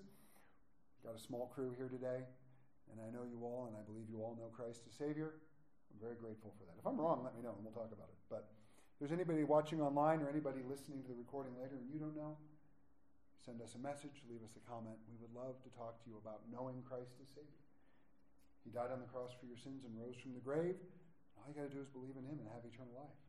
Got 1.05 1.15
a 1.15 1.23
small 1.23 1.51
crew 1.55 1.73
here 1.77 1.89
today, 1.89 2.27
and 2.91 2.99
I 3.01 3.09
know 3.15 3.25
you 3.25 3.41
all, 3.47 3.71
and 3.71 3.75
I 3.79 3.83
believe 3.87 4.11
you 4.11 4.21
all 4.21 4.37
know 4.37 4.51
Christ 4.51 4.83
as 4.89 4.95
Savior. 4.99 5.39
I'm 5.93 6.01
very 6.01 6.19
grateful 6.19 6.53
for 6.59 6.65
that. 6.69 6.77
If 6.77 6.85
I'm 6.85 7.01
wrong, 7.01 7.25
let 7.25 7.33
me 7.33 7.41
know 7.41 7.57
and 7.57 7.65
we'll 7.65 7.73
talk 7.73 7.91
about 7.95 8.13
it. 8.13 8.21
But 8.29 8.51
if 8.51 8.97
there's 9.01 9.15
anybody 9.15 9.47
watching 9.47 9.81
online 9.81 10.21
or 10.21 10.29
anybody 10.29 10.61
listening 10.67 11.01
to 11.07 11.09
the 11.09 11.17
recording 11.17 11.57
later 11.57 11.81
and 11.81 11.89
you 11.89 11.97
don't 11.97 12.19
know, 12.19 12.37
send 13.41 13.63
us 13.65 13.73
a 13.79 13.81
message, 13.81 14.21
leave 14.29 14.45
us 14.45 14.59
a 14.59 14.63
comment. 14.69 15.01
We 15.09 15.17
would 15.23 15.33
love 15.33 15.57
to 15.65 15.71
talk 15.73 16.03
to 16.03 16.07
you 16.11 16.21
about 16.21 16.45
knowing 16.53 16.85
Christ 16.85 17.17
as 17.23 17.31
Savior. 17.33 17.63
He 18.67 18.75
died 18.75 18.93
on 18.93 19.01
the 19.01 19.09
cross 19.09 19.33
for 19.33 19.49
your 19.49 19.57
sins 19.57 19.89
and 19.89 19.97
rose 19.97 20.21
from 20.21 20.37
the 20.37 20.45
grave. 20.45 20.77
All 21.41 21.49
you 21.49 21.57
got 21.57 21.71
to 21.71 21.73
do 21.73 21.81
is 21.81 21.89
believe 21.89 22.21
in 22.21 22.27
Him 22.29 22.37
and 22.37 22.51
have 22.53 22.67
eternal 22.69 22.93
life. 22.93 23.23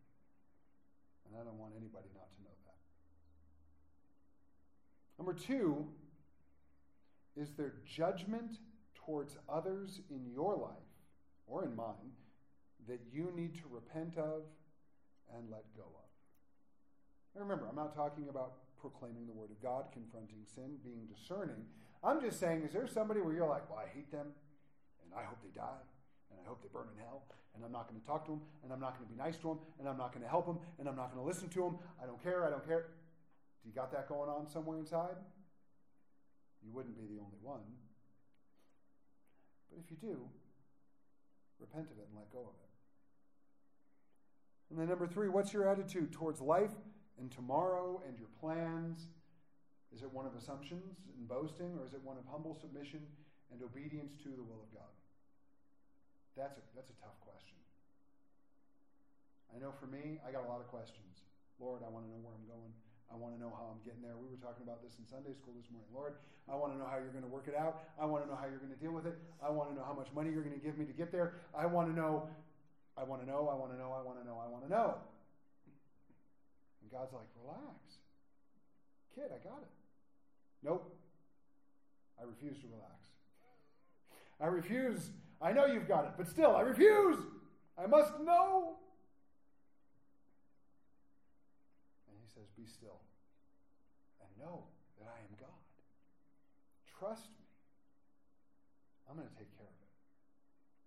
And 1.24 1.38
I 1.38 1.45
don't 1.47 1.55
want 1.55 1.78
anybody 1.78 2.11
not 2.11 2.28
to 2.34 2.39
know 2.43 2.55
that. 2.67 2.82
Number 5.15 5.32
two, 5.32 5.88
is 7.36 7.52
there 7.58 7.74
judgment 7.86 8.58
towards 8.94 9.38
others 9.48 10.02
in 10.10 10.26
your 10.32 10.56
life 10.56 10.90
or 11.48 11.64
in 11.64 11.76
mine 11.76 12.14
that 12.88 13.00
you 13.12 13.32
need 13.36 13.56
to 13.56 13.64
repent 13.70 14.18
of 14.18 14.44
and 15.36 15.50
let 15.50 15.64
go 15.76 15.84
of. 15.84 16.10
And 17.36 17.44
remember, 17.44 17.68
I'm 17.68 17.76
not 17.76 17.96
talking 17.96 18.30
about 18.30 18.54
proclaiming 18.80 19.28
the 19.28 19.34
word 19.34 19.52
of 19.52 19.62
God, 19.62 19.86
confronting 19.94 20.46
sin, 20.56 20.78
being 20.84 21.06
discerning. 21.06 21.66
I'm 22.04 22.22
just 22.22 22.40
saying, 22.40 22.64
is 22.64 22.74
there 22.74 22.88
somebody 22.88 23.22
where 23.22 23.34
you're 23.34 23.48
like, 23.48 23.70
well, 23.70 23.80
I 23.80 23.90
hate 23.94 24.12
them, 24.12 24.28
and 25.04 25.14
I 25.14 25.24
hope 25.24 25.38
they 25.44 25.54
die, 25.54 25.84
and 26.32 26.40
I 26.44 26.48
hope 26.48 26.62
they 26.62 26.70
burn 26.72 26.88
in 26.96 27.04
hell, 27.04 27.24
and 27.54 27.64
I'm 27.64 27.72
not 27.72 27.90
going 27.90 28.00
to 28.00 28.08
talk 28.08 28.26
to 28.26 28.32
them, 28.32 28.42
and 28.64 28.72
I'm 28.72 28.80
not 28.80 28.98
going 28.98 29.08
to 29.08 29.14
be 29.14 29.20
nice 29.20 29.38
to 29.38 29.50
them, 29.50 29.60
and 29.80 29.88
I'm 29.88 29.98
not 29.98 30.14
going 30.14 30.24
to 30.24 30.30
help 30.30 30.46
them, 30.46 30.60
and 30.80 30.88
I'm 30.88 30.96
not 30.96 31.14
going 31.14 31.22
to 31.22 31.28
listen 31.28 31.50
to 31.50 31.62
them. 31.62 31.78
I 32.02 32.06
don't 32.06 32.22
care, 32.24 32.46
I 32.46 32.50
don't 32.50 32.66
care. 32.66 32.88
Do 33.62 33.70
you 33.70 33.76
got 33.76 33.92
that 33.92 34.08
going 34.08 34.30
on 34.30 34.48
somewhere 34.48 34.80
inside? 34.80 35.20
You 36.64 36.72
wouldn't 36.74 36.97
be 36.97 37.05
the 37.05 37.20
only 37.22 37.39
one. 37.41 37.66
But 39.70 39.80
if 39.84 39.91
you 39.91 39.97
do, 39.97 40.28
repent 41.60 41.88
of 41.91 41.97
it 41.97 42.07
and 42.10 42.18
let 42.18 42.32
go 42.32 42.39
of 42.39 42.55
it. 42.55 42.70
And 44.70 44.78
then, 44.78 44.89
number 44.89 45.07
three, 45.07 45.30
what's 45.30 45.51
your 45.53 45.68
attitude 45.68 46.12
towards 46.12 46.41
life 46.41 46.74
and 47.18 47.32
tomorrow 47.32 48.01
and 48.07 48.18
your 48.18 48.30
plans? 48.39 49.10
Is 49.93 50.03
it 50.03 50.14
one 50.14 50.26
of 50.26 50.36
assumptions 50.36 51.10
and 51.18 51.28
boasting, 51.28 51.74
or 51.80 51.86
is 51.86 51.93
it 51.93 52.01
one 52.03 52.18
of 52.18 52.24
humble 52.30 52.53
submission 52.53 53.01
and 53.51 53.62
obedience 53.64 54.14
to 54.22 54.30
the 54.30 54.45
will 54.45 54.62
of 54.62 54.70
God? 54.74 54.93
That's 56.38 56.57
a, 56.57 56.62
that's 56.76 56.89
a 56.89 56.97
tough 57.01 57.18
question. 57.26 57.57
I 59.49 59.57
know 59.57 59.74
for 59.74 59.88
me, 59.88 60.22
I 60.22 60.32
got 60.32 60.45
a 60.45 60.49
lot 60.49 60.62
of 60.62 60.68
questions. 60.70 61.26
Lord, 61.60 61.82
I 61.82 61.89
want 61.89 62.05
to 62.05 62.12
know 62.14 62.22
where 62.22 62.38
I'm 62.38 62.45
going. 62.45 62.72
I 63.10 63.18
want 63.18 63.34
to 63.34 63.39
know 63.41 63.49
how 63.49 63.74
I'm 63.74 63.82
getting 63.82 64.05
there. 64.05 64.14
We 64.16 64.30
were 64.30 64.38
talking 64.38 64.62
about 64.62 64.86
this 64.86 64.93
in 65.01 65.05
Sunday 65.10 65.34
school 65.34 65.57
this 65.57 65.66
morning. 65.74 65.89
Lord, 65.89 66.14
I 66.45 66.53
want 66.53 66.74
to 66.74 66.78
know 66.78 66.86
how 66.86 67.01
you're 67.01 67.14
going 67.14 67.26
to 67.26 67.34
work 67.34 67.49
it 67.49 67.57
out. 67.57 67.82
I 67.97 68.05
want 68.05 68.22
to 68.24 68.30
know 68.30 68.38
how 68.38 68.45
you're 68.45 68.62
going 68.62 68.74
to 68.74 68.82
deal 68.82 68.93
with 68.93 69.10
it. 69.10 69.18
I 69.41 69.49
want 69.49 69.74
to 69.74 69.76
know 69.76 69.84
how 69.84 69.97
much 69.97 70.14
money 70.14 70.30
you're 70.30 70.45
going 70.45 70.57
to 70.57 70.62
give 70.62 70.78
me 70.78 70.86
to 70.86 70.93
get 70.93 71.10
there. 71.10 71.41
I 71.57 71.66
want 71.66 71.89
to 71.89 71.95
know 71.97 72.30
I 72.99 73.03
want 73.03 73.22
to 73.22 73.28
know, 73.28 73.47
I 73.47 73.55
want 73.55 73.72
to 73.72 73.78
know, 73.78 73.95
I 73.97 74.03
want 74.03 74.20
to 74.20 74.28
know, 74.28 74.41
I 74.43 74.49
want 74.49 74.66
to 74.66 74.70
know. 74.70 74.95
And 76.82 76.91
God's 76.91 77.14
like, 77.14 77.28
relax. 77.41 77.80
Kid, 79.16 79.32
I 79.32 79.39
got 79.47 79.62
it. 79.62 79.72
Nope. 80.64 80.93
I 82.20 82.26
refuse 82.26 82.60
to 82.60 82.68
relax. 82.68 82.99
I 84.41 84.47
refuse. 84.47 85.12
I 85.41 85.53
know 85.53 85.66
you've 85.66 85.88
got 85.88 86.03
it, 86.05 86.12
but 86.18 86.28
still, 86.28 86.57
I 86.57 86.62
refuse. 86.62 87.18
I 87.78 87.86
must 87.86 88.20
know. 88.20 88.76
And 92.10 92.18
he 92.20 92.28
says, 92.40 92.48
Be 92.56 92.64
still 92.64 93.04
and 94.24 94.32
know 94.40 94.64
that 95.04 95.12
I 95.12 95.20
am 95.20 95.36
God. 95.36 95.60
Trust 96.88 97.28
me. 97.36 97.44
I'm 99.12 99.20
going 99.20 99.28
to 99.28 99.36
take 99.36 99.52
care 99.60 99.68
of 99.68 99.76
it. 99.84 99.92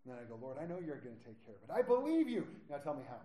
And 0.02 0.06
then 0.12 0.16
I 0.16 0.24
go, 0.24 0.40
Lord, 0.40 0.56
I 0.56 0.64
know 0.64 0.80
you're 0.80 1.00
going 1.04 1.20
to 1.20 1.24
take 1.24 1.44
care 1.44 1.60
of 1.60 1.60
it. 1.60 1.70
I 1.72 1.84
believe 1.84 2.28
you. 2.28 2.48
Now 2.72 2.80
tell 2.80 2.96
me 2.96 3.04
how. 3.04 3.20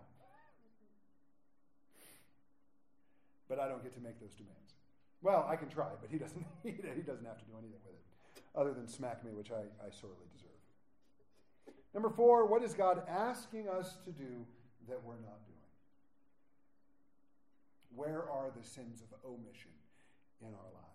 but 3.48 3.58
I 3.58 3.66
don't 3.66 3.82
get 3.82 3.94
to 3.94 4.00
make 4.00 4.20
those 4.20 4.34
demands. 4.34 4.76
Well, 5.22 5.48
I 5.48 5.56
can 5.56 5.68
try, 5.68 5.88
but 6.00 6.10
he 6.10 6.18
doesn't, 6.18 6.44
he, 6.62 6.70
doesn't 6.70 7.24
have 7.24 7.38
to 7.40 7.46
do 7.48 7.56
anything 7.56 7.80
with 7.80 7.96
it 7.96 8.44
other 8.54 8.72
than 8.72 8.86
smack 8.86 9.24
me, 9.24 9.32
which 9.32 9.50
I, 9.50 9.64
I 9.80 9.90
sorely 9.90 10.28
deserve. 10.36 10.50
Number 11.94 12.10
four, 12.10 12.46
what 12.46 12.62
is 12.62 12.74
God 12.74 13.02
asking 13.08 13.68
us 13.68 13.96
to 14.04 14.12
do 14.12 14.44
that 14.88 15.02
we're 15.02 15.14
not 15.14 15.40
doing? 15.46 15.57
Where 17.94 18.22
are 18.30 18.50
the 18.56 18.66
sins 18.66 19.02
of 19.02 19.08
omission 19.28 19.72
in 20.40 20.48
our 20.48 20.72
lives? 20.74 20.88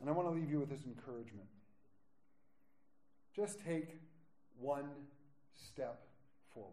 And 0.00 0.08
I 0.08 0.12
want 0.12 0.28
to 0.28 0.34
leave 0.34 0.50
you 0.50 0.60
with 0.60 0.70
this 0.70 0.86
encouragement. 0.86 1.46
Just 3.34 3.60
take 3.64 4.00
one 4.58 4.88
step 5.54 6.02
forward. 6.54 6.72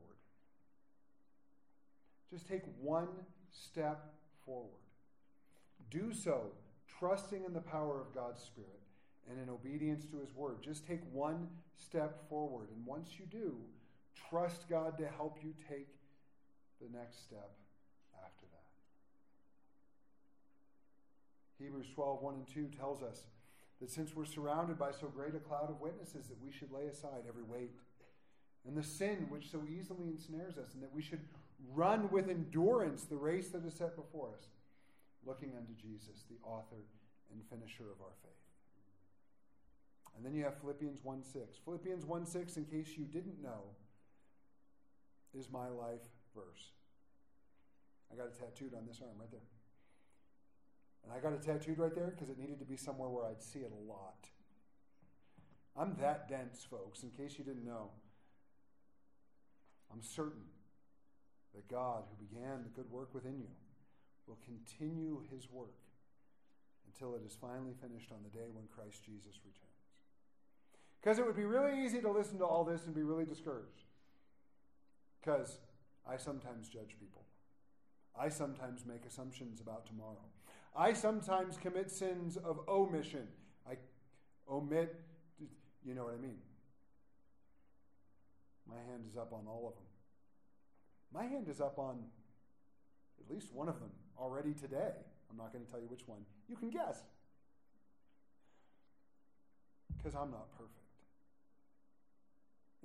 Just 2.30 2.47
take 2.47 2.63
one 2.82 3.07
step 3.51 4.13
forward. 4.45 4.72
Do 5.89 6.13
so 6.13 6.51
trusting 6.99 7.43
in 7.45 7.53
the 7.53 7.61
power 7.61 8.01
of 8.01 8.13
God's 8.13 8.41
Spirit 8.41 8.82
and 9.30 9.39
in 9.39 9.49
obedience 9.49 10.05
to 10.07 10.20
His 10.20 10.34
Word. 10.34 10.57
Just 10.61 10.88
take 10.88 11.01
one 11.11 11.47
step 11.76 12.28
forward. 12.30 12.70
And 12.76 12.86
once 12.86 13.11
you 13.20 13.26
do, 13.26 13.55
trust 14.30 14.70
God 14.70 14.97
to 14.97 15.07
help 15.07 15.38
you 15.43 15.53
take 15.70 15.88
the 16.82 16.97
next 16.97 17.24
step 17.24 17.51
after 18.26 18.45
that. 18.45 18.57
Hebrews 21.60 21.88
12, 21.93 22.22
1 22.22 22.34
and 22.36 22.47
2 22.47 22.78
tells 22.78 23.01
us 23.01 23.24
that 23.82 23.89
since 23.89 24.16
we're 24.16 24.26
surrounded 24.26 24.78
by 24.78 24.91
so 24.91 25.08
great 25.08 25.36
a 25.36 25.39
cloud 25.39 25.70
of 25.70 25.82
witnesses, 25.82 26.28
that 26.28 26.41
we 26.43 26.51
should 26.51 26.72
lay 26.72 26.88
aside 26.88 27.26
every 27.28 27.43
weight 27.43 27.72
and 28.68 28.76
the 28.76 28.84
sin 28.84 29.28
which 29.30 29.49
so 29.49 29.64
easily 29.66 30.08
ensnares 30.08 30.58
us, 30.58 30.74
and 30.74 30.84
that 30.84 30.93
we 30.93 31.01
should 31.01 31.22
run 31.74 32.10
with 32.12 32.30
endurance 32.30 33.03
the 33.03 33.16
race 33.16 33.47
that 33.49 33.66
is 33.66 33.74
set 33.74 33.95
before 33.95 34.30
us, 34.38 34.49
looking 35.26 35.53
unto 35.58 35.74
Jesus, 35.74 36.26
the 36.30 36.38
author 36.45 36.84
and 37.32 37.41
finisher 37.49 37.84
of 37.84 38.01
our 38.01 38.14
faith. 38.22 38.32
And 40.16 40.26
then 40.26 40.34
you 40.34 40.43
have 40.43 40.60
Philippians 40.60 41.03
1 41.03 41.24
6. 41.24 41.58
Philippians 41.64 42.05
1 42.05 42.26
6, 42.26 42.58
in 42.58 42.66
case 42.66 42.89
you 42.97 43.05
didn't 43.05 43.41
know, 43.41 43.62
is 45.38 45.49
my 45.49 45.70
life 45.70 46.03
verse. 46.36 46.72
I 48.12 48.16
got 48.16 48.28
it 48.28 48.38
tattooed 48.38 48.74
on 48.74 48.86
this 48.86 48.99
arm 49.01 49.18
right 49.20 49.32
there. 49.32 49.41
And 51.08 51.16
I 51.16 51.22
got 51.22 51.32
it 51.32 51.41
tattooed 51.41 51.80
right 51.80 51.95
there 51.95 52.08
because 52.08 52.30
it 52.30 52.38
needed 52.38 52.60
to 52.60 52.66
be 52.66 52.76
somewhere 52.76 53.08
where 53.08 53.26
I'd 53.26 53.41
see 53.41 53.60
it 53.60 53.72
a 53.72 53.89
lot. 53.89 54.28
I'm 55.78 55.95
that 56.01 56.28
dense, 56.28 56.68
folks, 56.70 57.03
in 57.03 57.12
case 57.12 57.38
you 57.38 57.45
didn't 57.45 57.64
know. 57.64 57.91
I'm 59.89 60.01
certain 60.01 60.43
that 61.55 61.70
God, 61.70 62.03
who 62.10 62.26
began 62.26 62.64
the 62.64 62.70
good 62.70 62.91
work 62.91 63.14
within 63.14 63.39
you, 63.39 63.47
will 64.28 64.39
continue 64.43 65.22
his 65.32 65.47
work 65.49 65.80
until 66.86 67.16
it 67.16 67.22
is 67.26 67.38
finally 67.39 67.74
finished 67.82 68.12
on 68.12 68.20
the 68.24 68.38
day 68.38 68.49
when 68.51 68.66
Christ 68.76 69.05
Jesus 69.05 69.39
returns. 69.45 69.64
Because 70.99 71.20
it 71.20 71.26
would 71.26 71.38
be 71.38 71.45
really 71.45 71.86
easy 71.86 72.01
to 72.01 72.12
listen 72.12 72.38
to 72.39 72.45
all 72.45 72.66
this 72.66 72.86
and 72.86 72.93
be 72.93 73.03
really 73.03 73.24
discouraged. 73.24 73.86
Because 75.22 75.60
I 76.05 76.18
sometimes 76.18 76.68
judge 76.68 76.97
people. 76.99 77.24
I 78.20 78.28
sometimes 78.28 78.86
make 78.86 79.05
assumptions 79.05 79.62
about 79.62 79.86
tomorrow. 79.86 80.26
I 80.78 80.93
sometimes 80.93 81.57
commit 81.57 81.89
sins 81.89 82.38
of 82.38 82.59
omission. 82.69 83.28
I 83.67 83.78
omit, 84.49 84.95
you 85.84 85.95
know 85.95 86.03
what 86.03 86.13
I 86.13 86.21
mean. 86.21 86.38
My 88.69 88.75
hand 88.75 89.05
is 89.09 89.17
up 89.17 89.34
on 89.34 89.47
all 89.47 89.67
of 89.67 89.75
them. 89.75 89.86
My 91.11 91.25
hand 91.25 91.47
is 91.49 91.59
up 91.59 91.80
on 91.80 92.03
at 93.19 93.34
least 93.34 93.51
one 93.53 93.69
of 93.69 93.80
them 93.80 93.89
already 94.19 94.53
today. 94.53 94.91
I'm 95.32 95.38
not 95.38 95.51
going 95.51 95.65
to 95.65 95.71
tell 95.71 95.80
you 95.80 95.88
which 95.88 96.07
one. 96.07 96.19
You 96.47 96.55
can 96.55 96.69
guess. 96.69 97.01
Because 99.97 100.13
I'm 100.13 100.30
not 100.30 100.51
perfect. 100.51 100.73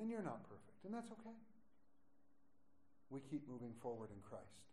And 0.00 0.08
you're 0.08 0.22
not 0.22 0.42
perfect, 0.44 0.84
and 0.84 0.94
that's 0.94 1.10
okay. 1.10 1.36
We 3.10 3.20
keep 3.20 3.46
moving 3.46 3.74
forward 3.82 4.08
in 4.10 4.22
Christ. 4.22 4.71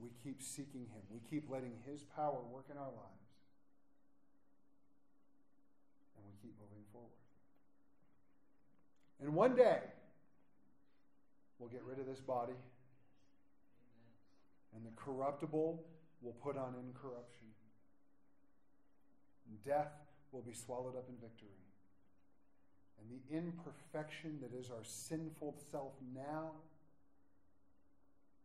We 0.00 0.08
keep 0.24 0.42
seeking 0.42 0.86
Him. 0.92 1.02
We 1.10 1.20
keep 1.28 1.50
letting 1.50 1.74
His 1.86 2.02
power 2.16 2.40
work 2.50 2.66
in 2.70 2.78
our 2.78 2.84
lives. 2.84 3.28
And 6.16 6.24
we 6.26 6.32
keep 6.42 6.54
moving 6.58 6.84
forward. 6.92 7.10
And 9.20 9.34
one 9.34 9.54
day, 9.54 9.80
we'll 11.58 11.68
get 11.68 11.82
rid 11.84 11.98
of 11.98 12.06
this 12.06 12.20
body, 12.20 12.54
and 14.74 14.84
the 14.84 14.92
corruptible 14.96 15.84
will 16.22 16.32
put 16.32 16.56
on 16.56 16.74
incorruption. 16.80 17.48
And 19.48 19.62
death 19.64 19.92
will 20.32 20.42
be 20.42 20.54
swallowed 20.54 20.96
up 20.96 21.08
in 21.08 21.16
victory. 21.16 21.48
And 23.00 23.10
the 23.10 23.36
imperfection 23.36 24.38
that 24.42 24.58
is 24.58 24.70
our 24.70 24.84
sinful 24.84 25.56
self 25.70 25.92
now 26.14 26.52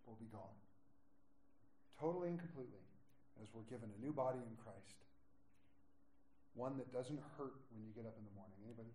will 0.05 0.17
be 0.19 0.27
gone. 0.31 0.64
Totally 1.99 2.27
and 2.27 2.39
completely, 2.39 2.83
as 3.39 3.47
we're 3.55 3.67
given 3.71 3.87
a 3.87 3.99
new 4.03 4.11
body 4.11 4.43
in 4.43 4.55
Christ. 4.59 4.99
One 6.55 6.75
that 6.79 6.91
doesn't 6.91 7.19
hurt 7.39 7.55
when 7.71 7.87
you 7.87 7.91
get 7.95 8.03
up 8.03 8.15
in 8.19 8.23
the 8.27 8.35
morning. 8.35 8.59
Anybody? 8.67 8.91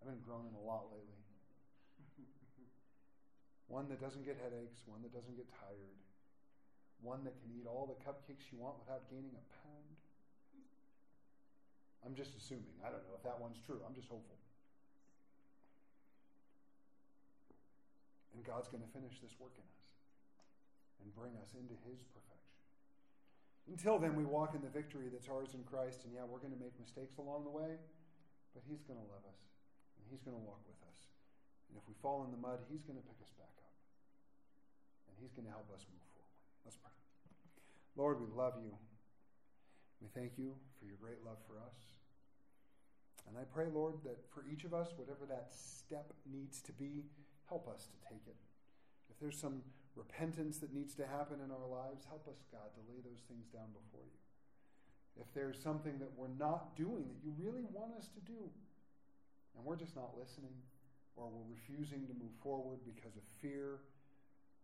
I've 0.00 0.12
been 0.12 0.20
groaning 0.20 0.52
a 0.52 0.64
lot 0.64 0.92
lately. 0.92 1.16
one 3.72 3.88
that 3.88 4.00
doesn't 4.00 4.24
get 4.28 4.36
headaches, 4.36 4.84
one 4.84 5.00
that 5.00 5.16
doesn't 5.16 5.36
get 5.36 5.48
tired, 5.48 5.96
one 7.00 7.24
that 7.24 7.36
can 7.40 7.48
eat 7.56 7.64
all 7.64 7.88
the 7.88 7.96
cupcakes 8.04 8.52
you 8.52 8.60
want 8.60 8.76
without 8.84 9.08
gaining 9.08 9.32
a 9.32 9.44
pound. 9.64 9.96
I'm 12.04 12.12
just 12.12 12.36
assuming. 12.36 12.76
I 12.84 12.92
don't 12.92 13.00
know 13.08 13.16
if 13.16 13.24
that 13.24 13.40
one's 13.40 13.56
true. 13.64 13.80
I'm 13.80 13.96
just 13.96 14.12
hopeful. 14.12 14.36
And 18.36 18.44
God's 18.44 18.68
going 18.68 18.84
to 18.84 18.92
finish 18.92 19.16
this 19.24 19.32
work 19.40 19.56
in 19.56 19.64
us 19.64 19.83
and 21.02 21.08
bring 21.14 21.34
us 21.40 21.54
into 21.56 21.74
His 21.88 22.02
perfection. 22.12 22.34
Until 23.64 23.96
then, 23.96 24.12
we 24.12 24.28
walk 24.28 24.52
in 24.52 24.60
the 24.60 24.68
victory 24.68 25.08
that's 25.08 25.28
ours 25.28 25.56
in 25.56 25.64
Christ. 25.64 26.04
And 26.04 26.12
yeah, 26.12 26.28
we're 26.28 26.42
going 26.42 26.52
to 26.52 26.60
make 26.60 26.76
mistakes 26.76 27.16
along 27.16 27.48
the 27.48 27.54
way, 27.54 27.80
but 28.52 28.62
He's 28.68 28.84
going 28.84 29.00
to 29.00 29.08
love 29.08 29.24
us 29.24 29.40
and 29.96 30.04
He's 30.12 30.20
going 30.20 30.36
to 30.36 30.44
walk 30.44 30.60
with 30.68 30.76
us. 30.84 31.00
And 31.72 31.80
if 31.80 31.84
we 31.88 31.96
fall 32.04 32.28
in 32.28 32.30
the 32.30 32.40
mud, 32.40 32.60
He's 32.68 32.84
going 32.84 33.00
to 33.00 33.06
pick 33.08 33.16
us 33.24 33.32
back 33.40 33.56
up. 33.64 33.76
And 35.08 35.16
He's 35.16 35.32
going 35.32 35.48
to 35.48 35.54
help 35.54 35.72
us 35.72 35.88
move 35.88 36.04
forward. 36.12 36.36
Let's 36.68 36.76
pray. 36.76 36.92
Lord, 37.96 38.20
we 38.20 38.28
love 38.28 38.60
you. 38.60 38.76
We 40.04 40.12
thank 40.12 40.36
you 40.36 40.52
for 40.76 40.84
your 40.84 41.00
great 41.00 41.24
love 41.24 41.40
for 41.48 41.56
us. 41.56 41.76
And 43.24 43.38
I 43.40 43.48
pray, 43.48 43.72
Lord, 43.72 44.04
that 44.04 44.20
for 44.28 44.44
each 44.44 44.64
of 44.68 44.74
us, 44.74 44.92
whatever 44.96 45.24
that 45.32 45.48
step 45.48 46.12
needs 46.28 46.60
to 46.68 46.72
be, 46.72 47.08
help 47.48 47.66
us 47.68 47.88
to 47.88 47.96
take 48.12 48.28
it. 48.28 48.36
If 49.08 49.18
there's 49.18 49.40
some 49.40 49.62
repentance 49.96 50.58
that 50.58 50.74
needs 50.74 50.94
to 50.98 51.06
happen 51.06 51.38
in 51.38 51.50
our 51.50 51.68
lives, 51.70 52.04
help 52.06 52.26
us, 52.26 52.42
God, 52.50 52.70
to 52.74 52.82
lay 52.90 52.98
those 53.02 53.22
things 53.30 53.46
down 53.54 53.70
before 53.70 54.06
you. 54.06 54.20
If 55.14 55.30
there's 55.30 55.58
something 55.62 56.02
that 56.02 56.10
we're 56.18 56.34
not 56.34 56.74
doing 56.74 57.06
that 57.06 57.20
you 57.22 57.30
really 57.38 57.62
want 57.70 57.94
us 57.94 58.10
to 58.18 58.22
do, 58.26 58.50
and 59.54 59.62
we're 59.62 59.78
just 59.78 59.94
not 59.94 60.18
listening, 60.18 60.54
or 61.14 61.30
we're 61.30 61.54
refusing 61.54 62.10
to 62.10 62.14
move 62.18 62.34
forward 62.42 62.82
because 62.82 63.14
of 63.14 63.22
fear, 63.38 63.78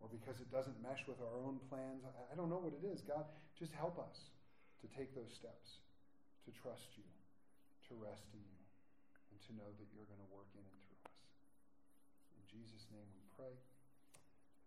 or 0.03 0.11
because 0.11 0.43
it 0.43 0.51
doesn't 0.51 0.75
mesh 0.83 1.07
with 1.07 1.23
our 1.23 1.39
own 1.39 1.63
plans, 1.71 2.03
I 2.03 2.35
don't 2.35 2.51
know 2.51 2.59
what 2.59 2.75
it 2.75 2.83
is. 2.83 2.99
God, 3.07 3.23
just 3.55 3.71
help 3.71 3.95
us 3.95 4.35
to 4.83 4.91
take 4.91 5.15
those 5.15 5.31
steps, 5.31 5.79
to 6.43 6.51
trust 6.51 6.99
you, 6.99 7.07
to 7.87 7.95
rest 8.03 8.27
in 8.35 8.43
you, 8.43 8.61
and 9.31 9.39
to 9.47 9.51
know 9.55 9.71
that 9.71 9.87
you're 9.95 10.09
going 10.11 10.19
to 10.19 10.31
work 10.35 10.51
in 10.51 10.65
and 10.65 10.77
through 10.83 10.99
us. 11.07 11.15
In 12.35 12.43
Jesus' 12.51 12.83
name 12.91 13.07
we 13.15 13.23
pray, 13.39 13.55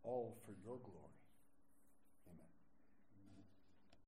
all 0.04 0.36
for 0.44 0.52
your 0.64 0.78
glory. 0.84 1.13